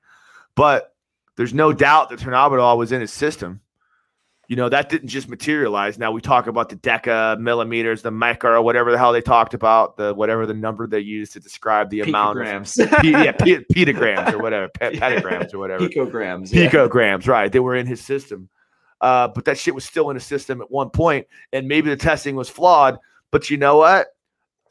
but 0.55 0.95
there's 1.35 1.53
no 1.53 1.71
doubt 1.71 2.09
that 2.09 2.19
Turinabol 2.19 2.77
was 2.77 2.91
in 2.91 3.01
his 3.01 3.13
system. 3.13 3.61
You 4.49 4.57
know 4.57 4.67
that 4.67 4.89
didn't 4.89 5.07
just 5.07 5.29
materialize. 5.29 5.97
Now 5.97 6.11
we 6.11 6.19
talk 6.19 6.47
about 6.47 6.67
the 6.67 6.75
deca 6.75 7.39
millimeters, 7.39 8.01
the 8.01 8.11
micro, 8.11 8.51
or 8.51 8.61
whatever 8.61 8.91
the 8.91 8.97
hell 8.97 9.13
they 9.13 9.21
talked 9.21 9.53
about, 9.53 9.95
the 9.95 10.13
whatever 10.13 10.45
the 10.45 10.53
number 10.53 10.85
they 10.85 10.99
used 10.99 11.31
to 11.33 11.39
describe 11.39 11.89
the 11.89 12.01
amount 12.01 12.41
of 12.41 12.45
P- 13.01 13.11
yeah, 13.11 13.31
p- 13.31 13.65
petagrams 13.73 14.33
or 14.33 14.39
whatever, 14.39 14.67
pe- 14.67 14.95
petagrams 14.97 15.53
or 15.53 15.59
whatever, 15.59 15.87
picograms, 15.87 16.53
yeah. 16.53 16.69
picograms, 16.69 17.25
right? 17.25 17.51
They 17.51 17.61
were 17.61 17.75
in 17.77 17.87
his 17.87 18.01
system, 18.01 18.49
uh, 18.99 19.29
but 19.29 19.45
that 19.45 19.57
shit 19.57 19.73
was 19.73 19.85
still 19.85 20.09
in 20.09 20.15
his 20.15 20.25
system 20.25 20.61
at 20.61 20.69
one 20.69 20.89
point, 20.89 21.25
and 21.53 21.65
maybe 21.65 21.89
the 21.89 21.97
testing 21.97 22.35
was 22.35 22.49
flawed. 22.49 22.99
But 23.31 23.49
you 23.49 23.55
know 23.55 23.77
what? 23.77 24.07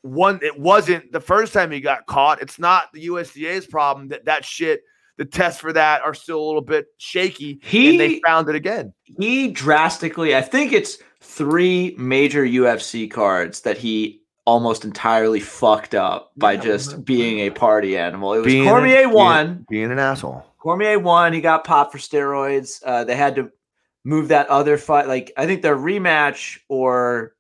One, 0.02 0.38
it 0.42 0.58
wasn't 0.58 1.12
the 1.12 1.20
first 1.20 1.54
time 1.54 1.70
he 1.70 1.80
got 1.80 2.04
caught. 2.06 2.42
It's 2.42 2.58
not 2.58 2.92
the 2.92 3.06
USADA's 3.06 3.66
problem 3.66 4.08
that 4.08 4.26
that 4.26 4.44
shit. 4.44 4.82
The 5.18 5.25
tests 5.27 5.61
for 5.61 5.72
that 5.72 6.03
are 6.03 6.14
still 6.14 6.40
a 6.42 6.46
little 6.46 6.62
bit 6.62 6.87
shaky, 6.98 7.61
and 7.62 8.01
they 8.01 8.09
He- 8.14 8.22
found 8.27 8.48
it 8.48 8.55
again. 8.55 8.92
he 9.05 9.48
drastically 9.48 10.35
i 10.35 10.40
think 10.40 10.72
it's 10.72 10.98
three 11.20 11.94
major 11.98 12.44
ufc 12.44 13.11
cards 13.11 13.61
that 13.61 13.77
he 13.79 14.22
almost 14.46 14.85
entirely 14.85 15.38
fucked 15.38 15.94
up 15.94 16.33
by 16.37 16.53
Yeah, 16.53 16.61
just 16.61 17.05
being 17.05 17.40
a 17.40 17.51
party 17.51 17.96
animal. 17.96 18.33
It 18.35 18.38
was 18.38 18.46
Being 18.46 18.64
cormier 18.68 19.03
being- 19.03 19.11
one 19.12 19.66
being 19.70 19.92
an 19.92 19.98
asshole. 20.01 20.44
cormier 20.59 20.98
one 20.98 21.33
he 21.33 21.40
got 21.40 21.62
popped 21.64 21.92
for 21.92 21.98
steroids. 21.98 22.83
Uh, 22.85 23.05
they 23.05 23.14
had 23.14 23.37
to 23.37 23.51
move 24.05 24.29
that 24.29 24.48
other 24.48 24.77
fight. 24.79 25.07
Like 25.07 25.31
i 25.37 25.46
think 25.46 25.62
their 25.62 25.77
rematch 25.77 26.59
or 26.68 27.35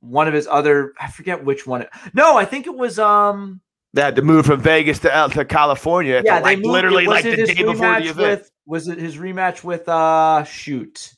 one 0.00 0.28
of 0.28 0.34
his 0.34 0.46
other 0.46 0.92
i 1.00 1.10
forget 1.10 1.42
which 1.44 1.66
one 1.66 1.80
it, 1.82 1.88
no 2.12 2.36
i 2.36 2.44
think 2.44 2.66
it 2.66 2.76
was 2.76 2.98
um 2.98 3.60
They 3.94 4.02
had 4.02 4.16
to 4.16 4.22
move 4.22 4.44
from 4.44 4.60
Vegas 4.60 4.98
to 5.00 5.16
out 5.16 5.32
to 5.32 5.44
California. 5.44 6.20
yeah 6.24 6.40
like 6.40 6.44
they 6.44 6.56
moved, 6.56 6.66
literally 6.66 7.06
like 7.06 7.24
the 7.24 7.36
day 7.36 7.62
before 7.62 8.00
the 8.00 8.08
event. 8.08 8.16
with 8.16 8.50
was 8.66 8.88
it 8.88 8.98
his 8.98 9.16
rematch 9.16 9.62
with 9.62 9.88
uh 9.88 10.42
shoot 10.44 11.14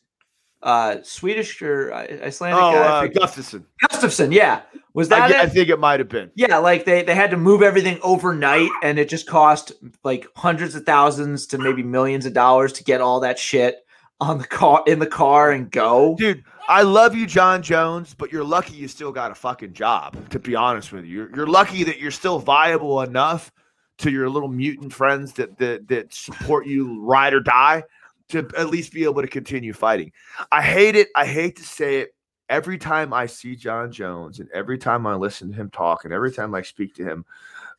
uh 0.63 0.97
swedish 1.03 1.63
or 1.63 1.93
uh, 1.93 2.07
icelandic 2.23 2.63
oh, 2.63 2.73
guy? 2.73 2.79
I 2.79 3.07
uh. 3.07 3.09
Gustafsson. 3.09 3.65
Gustafsson, 3.83 4.33
yeah. 4.33 4.61
Was 4.93 5.09
that 5.09 5.31
I 5.31 5.45
it? 5.45 5.53
think 5.53 5.69
it 5.69 5.79
might 5.79 6.01
have 6.01 6.09
been. 6.09 6.31
yeah, 6.35 6.59
like 6.59 6.85
they 6.85 7.03
they 7.03 7.15
had 7.15 7.31
to 7.31 7.37
move 7.37 7.63
everything 7.63 7.99
overnight 8.03 8.71
and 8.83 8.99
it 8.99 9.09
just 9.09 9.27
cost 9.27 9.73
like 10.05 10.27
hundreds 10.37 10.75
of 10.75 10.85
thousands 10.85 11.47
to 11.49 11.59
maybe 11.59 11.83
millions 11.83 12.27
of 12.27 12.35
dollars 12.35 12.73
to 12.75 12.85
get 12.85 13.01
all 13.01 13.21
that 13.21 13.39
shit 13.39 13.87
on 14.21 14.39
the 14.39 14.47
car 14.47 14.83
in 14.87 14.99
the 14.99 15.07
car 15.07 15.51
and 15.51 15.71
go. 15.71 16.15
Dude, 16.19 16.45
I 16.69 16.83
love 16.83 17.15
you, 17.15 17.27
Jon 17.27 17.63
Jones, 17.63 18.15
but 18.15 18.33
you're 18.33 18.45
lucky 18.45 18.75
you 18.75 18.89
still 18.89 19.13
got 19.13 19.31
a 19.31 19.35
fucking 19.35 19.73
job, 19.73 20.29
to 20.31 20.39
be 20.39 20.57
honest 20.57 20.93
with 20.93 21.05
you. 21.05 21.17
You're, 21.17 21.37
you're 21.37 21.47
lucky 21.47 21.85
that 21.85 22.01
you're 22.01 22.11
still 22.11 22.39
viable 22.41 23.03
enough 23.03 23.53
to 23.99 24.11
your 24.11 24.29
little 24.29 24.49
mutant 24.49 24.93
friends 24.93 25.33
that, 25.35 25.57
that 25.59 25.89
that 25.89 26.13
support 26.13 26.67
you 26.67 27.01
ride 27.03 27.35
or 27.35 27.41
die 27.41 27.85
to 28.29 28.49
at 28.59 28.69
least 28.69 28.93
be 28.93 29.05
able 29.05 29.23
to 29.23 29.29
continue 29.29 29.73
fighting. 29.73 30.13
I 30.51 30.61
hate 30.61 30.97
it. 30.97 31.09
I 31.15 31.27
hate 31.27 31.57
to 31.57 31.63
say 31.63 32.01
it. 32.01 32.15
Every 32.49 32.79
time 32.79 33.13
I 33.13 33.27
see 33.27 33.57
Jon 33.57 33.91
Jones 33.91 34.41
and 34.41 34.49
every 34.53 34.79
time 34.79 35.07
I 35.07 35.15
listen 35.15 35.51
to 35.51 35.57
him 35.57 35.71
talk 35.71 36.05
and 36.05 36.13
every 36.13 36.33
time 36.33 36.55
I 36.55 36.63
speak 36.63 36.95
to 36.97 37.05
him, 37.05 37.25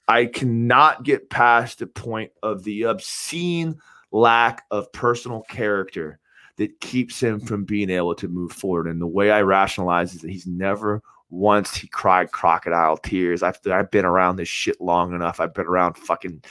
I 0.08 0.26
cannot 0.26 1.04
get 1.04 1.30
past 1.30 1.80
the 1.80 1.88
point 1.88 2.32
of 2.41 2.63
the 2.63 2.84
obscene 2.84 3.80
lack 4.12 4.63
of 4.71 4.91
personal 4.91 5.41
character 5.43 6.19
that 6.58 6.80
keeps 6.82 7.22
him 7.22 7.39
from 7.39 7.63
being 7.63 7.89
able 7.89 8.15
to 8.15 8.28
move 8.28 8.52
forward. 8.52 8.88
And 8.88 9.02
the 9.02 9.08
way 9.08 9.32
I 9.32 9.41
rationalize 9.41 10.15
is 10.15 10.22
that 10.22 10.32
he's 10.32 10.48
never 10.48 11.02
once 11.30 11.76
he 11.76 11.88
cried 11.88 12.32
crocodile 12.32 12.98
tears. 12.98 13.43
I've 13.43 13.60
I've 13.67 13.91
been 13.91 14.06
around 14.06 14.38
this 14.38 14.48
shit 14.48 14.80
long 14.82 15.13
enough. 15.13 15.39
I've 15.39 15.54
been 15.54 15.67
around 15.67 15.98
fucking 15.98 16.43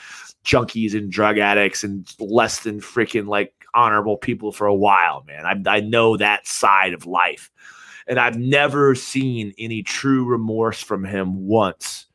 junkies 0.45 0.95
and 0.95 1.11
drug 1.11 1.39
addicts 1.39 1.83
and 1.83 2.09
less 2.21 2.61
than 2.61 2.81
freaking 2.81 3.27
like 3.27 3.53
honorable 3.75 4.17
people 4.17 4.53
for 4.53 4.67
a 4.67 4.75
while, 4.75 5.25
man. 5.27 5.45
I 5.45 5.77
I 5.77 5.81
know 5.81 6.17
that 6.17 6.47
side 6.47 6.95
of 6.95 7.07
life. 7.07 7.51
And 8.09 8.21
I've 8.21 8.39
never 8.39 8.95
seen 8.95 9.53
any 9.59 9.83
true 9.83 10.25
remorse 10.25 10.81
from 10.81 11.05
him 11.05 11.49
once 11.49 12.07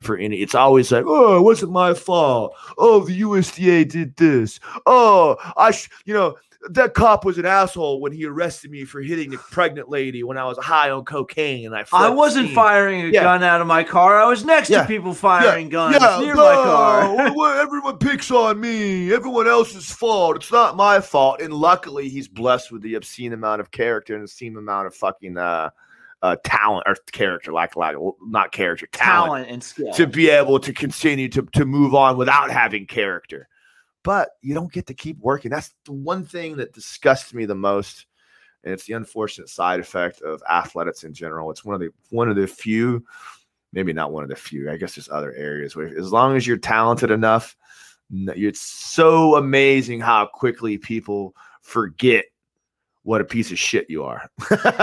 for 0.00 0.16
any. 0.16 0.38
It's 0.38 0.54
always 0.54 0.90
like, 0.90 1.04
oh, 1.06 1.38
it 1.38 1.42
wasn't 1.42 1.72
my 1.72 1.94
fault. 1.94 2.54
Oh, 2.78 3.04
the 3.04 3.20
USADA 3.20 3.88
did 3.88 4.16
this. 4.16 4.58
Oh, 4.86 5.36
I, 5.56 5.70
sh-, 5.70 5.88
you 6.04 6.14
know, 6.14 6.36
that 6.70 6.94
cop 6.94 7.24
was 7.24 7.38
an 7.38 7.46
asshole 7.46 8.00
when 8.00 8.12
he 8.12 8.24
arrested 8.26 8.70
me 8.70 8.84
for 8.84 9.00
hitting 9.00 9.34
a 9.34 9.38
pregnant 9.38 9.88
lady 9.88 10.22
when 10.22 10.36
I 10.38 10.44
was 10.44 10.58
high 10.58 10.90
on 10.90 11.04
cocaine 11.04 11.66
and 11.66 11.74
I. 11.74 11.84
I 11.92 12.08
wasn't 12.10 12.50
firing 12.52 13.02
a 13.02 13.08
Yeah. 13.08 13.22
gun 13.22 13.42
out 13.42 13.60
of 13.60 13.66
my 13.66 13.84
car. 13.84 14.20
I 14.20 14.26
was 14.26 14.44
next 14.44 14.70
Yeah. 14.70 14.82
to 14.82 14.86
people 14.88 15.12
firing 15.14 15.68
guns 15.68 15.96
Yeah, 16.00 16.18
near 16.20 16.34
no, 16.34 16.44
my 16.44 16.54
car. 16.54 17.60
everyone 17.60 17.98
picks 17.98 18.30
on 18.30 18.60
me. 18.60 19.12
Everyone 19.12 19.46
else's 19.48 19.90
fault. 19.90 20.36
It's 20.36 20.52
not 20.52 20.76
my 20.76 21.00
fault. 21.00 21.40
And 21.40 21.52
luckily, 21.52 22.08
he's 22.08 22.28
blessed 22.28 22.72
with 22.72 22.82
the 22.82 22.94
obscene 22.94 23.32
amount 23.32 23.60
of 23.60 23.70
character 23.70 24.14
and 24.14 24.22
obscene 24.24 24.56
amount 24.56 24.86
of 24.86 24.94
fucking 24.94 25.36
uh, 25.38 25.70
uh, 26.22 26.36
talent 26.44 26.84
or 26.86 26.96
character, 27.12 27.52
like 27.52 27.76
like 27.76 27.94
not 28.22 28.50
character, 28.50 28.86
talent, 28.92 29.26
Talent 29.26 29.50
and 29.50 29.62
skill. 29.62 29.92
to 29.92 30.06
be 30.06 30.30
able 30.30 30.58
to 30.60 30.72
continue 30.72 31.28
to 31.28 31.42
to 31.52 31.64
move 31.64 31.94
on 31.94 32.16
without 32.16 32.50
having 32.50 32.86
character. 32.86 33.48
But 34.06 34.30
you 34.40 34.54
don't 34.54 34.72
get 34.72 34.86
to 34.86 34.94
keep 34.94 35.18
working. 35.18 35.50
That's 35.50 35.74
the 35.84 35.92
one 35.92 36.24
thing 36.24 36.58
that 36.58 36.72
disgusts 36.72 37.34
me 37.34 37.44
the 37.44 37.56
most. 37.56 38.06
and 38.62 38.72
it's 38.72 38.86
the 38.86 38.92
unfortunate 38.92 39.48
side 39.48 39.80
effect 39.80 40.22
of 40.22 40.40
athletics 40.48 41.02
in 41.02 41.12
general. 41.12 41.50
It's 41.50 41.64
one 41.64 41.74
of 41.74 41.80
the 41.80 41.88
one 42.10 42.28
of 42.28 42.36
the 42.36 42.46
few, 42.46 43.04
maybe 43.72 43.92
not 43.92 44.12
one 44.12 44.22
of 44.22 44.28
the 44.28 44.36
few. 44.36 44.70
I 44.70 44.76
guess 44.76 44.94
there's 44.94 45.08
other 45.08 45.32
areas 45.34 45.74
where 45.74 45.88
as 45.98 46.12
long 46.12 46.36
as 46.36 46.46
you're 46.46 46.56
talented 46.56 47.10
enough, 47.10 47.56
it's 48.12 48.60
so 48.60 49.34
amazing 49.34 50.02
how 50.02 50.26
quickly 50.26 50.78
people 50.78 51.34
forget 51.62 52.26
what 53.02 53.20
a 53.20 53.24
piece 53.24 53.50
of 53.50 53.58
shit 53.58 53.90
you 53.90 54.04
are. 54.04 54.30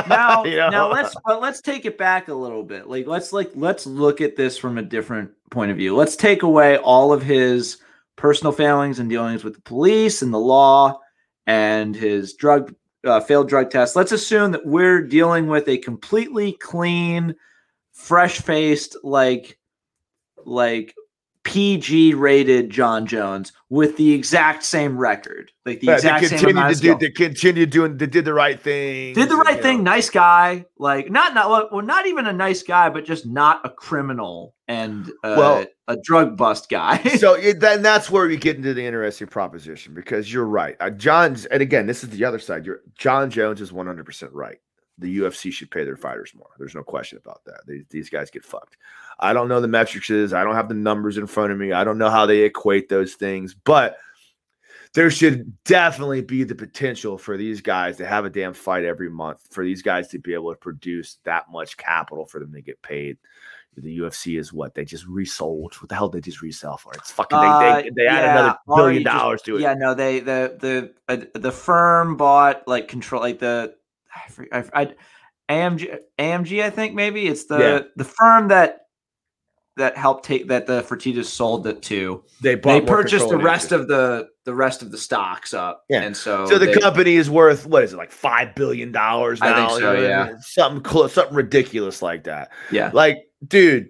now, 0.09 0.43
you 0.45 0.57
know? 0.57 0.69
now 0.69 0.91
let's 0.91 1.15
let's 1.25 1.61
take 1.61 1.85
it 1.85 1.97
back 1.97 2.27
a 2.27 2.33
little 2.33 2.63
bit. 2.63 2.89
Like 2.89 3.07
let's 3.07 3.31
like 3.31 3.51
let's 3.55 3.87
look 3.87 4.19
at 4.19 4.35
this 4.35 4.57
from 4.57 4.77
a 4.77 4.83
different 4.83 5.31
point 5.49 5.71
of 5.71 5.77
view. 5.77 5.95
Let's 5.95 6.17
take 6.17 6.43
away 6.43 6.75
all 6.75 7.13
of 7.13 7.23
his 7.23 7.77
personal 8.15 8.51
failings 8.51 8.99
and 8.99 9.09
dealings 9.09 9.43
with 9.43 9.55
the 9.55 9.61
police 9.61 10.21
and 10.21 10.33
the 10.33 10.39
law 10.39 10.99
and 11.47 11.95
his 11.95 12.33
drug 12.33 12.73
uh, 13.05 13.19
failed 13.19 13.49
drug 13.49 13.69
test. 13.69 13.95
Let's 13.95 14.11
assume 14.11 14.51
that 14.51 14.65
we're 14.65 15.01
dealing 15.01 15.47
with 15.47 15.67
a 15.67 15.77
completely 15.77 16.53
clean, 16.53 17.35
fresh-faced 17.91 18.97
like 19.03 19.57
like 20.45 20.95
PG 21.43 22.13
rated 22.13 22.69
Jon 22.69 23.05
Jones 23.05 23.51
with 23.69 23.97
the 23.97 24.13
exact 24.13 24.63
same 24.63 24.97
record, 24.97 25.51
like 25.65 25.81
the 25.81 25.91
exact 25.91 26.29
they 26.29 26.37
same 26.37 26.49
amount 26.49 26.75
to 26.75 26.81
do, 26.81 26.97
They 26.97 27.09
continue 27.09 27.65
doing. 27.65 27.97
They 27.97 28.07
did 28.07 28.23
the 28.23 28.33
right 28.33 28.59
thing. 28.59 29.13
Did 29.13 29.29
the 29.29 29.35
right 29.35 29.61
thing. 29.61 29.79
Know. 29.79 29.91
Nice 29.91 30.09
guy. 30.09 30.65
Like 30.77 31.11
not 31.11 31.33
not 31.33 31.71
well, 31.71 31.81
not 31.81 32.07
even 32.07 32.27
a 32.27 32.33
nice 32.33 32.63
guy, 32.63 32.89
but 32.89 33.03
just 33.03 33.25
not 33.25 33.59
a 33.65 33.69
criminal 33.69 34.55
and 34.73 35.09
uh, 35.23 35.35
well 35.37 35.65
a 35.87 35.97
drug 36.03 36.37
bust 36.37 36.69
guy. 36.69 37.01
so 37.17 37.33
it, 37.33 37.59
then 37.59 37.81
that's 37.81 38.09
where 38.09 38.27
we 38.27 38.37
get 38.37 38.55
into 38.55 38.73
the 38.73 38.85
interesting 38.85 39.27
proposition 39.27 39.93
because 39.93 40.31
you're 40.31 40.45
right. 40.45 40.75
Uh, 40.79 40.89
Jon's 40.89 41.45
and 41.45 41.61
again, 41.61 41.85
this 41.85 42.03
is 42.03 42.09
the 42.09 42.25
other 42.25 42.39
side. 42.39 42.65
You're, 42.65 42.81
Jon 42.95 43.29
Jones 43.29 43.61
is 43.61 43.71
100 43.71 44.05
percent 44.05 44.33
right 44.33 44.59
the 44.99 45.19
UFC 45.19 45.51
should 45.51 45.71
pay 45.71 45.83
their 45.83 45.97
fighters 45.97 46.33
more. 46.35 46.49
There's 46.57 46.75
no 46.75 46.83
question 46.83 47.17
about 47.17 47.43
that. 47.45 47.61
These, 47.67 47.85
these 47.89 48.09
guys 48.09 48.29
get 48.29 48.45
fucked. 48.45 48.77
I 49.19 49.33
don't 49.33 49.47
know 49.47 49.59
the 49.59 49.67
metrics. 49.67 50.09
I 50.09 50.43
don't 50.43 50.55
have 50.55 50.69
the 50.69 50.75
numbers 50.75 51.17
in 51.17 51.27
front 51.27 51.51
of 51.51 51.57
me. 51.57 51.71
I 51.71 51.83
don't 51.83 51.97
know 51.97 52.09
how 52.09 52.25
they 52.25 52.41
equate 52.41 52.89
those 52.89 53.13
things, 53.13 53.55
but 53.55 53.97
there 54.93 55.09
should 55.09 55.63
definitely 55.63 56.21
be 56.21 56.43
the 56.43 56.55
potential 56.55 57.17
for 57.17 57.37
these 57.37 57.61
guys 57.61 57.97
to 57.97 58.05
have 58.05 58.25
a 58.25 58.29
damn 58.29 58.53
fight 58.53 58.85
every 58.85 59.09
month, 59.09 59.39
for 59.49 59.63
these 59.63 59.81
guys 59.81 60.07
to 60.09 60.19
be 60.19 60.33
able 60.33 60.53
to 60.53 60.59
produce 60.59 61.17
that 61.23 61.49
much 61.51 61.77
capital 61.77 62.25
for 62.25 62.39
them 62.39 62.53
to 62.53 62.61
get 62.61 62.81
paid. 62.81 63.17
The 63.75 63.99
UFC 63.99 64.39
is 64.39 64.53
what 64.53 64.75
they 64.75 64.85
just 64.85 65.05
resold. 65.07 65.73
What 65.75 65.89
the 65.89 65.95
hell 65.95 66.09
did 66.09 66.23
they 66.23 66.25
just 66.25 66.41
resell 66.41 66.77
for? 66.77 66.93
It's 66.93 67.11
fucking. 67.11 67.39
They, 67.39 67.45
they, 67.45 67.49
uh, 67.49 67.81
they 67.95 68.07
add 68.07 68.23
yeah, 68.23 68.31
another 68.31 68.57
billion 68.67 69.03
dollars 69.03 69.41
to 69.43 69.57
it. 69.57 69.61
Yeah, 69.61 69.73
no, 69.73 69.93
they 69.93 70.19
the 70.19 70.57
the 70.59 70.93
uh, 71.07 71.25
the 71.33 71.51
firm 71.51 72.17
bought 72.17 72.67
like 72.67 72.87
control 72.87 73.21
like 73.21 73.39
the 73.39 73.75
I, 74.51 74.59
I, 74.59 74.63
I 74.73 74.93
AMG 75.49 75.99
AMG 76.19 76.63
I 76.63 76.69
think 76.69 76.93
maybe 76.93 77.27
it's 77.27 77.45
the 77.45 77.59
yeah. 77.59 77.79
the 77.95 78.05
firm 78.05 78.49
that 78.49 78.83
that 79.75 79.97
helped 79.97 80.25
take 80.25 80.47
that 80.49 80.67
the 80.67 80.83
Fertittas 80.83 81.25
sold 81.25 81.65
it 81.65 81.81
to. 81.83 82.23
They 82.41 82.55
bought 82.55 82.73
they 82.73 82.81
purchased 82.81 83.29
the 83.29 83.37
rest 83.37 83.71
of 83.71 83.87
the 83.87 84.29
the 84.45 84.53
rest 84.53 84.81
of 84.81 84.91
the 84.91 84.97
stocks 84.97 85.53
up. 85.53 85.83
Yeah, 85.89 86.01
and 86.01 86.15
so 86.15 86.45
so 86.45 86.59
the 86.59 86.67
they, 86.67 86.79
company 86.79 87.15
is 87.15 87.29
worth 87.29 87.65
what 87.65 87.83
is 87.83 87.93
it 87.93 87.97
like 87.97 88.11
five 88.11 88.55
billion 88.55 88.91
dollars 88.91 89.39
now? 89.39 89.65
I 89.65 89.67
think 89.67 89.79
so. 89.79 89.93
Yeah, 89.93 90.33
something 90.41 90.83
close, 90.83 91.13
something 91.13 91.35
ridiculous 91.35 92.01
like 92.01 92.25
that. 92.25 92.51
Yeah, 92.71 92.91
like 92.93 93.17
dude, 93.45 93.89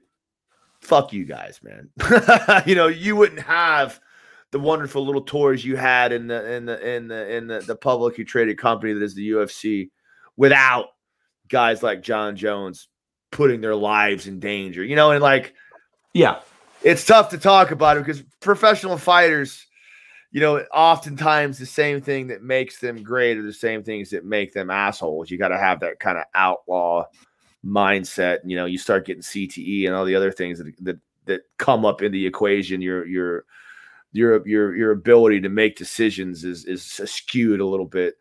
fuck 0.82 1.14
you 1.14 1.26
guys, 1.26 1.60
man. 1.64 1.90
you 2.66 2.76
know 2.76 2.88
you 2.88 3.16
wouldn't 3.16 3.42
have 3.42 4.00
the 4.52 4.60
wonderful 4.60 5.06
little 5.06 5.24
tours 5.24 5.66
you 5.66 5.76
had 5.76 6.12
in 6.12 6.28
the 6.28 6.54
in 6.54 6.66
the 6.66 6.88
in 6.88 7.08
the 7.08 7.36
in 7.36 7.48
the, 7.48 7.60
the 7.60 7.76
publicly 7.76 8.24
traded 8.24 8.58
company 8.58 8.94
that 8.94 9.04
is 9.04 9.16
the 9.16 9.32
UFC 9.32 9.90
without 10.38 10.88
guys 11.50 11.84
like 11.84 12.02
Jon 12.02 12.36
Jones 12.36 12.88
putting 13.32 13.62
their 13.62 13.76
lives 13.76 14.28
in 14.28 14.40
danger. 14.40 14.84
You 14.84 14.96
know, 14.96 15.12
and 15.12 15.22
like, 15.22 15.54
yeah, 16.14 16.40
it's 16.84 17.06
tough 17.06 17.30
to 17.30 17.38
talk 17.38 17.72
about 17.72 17.98
it 17.98 18.06
because 18.06 18.22
professional 18.40 18.98
fighters, 18.98 19.66
you 20.32 20.40
know, 20.40 20.60
oftentimes 20.74 21.58
the 21.58 21.66
same 21.66 22.02
thing 22.02 22.28
that 22.28 22.44
makes 22.44 22.80
them 22.80 23.04
great 23.04 23.38
are 23.38 23.44
the 23.44 23.54
same 23.54 23.84
things 23.84 24.12
that 24.12 24.24
make 24.24 24.54
them 24.54 24.70
assholes. 24.70 25.32
You 25.32 25.38
got 25.38 25.50
to 25.50 25.58
have 25.58 25.80
that 25.82 26.00
kind 26.00 26.18
of 26.18 26.26
outlaw 26.36 27.06
mindset. 27.66 28.40
You 28.46 28.56
know, 28.56 28.66
you 28.66 28.78
start 28.78 29.06
getting 29.06 29.24
CTE 29.24 29.86
and 29.86 29.96
all 29.96 30.06
the 30.06 30.16
other 30.16 30.32
things 30.32 30.60
that 30.60 30.74
that 30.82 31.00
that 31.26 31.42
come 31.58 31.86
up 31.86 32.02
in 32.02 32.12
the 32.12 32.26
equation. 32.26 32.82
Your 32.82 33.06
your 33.06 33.46
your 34.12 34.48
your 34.48 34.76
your 34.76 34.92
ability 34.92 35.42
to 35.42 35.50
make 35.50 35.76
decisions 35.76 36.44
is 36.44 36.66
is 36.66 36.84
skewed 36.84 37.60
a 37.60 37.66
little 37.66 37.86
bit. 37.86 38.16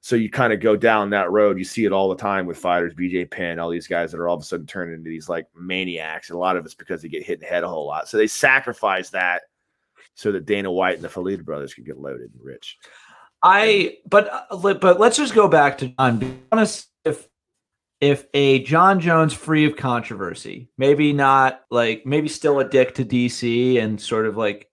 So 0.00 0.14
you 0.14 0.30
kind 0.30 0.52
of 0.52 0.60
go 0.60 0.76
down 0.76 1.10
that 1.10 1.32
road. 1.32 1.58
You 1.58 1.64
see 1.64 1.84
it 1.84 1.92
all 1.92 2.08
the 2.08 2.14
time 2.14 2.46
with 2.46 2.56
fighters, 2.56 2.94
BJ 2.94 3.28
Penn, 3.28 3.58
all 3.58 3.70
these 3.70 3.88
guys 3.88 4.12
that 4.12 4.20
are 4.20 4.28
all 4.28 4.36
of 4.36 4.42
a 4.42 4.44
sudden 4.44 4.64
turning 4.64 4.94
into 4.94 5.10
these 5.10 5.28
like 5.28 5.48
maniacs. 5.52 6.30
And 6.30 6.36
a 6.36 6.38
lot 6.38 6.56
of 6.56 6.64
it's 6.64 6.74
because 6.74 7.02
they 7.02 7.08
get 7.08 7.24
hit 7.24 7.34
in 7.34 7.40
the 7.40 7.46
head 7.46 7.64
a 7.64 7.68
whole 7.68 7.88
lot. 7.88 8.08
So 8.08 8.16
they 8.16 8.28
sacrifice 8.28 9.10
that 9.10 9.42
so 10.14 10.30
that 10.30 10.46
Dana 10.46 10.70
White 10.70 10.94
and 10.94 11.02
the 11.02 11.08
Fertitta 11.08 11.44
brothers 11.44 11.74
can 11.74 11.82
get 11.82 11.98
loaded 11.98 12.30
and 12.32 12.44
rich. 12.44 12.78
I 13.42 13.98
but 14.08 14.30
uh, 14.50 14.74
but 14.74 15.00
let's 15.00 15.16
just 15.16 15.34
go 15.34 15.48
back 15.48 15.78
to 15.78 15.88
Jon. 15.88 16.18
Be 16.18 16.38
honest, 16.52 16.88
if 17.04 17.26
if 18.00 18.26
a 18.34 18.62
Jon 18.62 19.00
Jones 19.00 19.32
free 19.32 19.64
of 19.64 19.76
controversy, 19.76 20.68
maybe 20.76 21.12
not 21.12 21.62
like 21.70 22.04
maybe 22.04 22.28
still 22.28 22.60
a 22.60 22.68
dick 22.68 22.94
to 22.96 23.04
DC 23.04 23.80
and 23.80 24.00
sort 24.00 24.26
of 24.26 24.36
like 24.36 24.68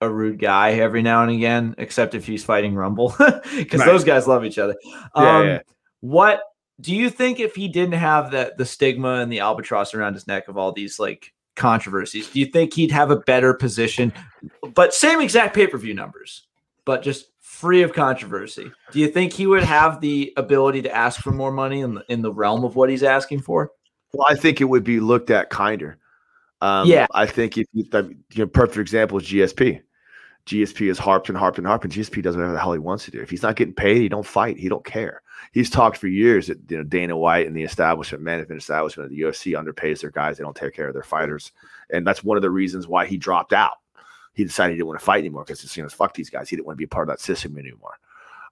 a 0.00 0.08
rude 0.08 0.38
guy 0.38 0.72
every 0.72 1.02
now 1.02 1.22
and 1.22 1.30
again, 1.30 1.74
except 1.78 2.14
if 2.14 2.26
he's 2.26 2.44
fighting 2.44 2.74
Rumble, 2.74 3.14
because 3.56 3.80
right. 3.80 3.86
those 3.86 4.04
guys 4.04 4.26
love 4.26 4.44
each 4.44 4.58
other. 4.58 4.76
Um, 5.14 5.24
yeah, 5.24 5.42
yeah. 5.42 5.60
What 6.00 6.42
do 6.80 6.94
you 6.94 7.10
think 7.10 7.40
if 7.40 7.54
he 7.54 7.68
didn't 7.68 7.94
have 7.94 8.30
the 8.30 8.54
the 8.56 8.66
stigma 8.66 9.14
and 9.14 9.32
the 9.32 9.40
albatross 9.40 9.94
around 9.94 10.14
his 10.14 10.26
neck 10.26 10.48
of 10.48 10.56
all 10.56 10.72
these 10.72 10.98
like 10.98 11.32
controversies? 11.56 12.28
Do 12.30 12.38
you 12.38 12.46
think 12.46 12.74
he'd 12.74 12.92
have 12.92 13.10
a 13.10 13.16
better 13.16 13.54
position? 13.54 14.12
But 14.74 14.94
same 14.94 15.20
exact 15.20 15.54
pay 15.54 15.66
per 15.66 15.78
view 15.78 15.94
numbers, 15.94 16.46
but 16.84 17.02
just 17.02 17.31
free 17.62 17.82
of 17.82 17.92
controversy. 17.92 18.72
Do 18.90 18.98
you 18.98 19.06
think 19.06 19.32
he 19.32 19.46
would 19.46 19.62
have 19.62 20.00
the 20.00 20.32
ability 20.36 20.82
to 20.82 20.92
ask 20.92 21.20
for 21.20 21.30
more 21.30 21.52
money 21.52 21.80
in 21.80 21.94
the 21.94 22.04
in 22.08 22.20
the 22.20 22.32
realm 22.32 22.64
of 22.64 22.74
what 22.74 22.90
he's 22.90 23.04
asking 23.04 23.42
for? 23.42 23.70
Well, 24.12 24.26
I 24.28 24.34
think 24.34 24.60
it 24.60 24.64
would 24.64 24.82
be 24.82 24.98
looked 24.98 25.30
at 25.30 25.48
kinder. 25.48 25.96
Um, 26.60 26.88
yeah, 26.88 27.06
I 27.14 27.24
think 27.26 27.56
if 27.56 27.66
you, 27.72 27.84
you 27.92 28.16
know, 28.36 28.46
perfect 28.48 28.78
example 28.78 29.18
is 29.18 29.24
GSP. 29.24 29.80
GSP 30.44 30.90
is 30.90 30.98
harped 30.98 31.28
and 31.28 31.38
harped 31.38 31.58
and 31.58 31.66
harped, 31.66 31.84
and 31.84 31.92
GSP 31.92 32.20
does 32.20 32.36
whatever 32.36 32.52
the 32.52 32.58
hell 32.58 32.72
he 32.72 32.80
wants 32.80 33.04
to 33.04 33.12
do. 33.12 33.22
If 33.22 33.30
he's 33.30 33.44
not 33.44 33.54
getting 33.54 33.74
paid, 33.74 33.98
he 33.98 34.08
don't 34.08 34.26
fight. 34.26 34.58
He 34.58 34.68
don't 34.68 34.84
care. 34.84 35.22
He's 35.52 35.70
talked 35.70 35.96
for 35.96 36.08
years 36.08 36.48
that 36.48 36.58
you 36.68 36.78
know 36.78 36.82
Dana 36.82 37.16
White 37.16 37.46
and 37.46 37.56
the 37.56 37.62
establishment, 37.62 38.24
management 38.24 38.60
establishment 38.60 39.06
of 39.06 39.16
the 39.16 39.20
UFC 39.20 39.52
underpays 39.52 40.00
their 40.00 40.10
guys. 40.10 40.36
They 40.36 40.44
don't 40.44 40.56
take 40.56 40.74
care 40.74 40.88
of 40.88 40.94
their 40.94 41.04
fighters, 41.04 41.52
and 41.90 42.04
that's 42.04 42.24
one 42.24 42.36
of 42.36 42.42
the 42.42 42.50
reasons 42.50 42.88
why 42.88 43.06
he 43.06 43.16
dropped 43.16 43.52
out. 43.52 43.74
He 44.34 44.44
decided 44.44 44.72
he 44.72 44.76
didn't 44.76 44.88
want 44.88 45.00
to 45.00 45.04
fight 45.04 45.18
anymore 45.18 45.44
because 45.44 45.62
it's 45.62 45.76
you 45.76 45.82
know 45.82 45.88
fuck 45.88 46.14
these 46.14 46.30
guys. 46.30 46.48
He 46.48 46.56
didn't 46.56 46.66
want 46.66 46.76
to 46.76 46.78
be 46.78 46.84
a 46.84 46.88
part 46.88 47.08
of 47.08 47.12
that 47.16 47.20
system 47.20 47.58
anymore. 47.58 47.98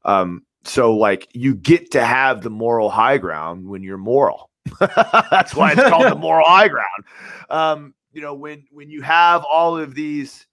Um, 0.05 0.45
so 0.65 0.95
like 0.95 1.29
you 1.33 1.55
get 1.55 1.91
to 1.93 2.05
have 2.05 2.43
the 2.43 2.51
moral 2.51 2.91
high 2.91 3.19
ground 3.19 3.67
when 3.67 3.83
you're 3.83 3.99
moral. 3.99 4.51
that's 4.81 5.55
why 5.55 5.73
it's 5.73 5.83
called 5.83 6.11
the 6.11 6.15
moral 6.19 6.47
high 6.47 6.69
ground. 6.69 7.05
Um, 7.49 7.95
you 8.13 8.21
know 8.21 8.35
when 8.35 8.65
when 8.71 8.91
you 8.91 9.03
have 9.03 9.45
all 9.51 9.79
of 9.79 9.95
these 9.95 10.47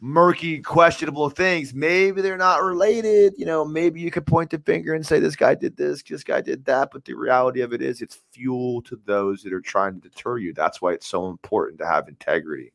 murky, 0.00 0.60
questionable 0.60 1.30
things. 1.30 1.74
Maybe 1.74 2.22
they're 2.22 2.36
not 2.36 2.62
related. 2.62 3.34
You 3.36 3.46
know, 3.46 3.64
maybe 3.64 4.00
you 4.00 4.10
could 4.10 4.26
point 4.26 4.50
the 4.50 4.58
finger 4.58 4.94
and 4.94 5.06
say 5.06 5.20
this 5.20 5.36
guy 5.36 5.54
did 5.54 5.76
this, 5.76 6.02
this 6.02 6.24
guy 6.24 6.40
did 6.40 6.64
that. 6.64 6.90
But 6.92 7.04
the 7.04 7.14
reality 7.14 7.60
of 7.60 7.72
it 7.72 7.82
is, 7.82 8.00
it's 8.00 8.20
fuel 8.32 8.82
to 8.82 8.98
those 9.04 9.42
that 9.42 9.52
are 9.52 9.60
trying 9.60 10.00
to 10.00 10.08
deter 10.08 10.38
you. 10.38 10.52
That's 10.52 10.80
why 10.80 10.92
it's 10.92 11.06
so 11.06 11.28
important 11.28 11.78
to 11.80 11.86
have 11.86 12.08
integrity, 12.08 12.72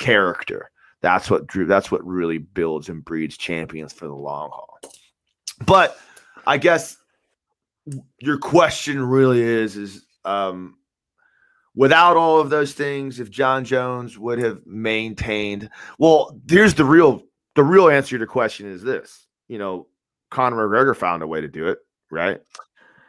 character. 0.00 0.70
That's 1.02 1.30
what 1.30 1.46
drew. 1.46 1.66
That's 1.66 1.92
what 1.92 2.04
really 2.04 2.38
builds 2.38 2.88
and 2.88 3.04
breeds 3.04 3.36
champions 3.36 3.92
for 3.92 4.06
the 4.06 4.14
long 4.14 4.50
haul. 4.50 4.80
But 5.64 5.96
I 6.46 6.58
guess 6.58 6.96
your 8.18 8.38
question 8.38 9.02
really 9.02 9.40
is 9.40 9.76
is 9.76 10.04
um 10.24 10.76
without 11.74 12.16
all 12.16 12.40
of 12.40 12.50
those 12.50 12.72
things, 12.74 13.20
if 13.20 13.30
Jon 13.30 13.64
Jones 13.64 14.18
would 14.18 14.38
have 14.38 14.66
maintained, 14.66 15.70
well, 15.98 16.38
here's 16.48 16.74
the 16.74 16.84
real 16.84 17.22
the 17.54 17.64
real 17.64 17.88
answer 17.88 18.16
to 18.16 18.24
the 18.24 18.26
question 18.26 18.66
is 18.66 18.82
this: 18.82 19.26
you 19.48 19.58
know, 19.58 19.86
Conor 20.30 20.68
McGregor 20.68 20.96
found 20.96 21.22
a 21.22 21.26
way 21.26 21.40
to 21.40 21.48
do 21.48 21.68
it, 21.68 21.78
right? 22.10 22.40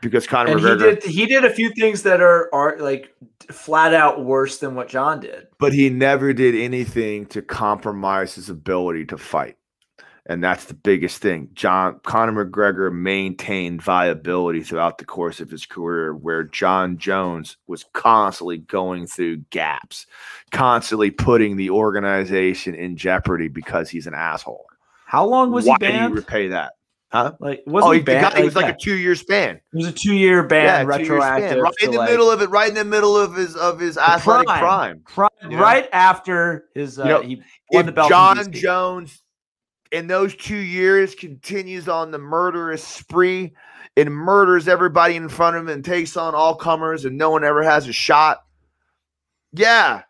Because 0.01 0.25
Conor 0.25 0.51
and 0.51 0.59
McGregor, 0.61 0.79
he 0.79 0.95
did, 0.95 1.03
he 1.03 1.25
did 1.27 1.45
a 1.45 1.49
few 1.49 1.71
things 1.71 2.03
that 2.03 2.21
are 2.21 2.49
are 2.53 2.77
like 2.79 3.13
flat 3.51 3.93
out 3.93 4.23
worse 4.23 4.57
than 4.59 4.75
what 4.75 4.87
Jon 4.87 5.19
did, 5.19 5.47
but 5.59 5.73
he 5.73 5.89
never 5.89 6.33
did 6.33 6.55
anything 6.55 7.25
to 7.27 7.41
compromise 7.41 8.35
his 8.35 8.49
ability 8.49 9.05
to 9.05 9.17
fight 9.17 9.57
and 10.27 10.43
that's 10.43 10.65
the 10.65 10.73
biggest 10.73 11.21
thing. 11.21 11.49
John 11.53 11.99
Conor 12.03 12.45
McGregor 12.45 12.93
maintained 12.93 13.81
viability 13.81 14.61
throughout 14.61 14.97
the 14.97 15.05
course 15.05 15.39
of 15.39 15.49
his 15.49 15.65
career, 15.65 16.13
where 16.13 16.43
Jon 16.43 16.97
Jones 16.97 17.57
was 17.67 17.85
constantly 17.93 18.59
going 18.59 19.07
through 19.07 19.37
gaps, 19.49 20.05
constantly 20.51 21.09
putting 21.09 21.57
the 21.57 21.71
organization 21.71 22.75
in 22.75 22.97
jeopardy 22.97 23.47
because 23.47 23.89
he's 23.89 24.07
an 24.07 24.13
asshole. 24.13 24.67
How 25.05 25.25
long 25.25 25.51
was 25.51 25.65
Why 25.65 25.75
he 25.75 25.79
banned? 25.79 26.13
do 26.13 26.15
you 26.15 26.21
repay 26.21 26.47
that? 26.49 26.73
Huh? 27.11 27.33
Like, 27.41 27.63
Oh, 27.67 27.71
wasn't 27.71 27.93
he, 27.93 27.99
he 27.99 28.03
banned? 28.05 28.33
guy- 28.33 28.39
it 28.39 28.45
was 28.45 28.55
like 28.55 28.65
yeah. 28.67 28.71
a 28.71 28.77
two 28.77 28.95
year 28.95 29.15
span. 29.15 29.55
it 29.57 29.61
was 29.73 29.87
a 29.87 29.91
two 29.91 30.13
year 30.13 30.43
ban, 30.43 30.87
Yeah, 30.87 30.95
retroactive, 30.97 31.49
span. 31.51 31.61
right 31.61 31.73
in 31.81 31.91
the 31.91 31.97
like, 31.97 32.09
middle 32.09 32.31
of 32.31 32.41
it, 32.41 32.49
right 32.49 32.69
in 32.69 32.75
the 32.75 32.85
middle 32.85 33.17
of 33.17 33.35
his 33.35 33.55
of 33.57 33.79
his 33.79 33.97
athletic 33.97 34.47
prime. 34.47 35.01
prime. 35.05 35.29
know? 35.43 35.57
right 35.59 35.89
after 35.91 36.65
his 36.73 36.97
uh, 36.99 37.03
You 37.03 37.09
know, 37.09 37.21
he 37.21 37.35
won 37.71 37.81
if 37.81 37.85
the 37.87 37.91
belt. 37.91 38.09
Jon. 38.09 38.51
Jones 38.53 39.23
in 39.91 40.07
those 40.07 40.35
two 40.37 40.55
years 40.55 41.13
continues 41.13 41.89
on 41.89 42.11
the 42.11 42.17
murderous 42.17 42.81
spree 42.81 43.53
and 43.97 44.09
murders 44.09 44.69
everybody 44.69 45.17
in 45.17 45.27
front 45.27 45.57
of 45.57 45.63
him 45.63 45.67
and 45.69 45.83
takes 45.83 46.15
on 46.15 46.33
all 46.33 46.55
comers 46.55 47.03
and 47.03 47.17
no 47.17 47.29
one 47.29 47.43
ever 47.43 47.61
has 47.61 47.89
a 47.89 47.91
shot, 47.93 48.39
yeah. 49.51 50.03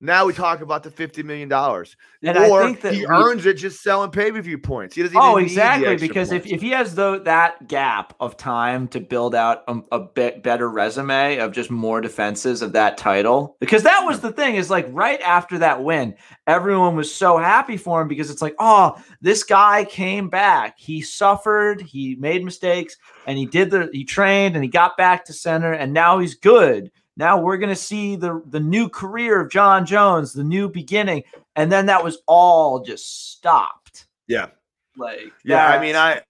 Now 0.00 0.26
we 0.26 0.34
talk 0.34 0.60
about 0.60 0.82
the 0.82 0.90
fifty 0.90 1.22
million 1.22 1.48
dollars, 1.48 1.96
and 2.22 2.36
or 2.36 2.62
I 2.62 2.66
think 2.66 2.82
that 2.82 2.92
he 2.92 3.00
we- 3.00 3.06
earns 3.06 3.46
it 3.46 3.54
just 3.54 3.82
selling 3.82 4.10
pay 4.10 4.30
per 4.30 4.42
view 4.42 4.58
points. 4.58 4.94
He 4.96 5.02
doesn't. 5.02 5.16
Oh, 5.16 5.38
even 5.38 5.44
need 5.44 5.48
the 5.48 5.52
exactly. 5.52 5.96
Because 5.96 6.32
if, 6.32 6.46
if 6.46 6.60
he 6.60 6.70
has 6.70 6.94
though 6.94 7.18
that 7.20 7.68
gap 7.68 8.12
of 8.20 8.36
time 8.36 8.88
to 8.88 9.00
build 9.00 9.34
out 9.34 9.62
a, 9.66 9.78
a 9.92 10.00
bit 10.00 10.42
better 10.42 10.68
resume 10.68 11.38
of 11.38 11.52
just 11.52 11.70
more 11.70 12.00
defenses 12.02 12.60
of 12.60 12.72
that 12.72 12.98
title, 12.98 13.56
because 13.60 13.82
that 13.84 14.04
was 14.04 14.20
the 14.20 14.32
thing 14.32 14.56
is 14.56 14.68
like 14.68 14.86
right 14.90 15.22
after 15.22 15.58
that 15.58 15.82
win, 15.82 16.14
everyone 16.46 16.96
was 16.96 17.14
so 17.14 17.38
happy 17.38 17.76
for 17.78 18.02
him 18.02 18.08
because 18.08 18.30
it's 18.30 18.42
like, 18.42 18.56
oh, 18.58 19.00
this 19.22 19.42
guy 19.42 19.84
came 19.86 20.28
back. 20.28 20.78
He 20.78 21.00
suffered, 21.00 21.80
he 21.80 22.16
made 22.16 22.44
mistakes, 22.44 22.96
and 23.26 23.38
he 23.38 23.46
did 23.46 23.70
the 23.70 23.88
he 23.92 24.04
trained 24.04 24.54
and 24.54 24.64
he 24.64 24.68
got 24.68 24.98
back 24.98 25.24
to 25.26 25.32
center, 25.32 25.72
and 25.72 25.94
now 25.94 26.18
he's 26.18 26.34
good. 26.34 26.90
Now 27.16 27.40
we're 27.40 27.58
gonna 27.58 27.76
see 27.76 28.16
the 28.16 28.42
the 28.48 28.60
new 28.60 28.88
career 28.88 29.40
of 29.40 29.50
Jon 29.50 29.86
Jones, 29.86 30.32
the 30.32 30.44
new 30.44 30.68
beginning, 30.68 31.22
and 31.54 31.70
then 31.70 31.86
that 31.86 32.02
was 32.02 32.18
all 32.26 32.80
just 32.80 33.32
stopped. 33.32 34.06
yeah, 34.26 34.48
Like 34.96 35.32
Yeah, 35.44 35.66
I 35.66 35.80
mean, 35.80 35.94
I 35.94 36.22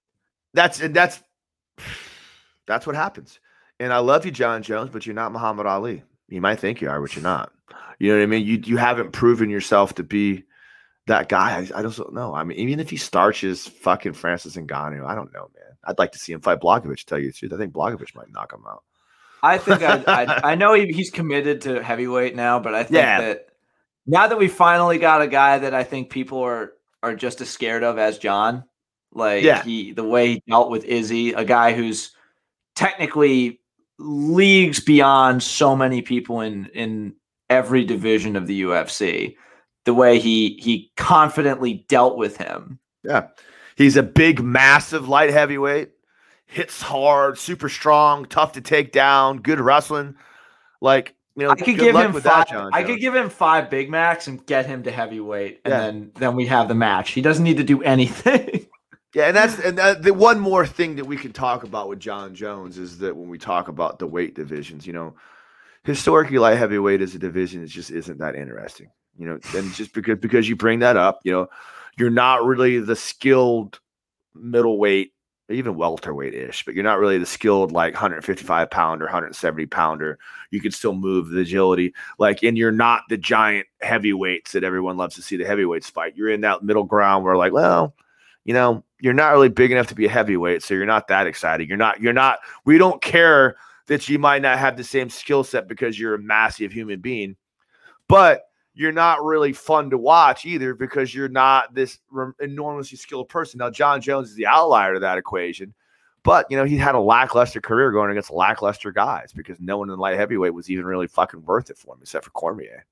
that's 0.52 0.78
that's 0.78 1.22
that's 2.66 2.86
what 2.86 2.96
happens. 2.96 3.40
And 3.80 3.92
I 3.92 3.98
love 3.98 4.24
you, 4.24 4.30
Jon 4.30 4.62
Jones, 4.62 4.90
but 4.90 5.04
you're 5.04 5.14
not 5.14 5.32
Muhammad 5.32 5.66
Ali. 5.66 6.02
You 6.28 6.40
might 6.40 6.60
think 6.60 6.80
you 6.80 6.88
are, 6.88 7.00
but 7.00 7.14
you're 7.14 7.22
not. 7.22 7.52
You 7.98 8.10
know 8.10 8.18
what 8.18 8.22
I 8.22 8.26
mean? 8.26 8.46
You 8.46 8.60
you 8.64 8.76
haven't 8.76 9.12
proven 9.12 9.50
yourself 9.50 9.94
to 9.94 10.02
be 10.02 10.44
that 11.06 11.28
guy. 11.28 11.66
I, 11.74 11.78
I 11.78 11.82
don't 11.82 12.12
know. 12.12 12.34
I 12.34 12.44
mean, 12.44 12.58
even 12.58 12.80
if 12.80 12.90
he 12.90 12.96
starches 12.96 13.66
fucking 13.66 14.14
Francis 14.14 14.56
Ngannou, 14.56 15.06
I 15.06 15.14
don't 15.14 15.32
know, 15.32 15.50
man. 15.54 15.76
I'd 15.84 15.98
like 15.98 16.12
to 16.12 16.18
see 16.18 16.32
him 16.32 16.40
fight 16.40 16.60
Blachowicz. 16.60 16.98
To 17.00 17.06
tell 17.06 17.18
you 17.18 17.28
the 17.28 17.32
truth, 17.32 17.52
I 17.52 17.56
think 17.56 17.72
Blachowicz 17.72 18.14
might 18.14 18.30
knock 18.30 18.52
him 18.52 18.64
out. 18.68 18.84
I 19.44 19.58
think 19.58 19.82
I, 19.82 20.02
I, 20.06 20.52
I 20.52 20.54
know 20.54 20.74
he, 20.74 20.86
he's 20.92 21.10
committed 21.10 21.60
to 21.62 21.82
heavyweight 21.82 22.34
now, 22.34 22.58
but 22.58 22.74
I 22.74 22.82
think 22.84 22.94
Yeah. 22.96 23.20
that 23.20 23.46
now 24.06 24.26
that 24.26 24.38
we 24.38 24.48
finally 24.48 24.98
got 24.98 25.22
a 25.22 25.26
guy 25.26 25.58
that 25.58 25.74
I 25.74 25.84
think 25.84 26.10
people 26.10 26.40
are 26.40 26.72
are 27.02 27.14
just 27.14 27.40
as 27.40 27.50
scared 27.50 27.82
of 27.82 27.98
as 27.98 28.18
Jon, 28.18 28.64
like 29.12 29.44
Yeah. 29.44 29.62
he 29.62 29.92
the 29.92 30.04
way 30.04 30.34
he 30.34 30.42
dealt 30.48 30.70
with 30.70 30.84
Izzy, 30.84 31.32
a 31.32 31.44
guy 31.44 31.72
who's 31.74 32.12
technically 32.74 33.60
leagues 33.98 34.80
beyond 34.80 35.42
so 35.42 35.76
many 35.76 36.02
people 36.02 36.40
in 36.40 36.66
in 36.74 37.14
every 37.50 37.84
division 37.84 38.36
of 38.36 38.46
the 38.46 38.62
UFC. 38.62 39.36
The 39.84 39.94
way 39.94 40.18
he 40.18 40.58
he 40.60 40.90
confidently 40.96 41.84
dealt 41.88 42.16
with 42.16 42.36
him. 42.38 42.78
Yeah. 43.02 43.28
He's 43.76 43.96
a 43.96 44.02
big, 44.02 44.40
massive 44.42 45.08
light 45.08 45.30
heavyweight, 45.30 45.90
hits 46.54 46.80
hard, 46.80 47.36
super 47.38 47.68
strong, 47.68 48.24
tough 48.26 48.52
to 48.52 48.60
take 48.60 48.92
down, 48.92 49.38
good 49.38 49.58
wrestling. 49.60 50.14
Like, 50.80 51.14
you 51.36 51.42
know, 51.44 51.50
I 51.50 51.56
could 51.56 51.78
give 51.78 51.96
him 51.96 52.12
five. 52.12 52.22
that, 52.22 52.48
Jon 52.48 52.70
I 52.72 52.84
could 52.84 53.00
give 53.00 53.14
him 53.14 53.28
five 53.28 53.68
Big 53.68 53.90
Macs 53.90 54.28
and 54.28 54.44
get 54.46 54.66
him 54.66 54.84
to 54.84 54.90
heavyweight, 54.90 55.62
and 55.64 55.72
Yeah. 55.72 55.80
then 55.80 56.12
then 56.14 56.36
we 56.36 56.46
have 56.46 56.68
the 56.68 56.74
match. 56.74 57.10
He 57.10 57.20
doesn't 57.22 57.42
need 57.44 57.56
to 57.56 57.64
do 57.64 57.82
anything. 57.82 58.66
Yeah, 59.14 59.28
and 59.28 59.36
that's 59.36 59.60
and 59.60 59.78
uh, 59.78 59.94
the 59.94 60.12
one 60.12 60.40
more 60.40 60.66
thing 60.66 60.96
that 60.96 61.04
we 61.04 61.16
can 61.16 61.32
talk 61.32 61.62
about 61.62 61.88
with 61.88 62.00
Jon 62.00 62.34
Jones 62.34 62.78
is 62.78 62.98
that 62.98 63.16
when 63.16 63.28
we 63.28 63.38
talk 63.38 63.68
about 63.68 64.00
the 64.00 64.08
weight 64.08 64.34
divisions, 64.34 64.88
you 64.88 64.92
know, 64.92 65.14
historically 65.84 66.38
light 66.38 66.58
heavyweight 66.58 67.00
as 67.00 67.14
a 67.14 67.20
division 67.20 67.62
it 67.62 67.68
just 67.68 67.92
isn't 67.92 68.18
that 68.18 68.34
interesting. 68.34 68.90
You 69.16 69.26
know, 69.28 69.38
and 69.54 69.72
just 69.74 69.94
because 69.94 70.18
because 70.18 70.48
you 70.48 70.56
bring 70.56 70.80
that 70.80 70.96
up, 70.96 71.20
you 71.22 71.30
know, 71.30 71.46
you're 71.96 72.10
not 72.10 72.44
really 72.44 72.80
the 72.80 72.96
skilled 72.96 73.78
middleweight, 74.34 75.12
even 75.50 75.76
welterweight 75.76 76.34
ish, 76.34 76.64
but 76.64 76.74
you're 76.74 76.84
not 76.84 76.98
really 76.98 77.18
the 77.18 77.26
skilled 77.26 77.70
like 77.70 77.92
155 77.92 78.70
pounder, 78.70 79.04
170 79.04 79.66
pounder. 79.66 80.18
You 80.50 80.60
can 80.60 80.70
still 80.70 80.94
move 80.94 81.28
the 81.28 81.40
agility, 81.40 81.92
like, 82.18 82.42
and 82.42 82.56
you're 82.56 82.72
not 82.72 83.02
the 83.08 83.18
giant 83.18 83.66
heavyweights 83.82 84.52
that 84.52 84.64
everyone 84.64 84.96
loves 84.96 85.16
to 85.16 85.22
see 85.22 85.36
the 85.36 85.44
heavyweights 85.44 85.90
fight. 85.90 86.16
You're 86.16 86.30
in 86.30 86.40
that 86.42 86.62
middle 86.62 86.84
ground 86.84 87.24
where, 87.24 87.36
like, 87.36 87.52
well, 87.52 87.94
you 88.44 88.54
know, 88.54 88.84
you're 89.00 89.12
not 89.12 89.32
really 89.32 89.50
big 89.50 89.70
enough 89.70 89.88
to 89.88 89.94
be 89.94 90.06
a 90.06 90.10
heavyweight, 90.10 90.62
so 90.62 90.72
you're 90.72 90.86
not 90.86 91.08
that 91.08 91.26
exciting. 91.26 91.68
You're 91.68 91.76
not, 91.76 92.00
you're 92.00 92.14
not, 92.14 92.38
we 92.64 92.78
don't 92.78 93.02
care 93.02 93.56
that 93.86 94.08
you 94.08 94.18
might 94.18 94.40
not 94.40 94.58
have 94.58 94.78
the 94.78 94.84
same 94.84 95.10
skill 95.10 95.44
set 95.44 95.68
because 95.68 95.98
you're 95.98 96.14
a 96.14 96.18
massive 96.18 96.72
human 96.72 97.00
being, 97.00 97.36
but 98.08 98.44
you're 98.74 98.92
not 98.92 99.24
really 99.24 99.52
fun 99.52 99.90
to 99.90 99.98
watch 99.98 100.44
either 100.44 100.74
because 100.74 101.14
you're 101.14 101.28
not 101.28 101.74
this 101.74 101.98
re- 102.10 102.32
enormously 102.40 102.98
skilled 102.98 103.28
person. 103.28 103.58
Now, 103.58 103.70
Jon 103.70 104.00
Jones 104.00 104.30
is 104.30 104.34
the 104.36 104.46
outlier 104.46 104.94
to 104.94 105.00
that 105.00 105.16
equation, 105.18 105.72
but 106.24 106.46
you 106.50 106.56
know, 106.56 106.64
he 106.64 106.76
had 106.76 106.94
a 106.94 107.00
lackluster 107.00 107.60
career 107.60 107.92
going 107.92 108.10
against 108.10 108.30
lackluster 108.30 108.90
guys 108.90 109.32
because 109.32 109.60
no 109.60 109.78
one 109.78 109.90
in 109.90 109.98
light 109.98 110.16
heavyweight 110.16 110.54
was 110.54 110.70
even 110.70 110.84
really 110.84 111.06
fucking 111.06 111.44
worth 111.44 111.70
it 111.70 111.78
for 111.78 111.94
him 111.94 112.00
except 112.02 112.24
for 112.24 112.30
Cormier. 112.32 112.84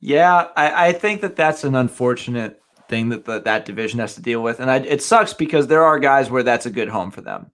Yeah, 0.00 0.48
I, 0.56 0.88
I 0.88 0.92
think 0.92 1.20
that 1.22 1.36
that's 1.36 1.64
an 1.64 1.74
unfortunate 1.74 2.60
thing 2.88 3.08
that 3.10 3.24
the, 3.24 3.40
that 3.40 3.64
division 3.64 4.00
has 4.00 4.14
to 4.16 4.22
deal 4.22 4.42
with, 4.42 4.60
and 4.60 4.70
I, 4.70 4.76
it 4.76 5.02
sucks 5.02 5.32
because 5.32 5.66
there 5.66 5.84
are 5.84 5.98
guys 5.98 6.30
where 6.30 6.42
that's 6.42 6.66
a 6.66 6.70
good 6.70 6.88
home 6.88 7.10
for 7.10 7.20
them. 7.22 7.50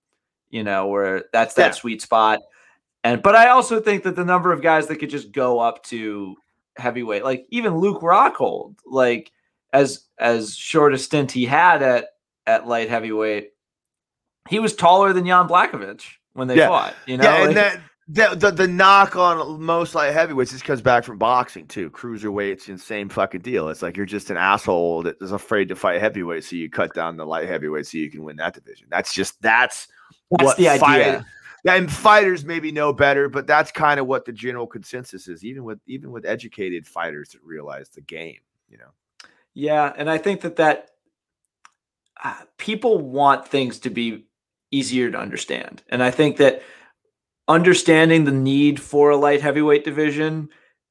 You 0.50 0.64
know, 0.64 0.88
where 0.88 1.24
that's 1.32 1.54
that 1.54 1.66
Yeah. 1.66 1.72
sweet 1.72 2.02
spot. 2.02 2.40
And 3.04 3.22
but 3.22 3.36
I 3.36 3.48
also 3.50 3.80
think 3.80 4.02
that 4.02 4.16
the 4.16 4.24
number 4.24 4.52
of 4.52 4.62
guys 4.62 4.88
that 4.88 4.96
could 4.96 5.10
just 5.10 5.30
go 5.30 5.60
up 5.60 5.84
to 5.84 6.34
heavyweight, 6.80 7.24
like 7.24 7.46
even 7.50 7.78
Luke 7.78 8.00
Rockhold, 8.02 8.74
like 8.86 9.30
as 9.72 10.06
as 10.18 10.56
short 10.56 10.92
a 10.94 10.98
stint 10.98 11.30
he 11.30 11.44
had 11.46 11.82
at 11.82 12.06
at 12.46 12.66
light 12.66 12.88
heavyweight, 12.88 13.50
he 14.48 14.58
was 14.58 14.74
taller 14.74 15.12
than 15.12 15.26
Jan 15.26 15.46
Blachowicz 15.46 16.04
when 16.32 16.48
they 16.48 16.56
Yeah. 16.56 16.68
fought. 16.68 16.94
You 17.06 17.18
know, 17.18 17.24
yeah, 17.24 17.36
and 17.46 17.54
Like- 17.54 17.54
that 17.56 17.80
the, 18.12 18.34
the 18.34 18.50
the 18.50 18.66
knock 18.66 19.14
on 19.14 19.62
most 19.62 19.94
light 19.94 20.12
heavyweights 20.12 20.50
just 20.50 20.64
comes 20.64 20.80
back 20.80 21.04
from 21.04 21.16
boxing 21.18 21.66
too. 21.68 21.90
Cruiserweights 21.90 22.66
and 22.68 22.80
same 22.80 23.08
fucking 23.08 23.42
deal. 23.42 23.68
It's 23.68 23.82
like 23.82 23.96
you're 23.96 24.04
just 24.06 24.30
an 24.30 24.36
asshole 24.36 25.04
that 25.04 25.16
is 25.20 25.30
afraid 25.30 25.68
to 25.68 25.76
fight 25.76 26.00
heavyweight, 26.00 26.42
so 26.42 26.56
you 26.56 26.68
cut 26.68 26.92
down 26.92 27.16
the 27.16 27.24
light 27.24 27.48
heavyweight 27.48 27.86
so 27.86 27.98
you 27.98 28.10
can 28.10 28.24
win 28.24 28.34
that 28.36 28.54
division. 28.54 28.88
That's 28.90 29.14
just 29.14 29.40
that's 29.42 29.86
that's 30.32 30.44
what 30.44 30.56
the 30.56 30.68
idea. 30.70 30.80
fight- 30.80 31.24
Yeah, 31.64 31.74
and 31.74 31.92
fighters 31.92 32.44
maybe 32.44 32.72
know 32.72 32.92
better, 32.92 33.28
but 33.28 33.46
that's 33.46 33.70
kind 33.70 34.00
of 34.00 34.06
what 34.06 34.24
the 34.24 34.32
general 34.32 34.66
consensus 34.66 35.28
is, 35.28 35.44
even 35.44 35.64
with 35.64 35.78
even 35.86 36.10
with 36.10 36.24
educated 36.24 36.86
fighters 36.86 37.30
that 37.30 37.42
realize 37.42 37.88
the 37.90 38.00
game. 38.00 38.40
You 38.68 38.78
know, 38.78 39.28
Yeah, 39.54 39.92
and 39.96 40.10
I 40.10 40.18
think 40.18 40.40
that 40.42 40.56
that 40.56 40.90
uh, 42.22 42.34
people 42.56 42.98
want 42.98 43.46
things 43.46 43.78
to 43.80 43.90
be 43.90 44.26
easier 44.70 45.10
to 45.10 45.18
understand, 45.18 45.82
and 45.88 46.02
I 46.02 46.10
think 46.10 46.38
that 46.38 46.62
understanding 47.48 48.24
the 48.24 48.32
need 48.32 48.80
for 48.80 49.10
a 49.10 49.16
light 49.16 49.42
heavyweight 49.42 49.84
division, 49.84 50.48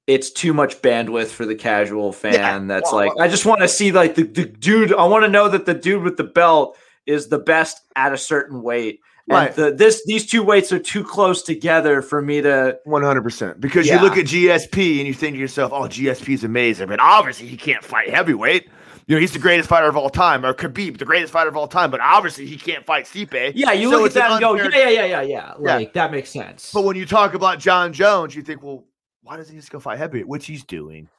it's 0.08 0.30
too 0.30 0.54
much 0.54 0.82
bandwidth 0.82 1.28
for 1.28 1.46
the 1.46 1.56
casual 1.56 2.12
fan. 2.12 2.34
Yeah, 2.34 2.60
That's 2.68 2.92
well, 2.92 3.08
like, 3.08 3.14
I 3.20 3.28
just 3.28 3.46
want 3.46 3.62
to 3.62 3.68
see 3.68 3.92
like 3.92 4.16
the, 4.16 4.24
the 4.24 4.46
dude. 4.46 4.94
I 4.94 5.06
want 5.06 5.24
to 5.24 5.30
know 5.30 5.48
that 5.50 5.66
the 5.66 5.74
dude 5.74 6.04
with 6.04 6.18
the 6.18 6.24
belt 6.24 6.78
is 7.06 7.28
the 7.28 7.40
best 7.40 7.82
at 7.96 8.14
a 8.14 8.18
certain 8.18 8.62
weight. 8.62 9.00
Right. 9.30 9.54
the, 9.56 9.72
this 9.72 10.04
these 10.06 10.26
two 10.26 10.42
weights 10.44 10.72
are 10.72 10.80
too 10.80 11.04
close 11.04 11.42
together 11.44 12.02
for 12.02 12.22
me 12.22 12.42
to. 12.42 12.80
one 12.86 13.04
hundred 13.04 13.22
percent. 13.24 13.60
Because 13.62 13.88
Yeah. 13.88 13.96
you 13.98 14.02
look 14.02 14.18
at 14.18 14.26
GSP 14.26 14.98
and 15.00 15.08
you 15.08 15.14
think 15.14 15.36
to 15.36 15.40
yourself, 15.40 15.72
"Oh, 15.74 15.84
GSP 15.88 16.34
is 16.34 16.44
amazing," 16.44 16.88
but 16.88 17.00
obviously 17.00 17.48
he 17.48 17.58
can't 17.58 17.84
fight 17.84 18.10
heavyweight. 18.10 18.68
You 19.08 19.16
know, 19.16 19.22
he's 19.22 19.32
the 19.32 19.40
greatest 19.40 19.68
fighter 19.70 19.88
of 19.88 19.98
all 19.98 20.10
time, 20.12 20.46
or 20.46 20.54
Khabib, 20.54 21.00
the 21.00 21.06
greatest 21.06 21.34
fighter 21.34 21.50
of 21.50 21.58
all 21.58 21.68
time, 21.68 21.90
but 21.90 22.00
obviously 22.00 22.46
he 22.46 22.58
can't 22.58 22.86
fight 22.86 23.06
Stipe. 23.06 23.54
Yeah, 23.56 23.72
you 23.72 23.90
So 23.90 23.98
look 23.98 24.02
at 24.02 24.06
it's 24.08 24.16
an 24.18 24.20
that 24.22 24.32
and 24.34 24.40
go, 24.40 24.52
unfair- 24.54 24.72
yeah, 24.72 24.90
yeah, 24.90 25.06
yeah, 25.06 25.06
yeah, 25.06 25.22
yeah. 25.22 25.54
Yeah. 25.60 25.76
Like 25.78 25.94
that 25.94 26.12
makes 26.12 26.30
sense. 26.30 26.72
But 26.72 26.84
when 26.84 26.96
you 26.96 27.08
talk 27.08 27.34
about 27.34 27.58
Jon 27.58 27.92
Jones, 27.92 28.36
you 28.36 28.44
think, 28.44 28.62
well, 28.62 28.86
why 29.24 29.38
doesn't 29.38 29.52
he 29.54 29.60
just 29.60 29.72
go 29.72 29.80
fight 29.80 29.98
heavyweight? 29.98 30.28
Which 30.28 30.46
he's 30.46 30.64
doing, 30.64 31.10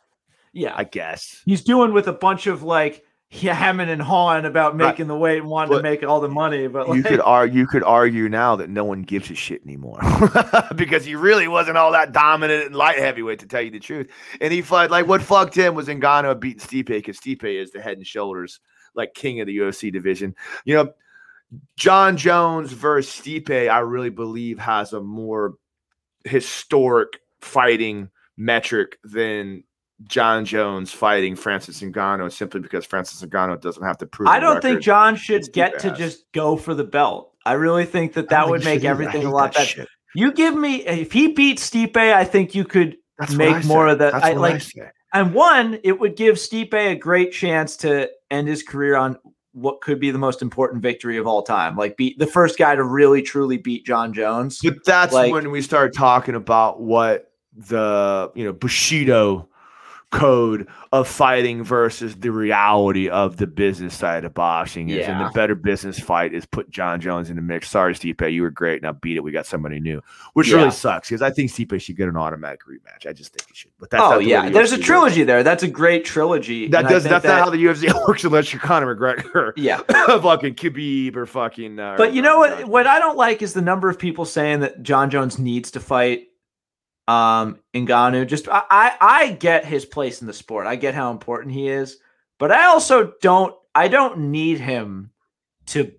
yeah, 0.52 0.72
I 0.76 0.84
guess. 0.84 1.42
he's 1.46 1.62
doing 1.62 1.92
with 1.92 2.06
a 2.06 2.12
bunch 2.12 2.46
of 2.46 2.62
like 2.62 3.04
yeah, 3.33 3.55
hemming 3.55 3.89
and 3.89 4.03
hawing 4.03 4.45
about 4.45 4.76
Right. 4.76 4.89
making 4.89 5.07
the 5.07 5.16
weight 5.16 5.39
and 5.39 5.49
wanting 5.49 5.70
But 5.70 5.76
to 5.78 5.83
make 5.83 6.03
all 6.03 6.20
the 6.20 6.28
money, 6.28 6.66
but 6.66 6.89
You 6.89 6.95
like, 6.95 7.05
could 7.05 7.20
argue, 7.20 7.61
you 7.61 7.66
could 7.66 7.85
argue 7.85 8.28
now 8.28 8.57
that 8.57 8.68
no 8.68 8.85
one 8.85 9.03
gives 9.03 9.31
a 9.31 9.35
shit 9.35 9.62
anymore 9.64 10.01
because 10.74 11.05
he 11.05 11.14
really 11.14 11.47
wasn't 11.47 11.76
all 11.76 11.93
that 11.93 12.12
dominant 12.12 12.66
in 12.66 12.72
light 12.72 12.99
heavyweight, 12.99 13.39
to 13.41 13.47
tell 13.47 13.62
you 13.62 13.70
the 13.70 13.78
truth. 13.78 14.09
And 14.41 14.53
he 14.53 14.62
fought 14.62 14.91
like 14.91 15.07
what 15.07 15.22
fucked 15.22 15.55
him 15.55 15.74
was 15.74 15.87
Ngannou 15.87 16.41
beating 16.41 16.61
Stipe 16.61 16.87
because 16.87 17.20
Stipe 17.20 17.45
is 17.45 17.70
the 17.70 17.81
head 17.81 17.99
and 17.99 18.07
shoulders 18.07 18.59
like 18.95 19.14
king 19.14 19.41
of 19.41 19.47
the 19.47 19.57
UFC 19.59 19.93
division. 19.93 20.35
You 20.64 20.74
know, 20.74 20.93
Jon 21.76 22.16
Jones 22.16 22.72
versus 22.72 23.24
Stipe, 23.24 23.70
I 23.70 23.78
really 23.78 24.11
believe 24.11 24.59
has 24.59 24.93
a 24.93 25.01
more 25.01 25.55
historic 26.24 27.20
fighting 27.41 28.09
metric 28.37 28.99
than 29.05 29.62
Jon 30.05 30.44
Jones 30.44 30.92
fighting 30.92 31.36
Francis 31.36 31.80
Ngannou 31.80 32.32
simply 32.32 32.61
because 32.61 32.86
Francis 32.86 33.22
Ngannou 33.22 33.61
doesn't 33.61 33.82
have 33.82 33.98
to 33.98 34.07
prove. 34.07 34.28
I 34.28 34.40
don't 34.40 34.62
think. 34.62 34.80
Jon 34.80 35.16
should 35.16 35.53
get 35.53 35.78
to 35.80 35.94
just 35.94 36.24
go 36.32 36.57
for 36.57 36.74
the 36.74 36.84
belt. 36.84 37.32
I 37.44 37.53
really 37.53 37.84
think 37.84 38.14
that 38.14 38.28
that 38.30 38.48
would 38.48 38.64
make 38.64 38.82
you 38.82 38.88
should 38.88 39.01
either. 39.01 39.03
I 39.03 39.07
everything 39.07 39.26
a 39.26 39.30
lot 39.30 39.55
better. 39.55 39.86
You 40.14 40.32
give 40.32 40.57
me 40.57 40.84
if 40.86 41.12
he 41.12 41.28
beats 41.28 41.68
Stipe, 41.68 41.96
I 41.96 42.24
think 42.24 42.55
you 42.55 42.64
could 42.64 42.96
That's 43.18 43.34
make 43.34 43.64
more 43.64 43.88
of 43.88 43.98
that. 43.98 44.14
I 44.14 44.18
what 44.18 44.24
I 44.24 44.32
like- 44.34 44.62
And 45.12 45.34
one, 45.34 45.78
it 45.84 45.98
would 46.01 46.16
give 46.16 46.36
Stipe 46.36 46.74
a 46.74 46.94
great 46.96 47.32
chance 47.32 47.76
to 47.78 48.11
end 48.30 48.48
his 48.48 48.62
career 48.62 48.96
on 48.96 49.18
what 49.53 49.80
could 49.80 49.98
be 49.98 50.11
the 50.11 50.18
most 50.18 50.42
important 50.42 50.82
victory 50.82 51.16
of 51.16 51.26
all 51.26 51.42
time. 51.42 51.76
Like 51.76 51.96
beat 51.96 52.18
the 52.18 52.26
first 52.26 52.59
guy 52.59 52.74
to 52.74 52.84
really 52.84 53.20
truly 53.22 53.57
beat 53.59 53.84
Jon 53.84 54.12
Jones. 54.12 54.61
But 54.62 54.84
that's 54.84 55.12
Like- 55.12 55.32
when 55.32 55.51
we 55.51 55.62
start 55.62 55.94
talking 55.94 56.34
about 56.34 56.80
what 56.80 57.26
the 57.57 58.30
you 58.36 58.44
know 58.44 58.53
Bushido 58.53 59.48
code 60.11 60.66
of 60.92 61.06
fighting 61.06 61.62
versus 61.62 62.16
the 62.16 62.30
reality 62.32 63.08
of 63.08 63.36
the 63.36 63.46
business 63.46 63.94
side 63.96 64.24
of 64.24 64.34
boxing 64.34 64.88
is. 64.88 65.06
And 65.06 65.20
the 65.20 65.30
better 65.30 65.54
business 65.54 65.98
fight 66.00 66.34
is 66.34 66.44
put 66.46 66.68
Jon 66.70 67.00
Jones 67.00 67.30
in 67.30 67.36
the 67.36 67.42
mix. 67.42 67.70
Sorry, 67.70 67.94
Stipe, 67.94 68.32
you 68.32 68.42
were 68.42 68.50
great. 68.50 68.82
Now 68.82 68.92
beat 68.92 69.16
it. 69.16 69.22
We 69.22 69.30
got 69.30 69.46
somebody 69.46 69.78
new, 69.80 70.02
which 70.34 70.48
Yeah. 70.48 70.56
really 70.56 70.70
sucks 70.72 71.08
because 71.08 71.22
I 71.22 71.30
think 71.30 71.50
Stipe 71.50 71.80
should 71.80 71.96
get 71.96 72.08
an 72.08 72.16
automatic 72.16 72.61
rematch. 72.68 73.08
I 73.08 73.12
just 73.12 73.32
think 73.32 73.48
he 73.48 73.54
should. 73.54 73.70
But 73.78 73.90
that's 73.90 74.02
oh 74.02 74.18
yeah, 74.18 74.46
the 74.46 74.50
there's 74.50 74.72
a 74.72 74.76
UFC 74.76 74.78
works. 74.78 74.86
trilogy 74.86 75.22
there. 75.24 75.42
That's 75.44 75.62
a 75.62 75.68
great 75.68 76.04
trilogy. 76.04 76.66
That 76.68 76.80
and 76.80 76.88
does. 76.88 77.04
That's 77.04 77.22
that- 77.24 77.28
not 77.38 77.44
how 77.44 77.50
the 77.50 77.58
UFC 77.64 77.92
works 78.08 78.24
unless 78.24 78.52
you're 78.52 78.61
Conor 78.61 78.94
McGregor, 78.96 79.52
Yeah. 79.56 79.78
fucking 79.88 80.54
Khabib, 80.56 81.16
or 81.16 81.26
fucking. 81.26 81.78
Uh, 81.78 81.94
But 81.96 82.14
you 82.14 82.22
know 82.22 82.38
what? 82.38 82.66
What 82.66 82.86
I 82.86 82.98
don't 82.98 83.16
like 83.16 83.42
is 83.42 83.52
the 83.54 83.62
number 83.62 83.88
of 83.88 83.98
people 83.98 84.24
saying 84.24 84.61
that 84.61 84.82
Jon 84.82 85.08
Jones 85.11 85.38
needs 85.38 85.70
to 85.72 85.80
fight 85.80 86.26
um 87.11 87.58
Ngannou. 87.74 88.26
Just 88.26 88.48
I, 88.48 88.62
I 88.70 88.96
I 89.00 89.32
get 89.32 89.64
his 89.64 89.84
place 89.84 90.20
in 90.20 90.26
the 90.26 90.32
sport. 90.32 90.66
I 90.66 90.76
get 90.76 90.94
how 90.94 91.11
important 91.11 91.54
he 91.54 91.68
is, 91.68 91.98
but 92.38 92.52
I 92.52 92.66
also 92.66 93.14
don't 93.20 93.54
I 93.74 93.88
don't 93.88 94.30
need 94.30 94.61
him 94.61 95.11
to 95.66 95.92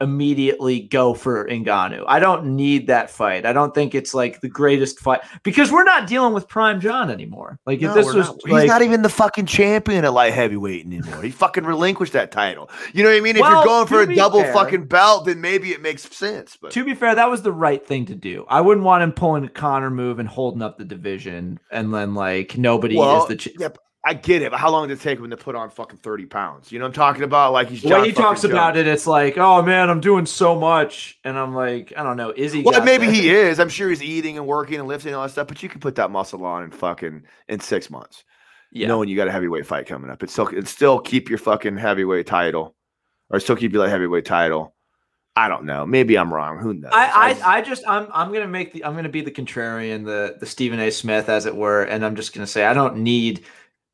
immediately 0.00 0.80
go 0.80 1.14
for 1.14 1.46
Ngannou. 1.48 2.04
I 2.06 2.18
don't 2.18 2.54
need 2.56 2.86
that 2.88 3.10
fight. 3.10 3.46
I 3.46 3.52
don't 3.52 3.74
think 3.74 3.94
it's 3.94 4.14
like 4.14 4.40
the 4.40 4.48
greatest 4.48 5.00
fight 5.00 5.20
because 5.42 5.72
we're 5.72 5.84
not 5.84 6.06
dealing 6.06 6.34
with 6.34 6.48
Prime 6.48 6.80
Jon 6.80 7.10
anymore. 7.10 7.58
Like 7.66 7.78
if 7.78 7.84
No, 7.84 7.94
this 7.94 8.06
was 8.06 8.26
not. 8.28 8.48
like, 8.48 8.62
he's 8.62 8.70
not 8.70 8.82
even 8.82 9.02
the 9.02 9.08
fucking 9.08 9.46
champion 9.46 10.04
at 10.04 10.12
light 10.12 10.32
heavyweight 10.34 10.84
anymore. 10.86 11.22
He 11.22 11.30
fucking 11.30 11.64
relinquished 11.64 12.12
that 12.12 12.30
title. 12.30 12.70
You 12.92 13.02
know 13.02 13.10
what 13.10 13.16
I 13.16 13.20
mean? 13.20 13.36
If 13.36 13.42
Well, 13.42 13.52
you're 13.52 13.64
going 13.64 13.86
for 13.86 14.02
a 14.02 14.14
double 14.14 14.42
fair- 14.42 14.52
fucking 14.52 14.86
belt, 14.86 15.24
then 15.26 15.40
maybe 15.40 15.70
it 15.72 15.82
makes 15.82 16.02
sense. 16.14 16.56
But 16.60 16.72
to 16.72 16.84
be 16.84 16.94
fair, 16.94 17.14
that 17.14 17.30
was 17.30 17.42
the 17.42 17.52
right 17.52 17.84
thing 17.86 18.06
to 18.06 18.14
do. 18.14 18.44
I 18.48 18.60
wouldn't 18.60 18.84
want 18.84 19.02
him 19.02 19.12
pulling 19.12 19.44
a 19.44 19.48
Conor 19.48 19.90
move 19.90 20.18
and 20.18 20.28
holding 20.28 20.62
up 20.62 20.78
the 20.78 20.84
division, 20.84 21.58
and 21.70 21.92
then 21.94 22.14
like 22.14 22.56
nobody 22.58 22.96
Well, 22.96 23.22
is 23.22 23.28
the. 23.28 23.36
Ch- 23.36 23.48
yeah, 23.58 23.68
I 24.06 24.14
get 24.14 24.40
it. 24.40 24.52
But 24.52 24.60
how 24.60 24.70
long 24.70 24.86
did 24.86 24.98
it 24.98 25.02
take 25.02 25.18
him 25.18 25.28
to 25.30 25.36
put 25.36 25.56
on 25.56 25.68
fucking 25.68 25.98
thirty 25.98 26.26
pounds? 26.26 26.70
You 26.70 26.78
know 26.78 26.84
what 26.84 26.90
I'm 26.90 26.94
talking 26.94 27.24
about? 27.24 27.52
Like 27.52 27.68
he's 27.68 27.82
John 27.82 28.02
way 28.02 28.06
he 28.06 28.12
talks 28.12 28.44
about 28.44 28.76
it, 28.76 28.86
it's 28.86 29.04
like, 29.04 29.36
oh 29.36 29.62
man, 29.62 29.90
I'm 29.90 30.00
doing 30.00 30.26
so 30.26 30.54
much, 30.54 31.18
and 31.24 31.36
I'm 31.36 31.56
like, 31.56 31.92
I 31.96 32.04
don't 32.04 32.16
know, 32.16 32.30
is 32.30 32.52
he? 32.52 32.62
Well, 32.62 32.84
maybe 32.84 33.06
that? 33.06 33.14
he 33.14 33.30
is. 33.30 33.58
I'm 33.58 33.68
sure 33.68 33.88
he's 33.88 34.04
eating 34.04 34.38
and 34.38 34.46
working 34.46 34.78
and 34.78 34.86
lifting 34.86 35.08
and 35.08 35.16
all 35.16 35.24
that 35.24 35.32
stuff. 35.32 35.48
But 35.48 35.60
you 35.60 35.68
can 35.68 35.80
put 35.80 35.96
that 35.96 36.12
muscle 36.12 36.44
on 36.44 36.62
in 36.62 36.70
fucking 36.70 37.24
in 37.48 37.58
six 37.58 37.90
months. 37.90 38.22
Yeah, 38.70 38.86
knowing 38.86 39.08
you 39.08 39.16
got 39.16 39.26
a 39.26 39.32
heavyweight 39.32 39.66
fight 39.66 39.86
coming 39.86 40.08
up. 40.08 40.22
It's 40.22 40.32
still 40.32 40.46
it 40.48 40.68
still 40.68 41.00
keep 41.00 41.28
your 41.28 41.38
fucking 41.38 41.76
heavyweight 41.76 42.28
title, 42.28 42.76
or 43.30 43.40
still 43.40 43.56
keep 43.56 43.72
your 43.72 43.82
light 43.82 43.90
heavyweight 43.90 44.24
title. 44.24 44.72
I 45.34 45.48
don't 45.48 45.64
know. 45.64 45.84
Maybe 45.84 46.16
I'm 46.16 46.32
wrong. 46.32 46.58
Who 46.58 46.74
knows? 46.74 46.92
I, 46.94 47.32
just- 47.34 47.44
I, 47.44 47.56
I 47.56 47.60
just, 47.60 47.82
I'm, 47.86 48.08
I'm 48.10 48.32
gonna 48.32 48.46
make 48.48 48.72
the, 48.72 48.84
I'm 48.84 48.94
gonna 48.94 49.10
be 49.10 49.20
the 49.20 49.30
contrarian, 49.30 50.06
the, 50.06 50.36
the 50.40 50.46
Stephen 50.46 50.80
A. 50.80 50.90
Smith, 50.90 51.28
as 51.28 51.44
it 51.44 51.54
were, 51.54 51.82
and 51.82 52.06
I'm 52.06 52.16
just 52.16 52.32
gonna 52.32 52.46
say 52.46 52.64
I 52.64 52.72
don't 52.72 52.98
need 52.98 53.44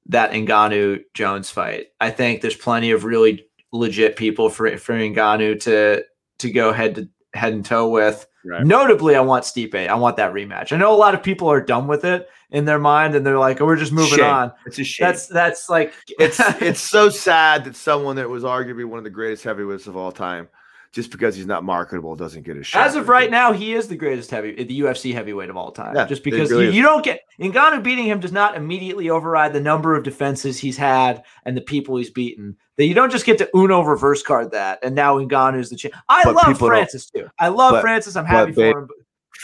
that 0.06 0.32
Ngannou 0.32 1.04
Jones 1.14 1.50
fight. 1.50 1.86
I 2.00 2.10
think 2.10 2.40
there's 2.40 2.56
plenty 2.56 2.90
of 2.90 3.04
really 3.04 3.44
legit 3.72 4.16
people 4.16 4.48
for 4.50 4.76
for 4.78 4.94
Ngannou 4.94 5.60
to 5.60 6.04
to 6.38 6.50
go 6.50 6.72
head 6.72 6.94
to 6.96 7.08
head 7.34 7.52
and 7.52 7.64
toe 7.64 7.88
with. 7.88 8.26
Right. 8.44 8.64
Notably, 8.66 9.14
I 9.14 9.20
want 9.20 9.44
Stipe. 9.44 9.74
I 9.74 9.94
want 9.94 10.16
that 10.16 10.32
rematch. 10.32 10.72
I 10.72 10.76
know 10.76 10.92
a 10.92 10.96
lot 10.96 11.14
of 11.14 11.22
people 11.22 11.48
are 11.48 11.60
done 11.60 11.86
with 11.86 12.04
it 12.04 12.28
in 12.50 12.64
their 12.64 12.80
mind, 12.80 13.14
and 13.14 13.24
they're 13.24 13.38
like, 13.38 13.60
"Oh, 13.60 13.66
we're 13.66 13.76
just 13.76 13.92
moving 13.92 14.18
Shame. 14.18 14.26
on." 14.26 14.52
It's 14.66 14.80
a 14.80 14.84
shame. 14.84 15.06
That's 15.06 15.28
that's 15.28 15.68
like 15.68 15.94
it's 16.18 16.40
it's 16.60 16.80
so 16.80 17.08
sad 17.08 17.64
that 17.64 17.76
someone 17.76 18.16
that 18.16 18.28
was 18.28 18.42
arguably 18.42 18.84
one 18.84 18.98
of 18.98 19.04
the 19.04 19.10
greatest 19.10 19.44
heavyweights 19.44 19.86
of 19.86 19.96
all 19.96 20.10
time, 20.10 20.48
just 20.92 21.10
because 21.10 21.34
he's 21.34 21.46
not 21.46 21.64
marketable, 21.64 22.14
doesn't 22.16 22.42
get 22.42 22.56
a 22.56 22.62
shot. 22.62 22.86
As 22.86 22.94
of 22.96 23.08
right 23.08 23.30
now, 23.30 23.52
he 23.52 23.72
is 23.72 23.88
the 23.88 23.96
greatest 23.96 24.30
heavy, 24.30 24.62
the 24.62 24.80
UFC 24.80 25.14
heavyweight 25.14 25.48
of 25.48 25.56
all 25.56 25.72
time. 25.72 25.94
Yeah, 25.96 26.06
just 26.06 26.22
because 26.22 26.50
really 26.50 26.66
you, 26.66 26.72
you 26.72 26.82
don't 26.82 27.02
get 27.04 27.20
Ngannou 27.40 27.82
beating 27.82 28.04
him 28.04 28.20
does 28.20 28.32
not 28.32 28.56
immediately 28.56 29.08
override 29.08 29.52
the 29.54 29.60
number 29.60 29.96
of 29.96 30.04
defenses 30.04 30.58
he's 30.58 30.76
had 30.76 31.22
and 31.46 31.56
the 31.56 31.62
people 31.62 31.96
he's 31.96 32.10
beaten. 32.10 32.56
That 32.76 32.86
you 32.86 32.94
don't 32.94 33.10
just 33.10 33.26
get 33.26 33.38
to 33.38 33.50
Uno 33.54 33.82
reverse 33.82 34.22
card 34.22 34.50
that, 34.52 34.78
and 34.82 34.94
now 34.94 35.18
Ngannou's 35.18 35.70
the 35.70 35.76
champ. 35.76 35.94
I 36.08 36.24
But 36.24 36.34
love 36.34 36.58
Francis 36.58 37.06
too. 37.10 37.28
I 37.38 37.48
love 37.48 37.72
but- 37.72 37.80
Francis. 37.82 38.16
I'm 38.16 38.24
happy 38.26 38.52
they- 38.52 38.72
for 38.72 38.80
him. 38.80 38.86
but 38.86 38.96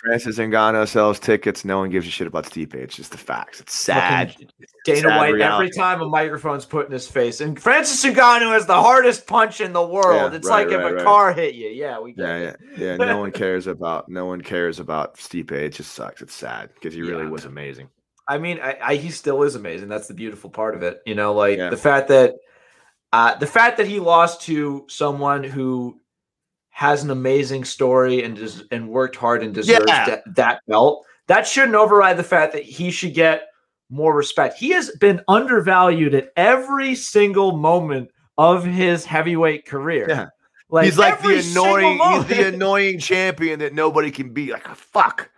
Francis 0.03 0.39
Ngannou 0.39 0.87
sells 0.87 1.19
tickets. 1.19 1.65
No 1.65 1.79
one 1.79 1.91
gives 1.91 2.07
a 2.07 2.11
shit 2.11 2.29
about 2.29 2.45
Stipe. 2.45 2.75
It's 2.75 2.95
just 2.95 3.11
the 3.11 3.19
facts. 3.19 3.61
It's 3.61 3.75
sad. 3.75 4.31
fucking 4.33 4.49
Dana 4.85 5.01
sad 5.01 5.17
White 5.17 5.35
reality. 5.35 5.67
every 5.67 5.71
time 5.71 6.01
a 6.01 6.07
microphone's 6.07 6.65
put 6.65 6.87
in 6.87 6.93
his 6.93 7.09
face, 7.09 7.41
and 7.41 7.61
Francis 7.61 8.05
Ngannou 8.05 8.53
has 8.53 8.67
the 8.67 8.81
hardest 8.81 9.27
punch 9.27 9.61
in 9.61 9.73
the 9.73 9.85
world. 9.85 10.33
Yeah, 10.33 10.37
it's 10.37 10.49
right, 10.49 10.69
like 10.69 10.79
if 10.79 10.81
a 10.81 10.95
right. 10.95 11.05
car 11.05 11.33
hit 11.33 11.55
you. 11.55 11.69
Yeah, 11.69 11.99
we 11.99 12.13
get 12.13 12.23
Yeah, 12.27 12.37
it. 12.37 12.61
yeah, 12.77 12.87
yeah. 12.87 12.97
No 12.97 13.19
one 13.19 13.33
cares 13.33 13.67
about. 13.67 14.09
No 14.09 14.27
one 14.27 14.41
cares 14.41 14.79
about 14.79 15.17
Stipe. 15.17 15.51
It 15.51 15.71
just 15.71 15.93
sucks. 15.93 16.23
It's 16.23 16.35
sad 16.35 16.71
because 16.75 16.95
he 16.95 17.03
really 17.03 17.27
was 17.27 17.45
amazing. 17.45 17.89
I 18.29 18.39
mean, 18.39 18.61
I, 18.63 18.77
I, 18.81 18.95
he 18.97 19.11
still 19.11 19.43
is 19.43 19.55
amazing. 19.55 19.89
That's 19.89 20.07
the 20.07 20.15
beautiful 20.15 20.51
part 20.51 20.77
of 20.77 20.83
it. 20.83 21.01
You 21.07 21.15
know, 21.17 21.33
like 21.33 21.59
the 21.59 21.77
fact 21.77 22.09
that 22.09 22.35
uh, 23.13 23.35
the 23.37 23.47
fact 23.47 23.79
that 23.79 23.87
he 23.87 24.01
lost 24.01 24.43
to 24.43 24.85
someone 24.89 25.43
who 25.43 25.99
has 26.79 27.03
an 27.03 27.11
amazing 27.11 27.65
story 27.65 28.23
and 28.23 28.37
des- 28.37 28.63
and 28.71 28.89
worked 28.89 29.17
hard 29.17 29.43
and 29.43 29.53
deserves 29.53 29.85
Yeah. 29.89 30.07
that, 30.07 30.23
that 30.37 30.61
belt. 30.69 31.05
That 31.27 31.45
shouldn't 31.45 31.75
override 31.75 32.17
the 32.17 32.23
fact 32.23 32.53
that 32.53 32.63
he 32.63 32.93
should 32.93 33.15
get 33.15 33.49
more 33.91 34.15
respect. 34.15 34.57
He 34.59 34.71
has 34.71 34.89
been 35.01 35.21
undervalued 35.27 36.15
at 36.15 36.31
every 36.37 36.95
single 36.95 37.57
moment 37.57 38.13
of 38.39 38.65
his 38.65 39.05
heavyweight 39.05 39.67
career. 39.67 40.07
Yeah. 40.09 40.27
Like 40.71 40.85
he's 40.85 40.99
like 40.99 41.21
the 41.21 41.39
annoying. 41.51 41.99
He's 41.99 42.27
the 42.27 42.47
annoying 42.55 43.01
champion 43.01 43.59
that 43.59 43.75
nobody 43.75 44.13
can 44.13 44.33
beat. 44.33 44.53
Like 44.53 44.69
fuck. 44.77 45.31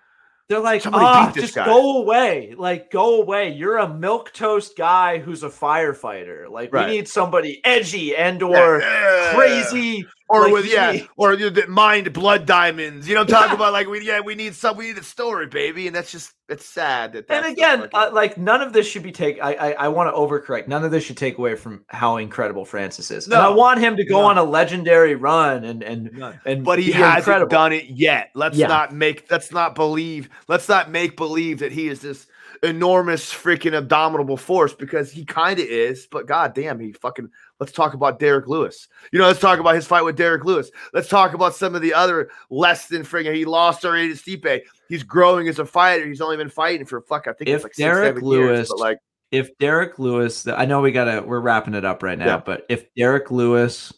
They're 0.51 0.59
like, 0.61 0.83
Somebody 0.83 1.05
"Ah, 1.07 1.33
just 1.35 1.55
guy." 1.55 1.65
go 1.65 2.03
away. 2.03 2.55
Like, 2.59 2.91
go 2.91 3.23
away. 3.23 3.53
You're 3.53 3.79
a 3.79 3.89
milk 3.89 4.33
toast 4.35 4.77
guy 4.77 5.19
who's 5.19 5.45
a 5.45 5.49
firefighter. 5.49 6.51
Like, 6.51 6.73
Right. 6.75 6.87
we 6.89 6.97
need 6.97 7.09
somebody 7.09 7.61
edgy 7.65 8.17
and 8.17 8.43
or 8.43 8.81
Yeah. 8.81 9.33
crazy. 9.37 10.05
Or 10.31 10.45
like 10.45 10.53
with 10.53 10.73
yeah, 10.73 10.99
or 11.17 11.33
you 11.35 11.41
know, 11.47 11.51
the 11.51 11.67
mind 11.67 12.13
blood 12.13 12.47
diamonds. 12.47 13.09
You 13.09 13.15
know, 13.17 13.23
I'm 13.23 13.27
talking 13.27 13.55
about 13.57 13.73
like 13.73 13.89
we 13.89 14.07
yeah 14.07 14.21
we 14.21 14.35
need 14.35 14.55
some 14.55 14.77
we 14.77 14.87
need 14.87 14.99
a 14.99 15.03
story, 15.03 15.47
baby, 15.49 15.87
and 15.87 15.95
that's 15.97 16.13
just 16.13 16.33
it's 16.49 16.65
sad 16.65 17.13
that. 17.13 17.27
And 17.29 17.47
again, 17.47 17.89
uh, 17.93 18.11
like 18.13 18.39
none 18.39 18.61
of 18.61 18.73
this 18.73 18.87
should 18.87 19.03
be 19.03 19.13
take. 19.13 19.43
I 19.43 19.55
I, 19.55 19.71
I 19.73 19.89
want 19.89 20.09
to 20.09 20.19
overcorrect. 20.19 20.69
None 20.69 20.85
of 20.85 20.91
this 20.93 21.03
should 21.05 21.17
take 21.17 21.37
away 21.39 21.57
from 21.57 21.85
how 21.89 22.17
incredible 22.17 22.65
Francis 22.65 23.11
is. 23.11 23.27
And 23.27 23.35
I 23.35 23.49
want 23.49 23.81
him 23.81 23.97
to 23.97 24.05
go 24.05 24.21
No. 24.23 24.27
on 24.29 24.39
a 24.39 24.45
legendary 24.45 25.17
run 25.17 25.65
and 25.65 25.83
and 25.83 26.35
and. 26.45 26.65
but 26.65 26.79
he 26.79 26.93
hasn't 26.93 27.19
incredible. 27.19 27.51
done 27.51 27.73
it 27.73 27.87
yet. 27.87 28.31
Let's 28.35 28.57
Yeah. 28.57 28.69
not 28.69 28.95
make 28.95 29.31
let's 29.31 29.51
not 29.53 29.75
believe 29.75 30.31
let's 30.49 30.69
not 30.69 30.91
make 30.91 31.17
believe 31.17 31.59
that 31.59 31.73
he 31.73 31.89
is 31.89 32.01
this 32.01 32.27
enormous 32.63 33.33
freaking 33.33 33.75
abominable 33.77 34.37
force 34.37 34.75
because 34.75 35.11
he 35.11 35.25
kind 35.25 35.59
of 35.59 35.67
is. 35.67 36.07
But 36.11 36.27
god 36.27 36.55
damn, 36.55 36.79
he 36.79 36.93
fucking. 36.93 37.31
Let's 37.61 37.73
talk 37.73 37.93
about 37.95 38.19
Derrick 38.19 38.49
Lewis. 38.49 38.89
You 39.13 39.19
know, 39.19 39.27
let's 39.27 39.39
talk 39.39 39.59
about 39.61 39.75
his 39.75 39.87
fight 39.87 40.03
with 40.03 40.17
Derrick 40.17 40.45
Lewis. 40.47 40.71
Let's 40.95 41.09
talk 41.09 41.35
about 41.35 41.55
some 41.55 41.75
of 41.75 41.83
the 41.83 41.93
other 41.95 42.31
less 42.49 42.87
than 42.89 43.03
freaking. 43.03 43.35
He 43.35 43.45
lost 43.45 43.85
already 43.85 44.13
to 44.13 44.19
Stipe. 44.19 44.63
He's 44.89 45.03
growing 45.03 45.47
as 45.47 45.59
a 45.59 45.67
fighter. 45.67 46.07
He's 46.07 46.23
only 46.23 46.39
been 46.39 46.49
fighting 46.49 46.87
for 46.87 47.03
fuck. 47.03 47.29
I 47.29 47.35
think 47.35 47.51
If 47.51 47.57
it's 47.57 47.65
like 47.65 47.75
Derrick 47.75 48.15
six, 48.17 48.21
seven 48.23 48.31
years, 48.31 48.49
Lewis- 48.49 48.69
but 48.71 48.79
like 48.79 48.99
If 49.31 49.57
Derrick 49.59 49.99
Lewis, 49.99 50.49
I 50.49 50.65
know 50.65 50.81
we 50.81 50.91
gotta. 50.91 51.23
We're 51.23 51.41
wrapping 51.41 51.75
it 51.75 51.85
up 51.85 52.03
right 52.03 52.19
now, 52.19 52.27
Yeah. 52.27 52.43
but 52.45 52.65
if 52.69 52.87
Derrick 52.95 53.31
Lewis 53.31 53.93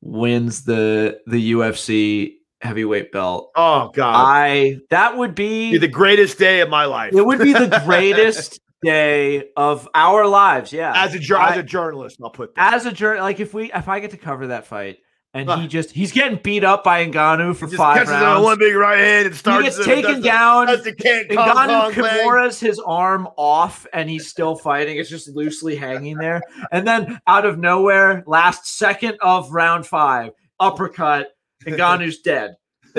wins 0.00 0.64
the 0.64 1.20
the 1.26 1.52
UFC 1.52 2.34
heavyweight 2.60 3.12
belt, 3.12 3.50
oh 3.56 3.90
god, 3.94 4.14
I 4.14 4.78
that 4.90 5.16
would 5.16 5.34
be 5.34 5.72
Be 5.72 5.78
the 5.78 5.88
greatest 5.88 6.38
day 6.38 6.60
of 6.60 6.68
my 6.68 6.84
life. 6.84 7.14
it 7.14 7.24
would 7.24 7.38
be 7.40 7.52
the 7.52 7.82
greatest 7.86 8.60
day 8.82 9.50
of 9.56 9.88
our 9.94 10.26
lives. 10.26 10.72
Yeah, 10.72 10.92
as 10.94 11.14
a 11.14 11.18
as 11.40 11.56
a 11.58 11.62
journalist. 11.62 12.18
I'll 12.22 12.30
put 12.30 12.54
that. 12.54 12.74
as 12.74 12.86
a 12.86 12.92
journal, 12.92 13.22
like 13.22 13.40
if 13.40 13.52
we 13.54 13.72
if 13.72 13.88
I 13.88 14.00
get 14.00 14.10
to 14.12 14.16
cover 14.16 14.48
that 14.48 14.66
fight 14.66 14.98
and 15.34 15.48
Huh. 15.48 15.58
he 15.58 15.68
just 15.68 15.90
he's 15.90 16.12
getting 16.12 16.38
beat 16.42 16.64
up 16.64 16.84
by 16.84 17.04
Ngannou 17.06 17.54
for 17.56 17.68
five 17.68 17.98
catches 17.98 18.10
rounds. 18.12 18.44
one 18.44 18.58
big 18.58 18.74
right 18.74 18.98
hand 18.98 19.26
and 19.26 19.34
starts. 19.36 19.58
He 19.76 19.84
gets 19.84 19.84
taken 19.84 20.22
down, 20.22 20.66
the 20.66 20.92
Ngannou 20.92 21.92
Kimura's 21.92 22.58
his 22.60 22.78
arm 22.78 23.28
off 23.36 23.86
and 23.92 24.08
he's 24.08 24.26
still 24.28 24.56
fighting. 24.56 24.96
It's 24.98 25.10
just 25.10 25.28
loosely 25.28 25.76
hanging 25.76 26.16
there. 26.16 26.40
And 26.72 26.86
then 26.86 27.20
out 27.26 27.44
of 27.44 27.58
nowhere, 27.58 28.22
last 28.26 28.66
second 28.66 29.18
of 29.20 29.52
round 29.52 29.86
five, 29.86 30.32
uppercut, 30.58 31.28
Ngannou's 31.66 32.20
dead. 32.22 32.54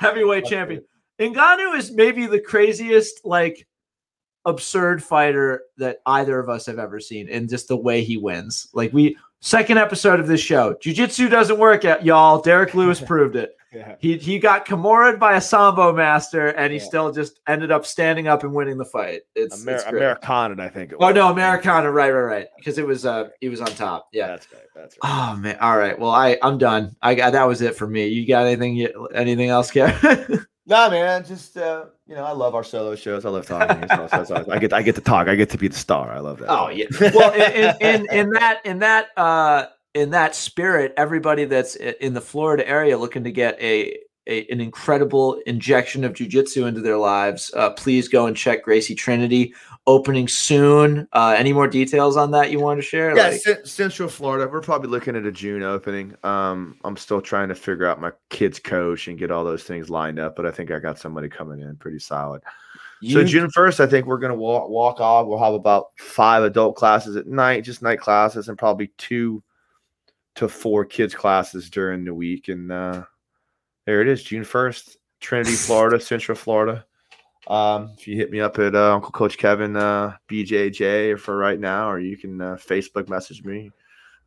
Heavyweight 0.00 0.44
champion. 0.46 0.84
Ngannou 1.20 1.76
is 1.76 1.90
maybe 1.92 2.26
the 2.26 2.40
craziest, 2.40 3.20
like, 3.24 3.66
absurd 4.48 5.02
fighter 5.02 5.62
that 5.76 5.98
either 6.06 6.38
of 6.38 6.48
us 6.48 6.66
have 6.66 6.78
ever 6.78 7.00
seen, 7.00 7.28
and 7.28 7.48
just 7.48 7.68
the 7.68 7.76
way 7.76 8.02
he 8.02 8.16
wins. 8.16 8.68
Like 8.72 8.92
we 8.92 9.16
second 9.40 9.78
episode 9.78 10.18
of 10.20 10.26
this 10.26 10.40
show, 10.40 10.74
jujitsu 10.74 11.30
doesn't 11.30 11.58
work, 11.58 11.84
at 11.84 12.04
y'all. 12.04 12.40
Derrick 12.40 12.74
Lewis 12.74 13.00
proved 13.06 13.36
it. 13.36 13.52
Yeah. 13.70 13.96
He 13.98 14.16
he 14.16 14.38
got 14.38 14.64
Kimura 14.66 15.18
by 15.18 15.36
a 15.36 15.42
sambo 15.42 15.92
master, 15.92 16.48
and 16.48 16.72
he 16.72 16.78
Yeah. 16.78 16.84
still 16.86 17.12
just 17.12 17.40
ended 17.46 17.70
up 17.70 17.84
standing 17.84 18.26
up 18.26 18.42
and 18.42 18.54
winning 18.54 18.78
the 18.78 18.86
fight. 18.86 19.20
It's, 19.34 19.60
Amer- 19.62 19.74
it's. 19.76 19.84
Americana, 19.84 20.64
I 20.64 20.70
think. 20.70 20.92
It 20.92 20.96
Oh 20.98 21.10
no, 21.12 21.30
Americana, 21.30 21.90
right, 21.92 22.10
right, 22.10 22.22
right. 22.22 22.46
Because 22.56 22.78
it 22.78 22.86
was 22.86 23.04
uh 23.04 23.28
he 23.42 23.50
was 23.50 23.60
on 23.60 23.66
top. 23.66 24.08
Yeah. 24.10 24.28
That's 24.28 24.48
right. 24.54 24.62
That's 24.74 24.96
right. 25.04 25.10
Oh 25.34 25.36
man. 25.36 25.58
All 25.60 25.76
right. 25.76 25.98
Well, 25.98 26.12
I 26.12 26.38
I'm 26.42 26.56
done. 26.56 26.96
I 27.02 27.14
got 27.14 27.34
that 27.34 27.46
was 27.46 27.60
it 27.60 27.76
for 27.76 27.86
me. 27.86 28.06
You 28.06 28.26
got 28.26 28.46
anything 28.46 28.88
anything 29.14 29.50
else, 29.50 29.70
Kev? 29.70 30.46
Nah, 30.68 30.90
man, 30.90 31.24
just 31.24 31.56
uh, 31.56 31.86
you 32.06 32.14
know, 32.14 32.24
I 32.24 32.32
love 32.32 32.54
our 32.54 32.62
solo 32.62 32.94
shows. 32.94 33.24
I 33.24 33.30
love 33.30 33.46
talking. 33.46 33.88
so- 33.88 34.06
so- 34.24 34.24
so 34.24 34.52
I 34.52 34.58
get, 34.58 34.72
I 34.74 34.82
get 34.82 34.94
to 34.96 35.00
talk. 35.00 35.26
I 35.26 35.34
get 35.34 35.48
to 35.50 35.58
be 35.58 35.68
the 35.68 35.76
star. 35.76 36.10
I 36.12 36.18
love 36.20 36.38
that. 36.40 36.48
oh 36.50 36.68
yeah. 36.68 36.84
Well, 37.00 37.32
in, 37.32 37.74
in, 37.80 38.06
in 38.12 38.30
that 38.30 38.60
in 38.64 38.78
that 38.80 39.06
uh 39.16 39.66
in 39.94 40.10
that 40.10 40.34
spirit, 40.34 40.92
everybody 40.98 41.46
that's 41.46 41.74
in 41.76 42.12
the 42.14 42.20
Florida 42.20 42.68
area 42.68 42.98
looking 42.98 43.24
to 43.24 43.32
get 43.32 43.58
a, 43.60 43.96
a 44.26 44.46
an 44.50 44.60
incredible 44.60 45.40
injection 45.46 46.04
of 46.04 46.12
jujitsu 46.12 46.68
into 46.68 46.82
their 46.82 46.98
lives, 46.98 47.50
uh, 47.56 47.70
please 47.70 48.06
go 48.08 48.26
and 48.26 48.36
check 48.36 48.62
Gracie 48.62 48.94
Trinity 48.94 49.54
opening 49.88 50.28
soon. 50.28 51.08
Uh, 51.12 51.34
any 51.36 51.52
more 51.52 51.66
details 51.66 52.16
on 52.16 52.30
that 52.32 52.52
you 52.52 52.60
want 52.60 52.78
to 52.78 52.82
share? 52.82 53.16
yeah, 53.16 53.28
Like- 53.30 53.40
Cen- 53.40 53.64
Central 53.66 54.08
Florida. 54.08 54.46
We're 54.46 54.60
probably 54.60 54.90
looking 54.90 55.16
at 55.16 55.24
a 55.24 55.32
June 55.32 55.62
opening. 55.62 56.14
Um, 56.22 56.76
I'm 56.84 56.96
still 56.96 57.20
trying 57.20 57.48
to 57.48 57.54
figure 57.54 57.86
out 57.86 58.00
my 58.00 58.12
kids' 58.28 58.58
coach 58.58 59.08
and 59.08 59.18
get 59.18 59.30
all 59.30 59.44
those 59.44 59.64
things 59.64 59.88
lined 59.90 60.18
up, 60.18 60.36
but 60.36 60.46
I 60.46 60.50
think 60.50 60.70
I 60.70 60.78
got 60.78 60.98
somebody 60.98 61.28
coming 61.28 61.60
in 61.60 61.74
pretty 61.76 61.98
solid. 61.98 62.42
so 63.08 63.24
June 63.24 63.48
first, 63.50 63.80
I 63.80 63.86
think 63.86 64.06
we're 64.06 64.18
gonna 64.18 64.34
walk 64.34 64.68
walk 64.68 65.00
off. 65.00 65.26
We'll 65.26 65.38
have 65.38 65.54
about 65.54 65.86
five 65.98 66.42
adult 66.42 66.76
classes 66.76 67.16
at 67.16 67.26
night, 67.26 67.64
just 67.64 67.80
night 67.82 68.00
classes, 68.00 68.48
and 68.48 68.58
probably 68.58 68.90
two 68.98 69.42
to 70.34 70.48
four 70.48 70.84
kids 70.84 71.14
classes 71.14 71.70
during 71.70 72.04
the 72.04 72.12
week. 72.14 72.48
And 72.48 72.70
uh, 72.70 73.04
there 73.86 74.02
it 74.02 74.08
is, 74.08 74.22
June 74.22 74.44
first, 74.44 74.98
Trinity, 75.20 75.52
Florida, 75.52 75.98
Central 75.98 76.36
Florida. 76.36 76.84
Um, 77.48 77.94
if 77.98 78.06
you 78.06 78.14
hit 78.16 78.30
me 78.30 78.40
up 78.40 78.58
at 78.58 78.74
uh, 78.74 78.94
Uncle 78.94 79.10
Coach 79.10 79.38
Kevin 79.38 79.74
uh, 79.74 80.16
BJJ 80.28 81.18
for 81.18 81.36
right 81.36 81.58
now, 81.58 81.90
or 81.90 81.98
you 81.98 82.16
can 82.16 82.40
uh, 82.40 82.56
Facebook 82.56 83.08
message 83.08 83.42
me. 83.42 83.70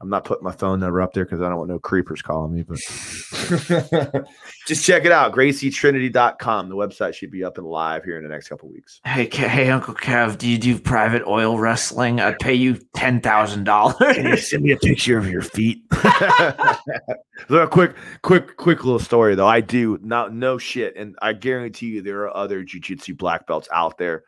I'm 0.01 0.09
not 0.09 0.25
putting 0.25 0.43
my 0.43 0.51
phone 0.51 0.79
number 0.79 0.99
up 1.01 1.13
there 1.13 1.25
because 1.25 1.41
I 1.41 1.49
don't 1.49 1.57
want 1.57 1.69
no 1.69 1.77
creepers 1.77 2.23
calling 2.23 2.53
me, 2.53 2.63
but 2.63 2.77
just 4.67 4.83
check 4.83 5.05
it 5.05 5.11
out. 5.11 5.33
GracieTrinity.com. 5.33 6.69
The 6.69 6.75
website 6.75 7.13
should 7.13 7.29
be 7.29 7.43
up 7.43 7.59
and 7.59 7.67
live 7.67 8.03
here 8.03 8.17
in 8.17 8.23
the 8.23 8.29
next 8.29 8.47
couple 8.47 8.69
weeks. 8.69 8.99
Hey, 9.05 9.27
Ke- 9.27 9.35
hey, 9.47 9.69
Uncle 9.69 9.93
Kev, 9.93 10.39
do 10.39 10.49
you 10.49 10.57
do 10.57 10.79
private 10.79 11.23
oil 11.27 11.59
wrestling? 11.59 12.19
I'd 12.19 12.39
pay 12.39 12.55
you 12.55 12.79
ten 12.95 13.21
thousand 13.21 13.65
dollars. 13.65 14.15
Can 14.15 14.25
you 14.25 14.37
send 14.37 14.63
me 14.63 14.71
a 14.71 14.77
picture 14.77 15.19
of 15.19 15.29
your 15.29 15.43
feet? 15.43 15.83
Look, 17.49 17.69
quick, 17.69 17.95
quick, 18.23 18.57
quick 18.57 18.83
little 18.83 18.99
story 18.99 19.35
though. 19.35 19.47
I 19.47 19.61
do 19.61 19.99
not 20.01 20.33
no 20.33 20.57
shit, 20.57 20.95
and 20.95 21.15
I 21.21 21.33
guarantee 21.33 21.87
you 21.87 22.01
there 22.01 22.21
are 22.21 22.35
other 22.35 22.63
jujitsu 22.63 23.15
black 23.15 23.45
belts 23.45 23.69
out 23.71 23.97
there 23.99 24.23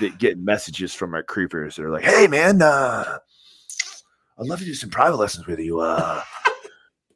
that 0.00 0.18
get 0.18 0.38
messages 0.38 0.94
from 0.94 1.10
my 1.12 1.22
creepers 1.22 1.76
that 1.76 1.84
are 1.84 1.90
like, 1.90 2.04
"Hey, 2.04 2.26
man, 2.26 2.60
uh, 2.60 3.18
I'd 4.42 4.48
love 4.48 4.58
to 4.60 4.64
do 4.64 4.74
some 4.74 4.90
private 4.90 5.16
lessons 5.16 5.46
with 5.46 5.58
you. 5.60 5.80
Uh, 5.80 6.22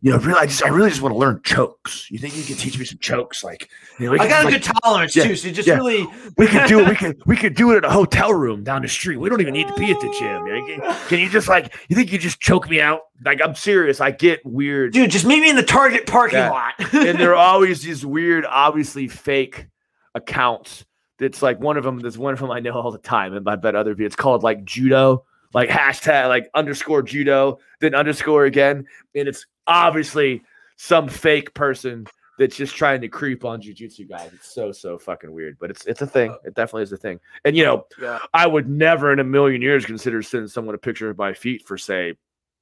you 0.02 0.12
know, 0.12 0.18
really, 0.18 0.38
I 0.38 0.46
just, 0.46 0.62
I 0.64 0.68
really 0.68 0.90
just 0.90 1.00
want 1.02 1.14
to 1.14 1.18
learn 1.18 1.40
chokes. 1.42 2.08
You 2.10 2.18
think 2.18 2.36
you 2.36 2.44
can 2.44 2.54
teach 2.56 2.78
me 2.78 2.84
some 2.84 2.98
chokes? 2.98 3.42
Like, 3.42 3.68
you 3.98 4.06
know, 4.06 4.12
I 4.22 4.28
got 4.28 4.46
a 4.46 4.50
good 4.50 4.62
tolerance 4.62 5.16
Yeah, 5.16 5.24
too, 5.24 5.34
so 5.34 5.50
just 5.50 5.66
yeah. 5.66 5.74
really. 5.74 6.06
we 6.36 6.46
could 6.46 6.68
do 6.68 6.80
it. 6.80 6.88
We 6.88 6.94
could 6.96 7.20
we 7.26 7.36
could 7.36 7.54
do 7.54 7.72
it 7.72 7.78
at 7.78 7.84
a 7.84 7.90
hotel 7.90 8.32
room 8.32 8.62
down 8.62 8.82
the 8.82 8.88
street. 8.88 9.16
We 9.16 9.28
don't 9.28 9.40
even 9.40 9.54
need 9.54 9.66
to 9.68 9.74
be 9.74 9.90
at 9.90 9.98
the 10.00 10.08
gym. 10.16 10.44
Can, 10.46 11.08
can 11.08 11.18
you 11.18 11.28
just 11.30 11.48
like 11.48 11.74
you 11.88 11.96
think 11.96 12.12
you 12.12 12.18
just 12.18 12.38
choke 12.40 12.68
me 12.68 12.80
out? 12.80 13.00
Like 13.24 13.40
I'm 13.42 13.54
serious. 13.54 14.00
I 14.00 14.10
get 14.12 14.44
weird, 14.44 14.92
Dude, 14.92 15.10
just 15.10 15.24
meet 15.24 15.40
me 15.40 15.50
in 15.50 15.56
the 15.56 15.62
Target 15.64 16.06
parking 16.06 16.38
Yeah. 16.38 16.50
lot. 16.50 16.74
and 16.94 17.18
there 17.18 17.32
are 17.32 17.36
always 17.36 17.82
these 17.82 18.04
weird, 18.06 18.44
obviously 18.44 19.08
fake 19.08 19.66
accounts. 20.14 20.84
That's 21.18 21.40
like 21.42 21.58
one 21.58 21.78
of 21.78 21.84
them. 21.84 21.98
There's 21.98 22.18
one 22.18 22.34
of 22.34 22.38
them 22.40 22.50
I 22.50 22.60
know 22.60 22.72
all 22.72 22.90
the 22.92 22.98
time, 22.98 23.32
and 23.34 23.48
I 23.48 23.56
bet 23.56 23.74
other 23.74 23.94
people. 23.94 24.06
It's 24.06 24.14
called 24.16 24.42
like 24.42 24.64
judo, 24.64 25.24
like 25.54 25.68
hashtag 25.68 26.28
like 26.28 26.50
underscore 26.54 27.02
judo, 27.02 27.58
then 27.80 27.94
underscore 27.94 28.44
again, 28.44 28.86
and 29.14 29.28
it's 29.28 29.46
obviously 29.66 30.42
some 30.76 31.08
fake 31.08 31.54
person 31.54 32.06
that's 32.38 32.54
just 32.56 32.76
trying 32.76 33.00
to 33.00 33.08
creep 33.08 33.44
on 33.44 33.62
jujitsu 33.62 34.08
guys. 34.08 34.30
It's 34.34 34.52
so 34.52 34.70
so 34.72 34.98
fucking 34.98 35.32
weird, 35.32 35.56
but 35.58 35.70
it's 35.70 35.86
it's 35.86 36.02
a 36.02 36.06
thing. 36.06 36.36
It 36.44 36.54
definitely 36.54 36.82
is 36.82 36.92
a 36.92 36.96
thing. 36.98 37.18
And 37.44 37.56
you 37.56 37.64
know, 37.64 37.86
Yeah. 38.00 38.18
I 38.34 38.46
would 38.46 38.68
never 38.68 39.12
in 39.12 39.18
a 39.20 39.24
million 39.24 39.62
years 39.62 39.86
consider 39.86 40.22
sending 40.22 40.48
someone 40.48 40.74
a 40.74 40.78
picture 40.78 41.08
of 41.08 41.16
my 41.16 41.32
feet 41.32 41.66
for 41.66 41.78
say 41.78 42.14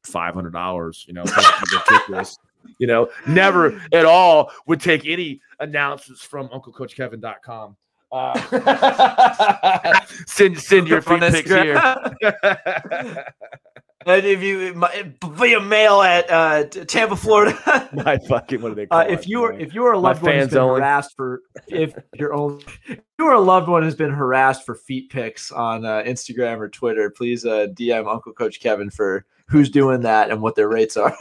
five 0.05 0.35
hundred 0.35 0.53
dollars. 0.53 1.05
You 1.09 1.15
know, 1.15 1.25
ridiculous. 1.73 2.39
You 2.79 2.87
know, 2.87 3.11
never 3.27 3.79
at 3.93 4.07
all 4.07 4.51
would 4.67 4.81
take 4.81 5.07
any 5.07 5.41
announcements 5.61 6.23
from 6.23 6.49
UncleCoachKevin.com. 6.49 7.77
Uh, 8.15 10.01
send 10.27 10.57
send 10.57 10.87
your 10.87 11.03
feet 11.03 11.21
pics 11.21 11.51
here. 11.51 11.97
And 14.07 14.27
if 14.27 14.43
you 14.43 14.79
via 15.25 15.61
mail 15.61 16.03
at 16.03 16.31
uh, 16.31 16.65
Tampa, 16.65 17.17
Florida. 17.17 17.89
My 17.93 18.19
fucking 18.29 18.61
what 18.61 18.69
do 18.71 18.75
they 18.75 18.87
call 18.87 18.99
Uh, 18.99 19.05
if 19.05 19.27
you 19.27 19.43
are 19.45 19.55
if 19.55 19.73
you 19.73 19.83
are 19.87 19.93
a 19.93 19.97
My 20.01 20.11
loved 20.11 20.23
one 20.23 20.35
who's 20.35 20.49
been 20.49 20.59
only. 20.59 20.81
harassed 20.81 21.17
for 21.17 21.41
if 21.69 21.95
your 22.17 22.35
own 22.35 22.61
if 22.87 23.01
you 23.19 23.25
are 23.25 23.33
a 23.33 23.41
loved 23.41 23.69
one 23.69 23.83
who's 23.83 23.95
been 23.95 24.11
harassed 24.11 24.67
for 24.67 24.75
feet 24.75 25.11
pics 25.11 25.51
on 25.51 25.87
uh, 25.87 26.03
Instagram 26.03 26.59
or 26.59 26.69
Twitter, 26.69 27.09
please 27.09 27.47
uh, 27.47 27.69
DM 27.73 28.07
Uncle 28.07 28.35
Coach 28.35 28.61
Kevin 28.61 28.91
for 28.91 29.25
who's 29.49 29.71
doing 29.71 30.03
that 30.03 30.31
and 30.31 30.43
what 30.43 30.55
their 30.55 30.69
rates 30.69 30.99
are. 30.99 31.17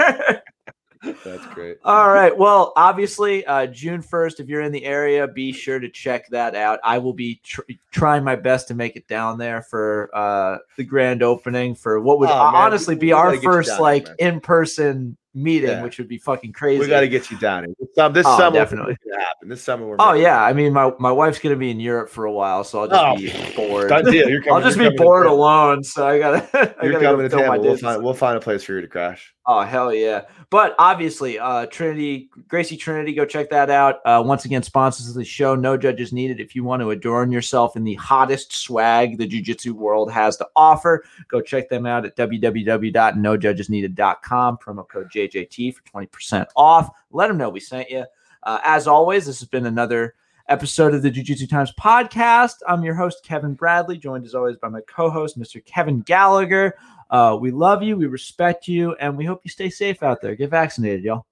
That's 1.04 1.46
great. 1.48 1.78
All 1.84 2.10
right. 2.10 2.36
Well, 2.38 2.74
obviously, 2.76 3.46
uh, 3.46 3.68
June 3.68 4.02
1st, 4.02 4.40
if 4.40 4.48
you're 4.48 4.62
in 4.62 4.72
the 4.72 4.86
area, 4.86 5.28
be 5.28 5.52
sure 5.52 5.80
to 5.80 5.90
check 5.90 6.28
that 6.30 6.56
out. 6.56 6.80
I 6.84 6.98
will 6.98 7.14
be 7.14 7.40
tr- 7.44 7.62
trying 7.92 8.24
my 8.24 8.36
best 8.36 8.68
to 8.70 8.74
make 8.74 8.96
it 8.96 9.08
down 9.08 9.38
there 9.38 9.62
for 9.62 10.10
uh, 10.14 10.58
the 10.78 10.84
grand 10.84 11.24
opening 11.24 11.76
for 11.76 12.00
what 12.02 12.20
would 12.20 12.30
Oh, 12.30 12.52
man, 12.52 12.56
honestly 12.56 12.96
we- 12.96 13.00
be 13.00 13.08
we 13.08 13.12
our 13.14 13.26
gotta 13.28 13.38
get 13.38 13.44
you 13.44 13.52
first 13.52 13.70
down 13.70 13.82
like 13.82 14.08
in 14.20 14.40
person 14.40 15.18
meeting, 15.36 15.70
Yeah. 15.72 15.82
which 15.84 15.98
would 15.98 16.08
be 16.08 16.20
fucking 16.20 16.54
crazy. 16.54 16.80
We 16.80 16.88
got 16.88 17.00
to 17.00 17.08
get 17.08 17.32
you 17.32 17.40
down 17.40 17.64
here. 17.66 17.74
This, 17.80 17.98
um, 17.98 18.14
this 18.14 18.26
Oh, 18.28 18.38
summer, 18.38 18.56
definitely. 18.56 18.96
happen. 19.18 19.50
This 19.50 19.64
summer, 19.64 19.88
we're 19.88 19.96
Oh 20.00 20.14
yeah, 20.14 20.44
I 20.44 20.54
mean 20.54 20.72
my, 20.74 20.92
my 21.00 21.12
wife's 21.12 21.40
gonna 21.40 21.56
be 21.56 21.72
in 21.72 21.80
Europe 21.80 22.10
for 22.12 22.26
a 22.26 22.32
while, 22.32 22.64
so 22.64 22.82
I'll 22.82 22.88
just 22.88 23.36
Oh, 23.36 23.48
be 23.50 23.56
bored. 23.56 23.90
Done 23.90 24.06
deal. 24.06 24.30
You're 24.30 24.44
coming, 24.44 24.54
I'll 24.54 24.62
just 24.70 24.78
be 24.78 24.90
bored 24.96 25.26
alone, 25.26 25.84
so 25.84 26.06
I 26.08 26.20
gotta. 26.20 26.48
I 26.80 26.84
You're 26.84 26.94
gotta 26.94 27.06
coming 27.06 27.28
go 27.30 27.38
to 27.38 27.44
Tampa. 27.44 27.60
We'll 27.62 27.78
find, 27.78 28.04
we'll 28.04 28.14
find 28.14 28.38
a 28.38 28.42
place 28.42 28.64
for 28.64 28.74
you 28.74 28.82
to 28.82 28.88
crash. 28.88 29.33
Oh 29.46 29.62
hell 29.62 29.94
yeah! 29.94 30.22
But 30.50 30.74
obviously, 30.80 31.38
uh, 31.38 31.66
Trinity, 31.66 32.30
Gracie 32.48 32.78
Trinity, 32.78 33.14
go 33.14 33.26
check 33.26 33.50
that 33.50 33.70
out. 33.70 34.00
Uh, 34.06 34.24
once 34.26 34.46
again, 34.46 34.64
sponsors 34.64 35.10
of 35.10 35.16
the 35.16 35.26
show. 35.26 35.54
No 35.54 35.76
judges 35.76 36.14
needed. 36.14 36.40
If 36.40 36.56
you 36.56 36.64
want 36.64 36.82
to 36.82 36.92
adorn 36.92 37.30
yourself 37.30 37.76
in 37.76 37.84
the 37.84 37.96
hottest 37.96 38.54
swag 38.54 39.18
the 39.18 39.28
jiu-jitsu 39.28 39.74
world 39.74 40.10
has 40.14 40.38
to 40.38 40.48
offer, 40.56 41.04
go 41.28 41.42
check 41.42 41.68
them 41.68 41.86
out 41.86 42.06
at 42.06 42.16
www.nojudgesneeded.com. 42.16 44.58
Promo 44.58 44.88
code 44.88 45.12
JJT 45.12 45.76
for 45.76 45.84
twenty 45.84 46.08
percent 46.08 46.48
off. 46.56 46.90
Let 47.12 47.28
them 47.28 47.38
know 47.38 47.50
we 47.50 47.60
sent 47.60 47.90
you. 47.90 48.06
Uh, 48.44 48.60
as 48.64 48.88
always, 48.88 49.26
this 49.26 49.42
has 49.42 49.50
been 49.50 49.66
another 49.66 50.16
episode 50.50 50.94
of 50.94 51.02
the 51.02 51.10
Jiu-Jitsu 51.10 51.48
Times 51.48 51.74
podcast. 51.80 52.56
I'm 52.68 52.84
your 52.84 52.96
host 52.96 53.24
Kevin 53.24 53.54
Bradley, 53.54 53.98
joined 53.98 54.26
as 54.26 54.36
always 54.36 54.58
by 54.58 54.70
my 54.70 54.82
co-host 54.82 55.40
Mr. 55.40 55.64
Kevin 55.64 56.02
Gallagher. 56.02 56.76
Uh, 57.14 57.38
we 57.40 57.52
love 57.52 57.84
you, 57.84 57.96
we 57.96 58.08
respect 58.08 58.68
you, 58.68 58.96
and 58.96 59.16
we 59.16 59.24
hope 59.24 59.42
you 59.44 59.52
stay 59.52 59.70
safe 59.70 60.02
out 60.02 60.20
there. 60.20 60.36
Get 60.36 60.50
vaccinated, 60.50 61.04
y'all. 61.04 61.28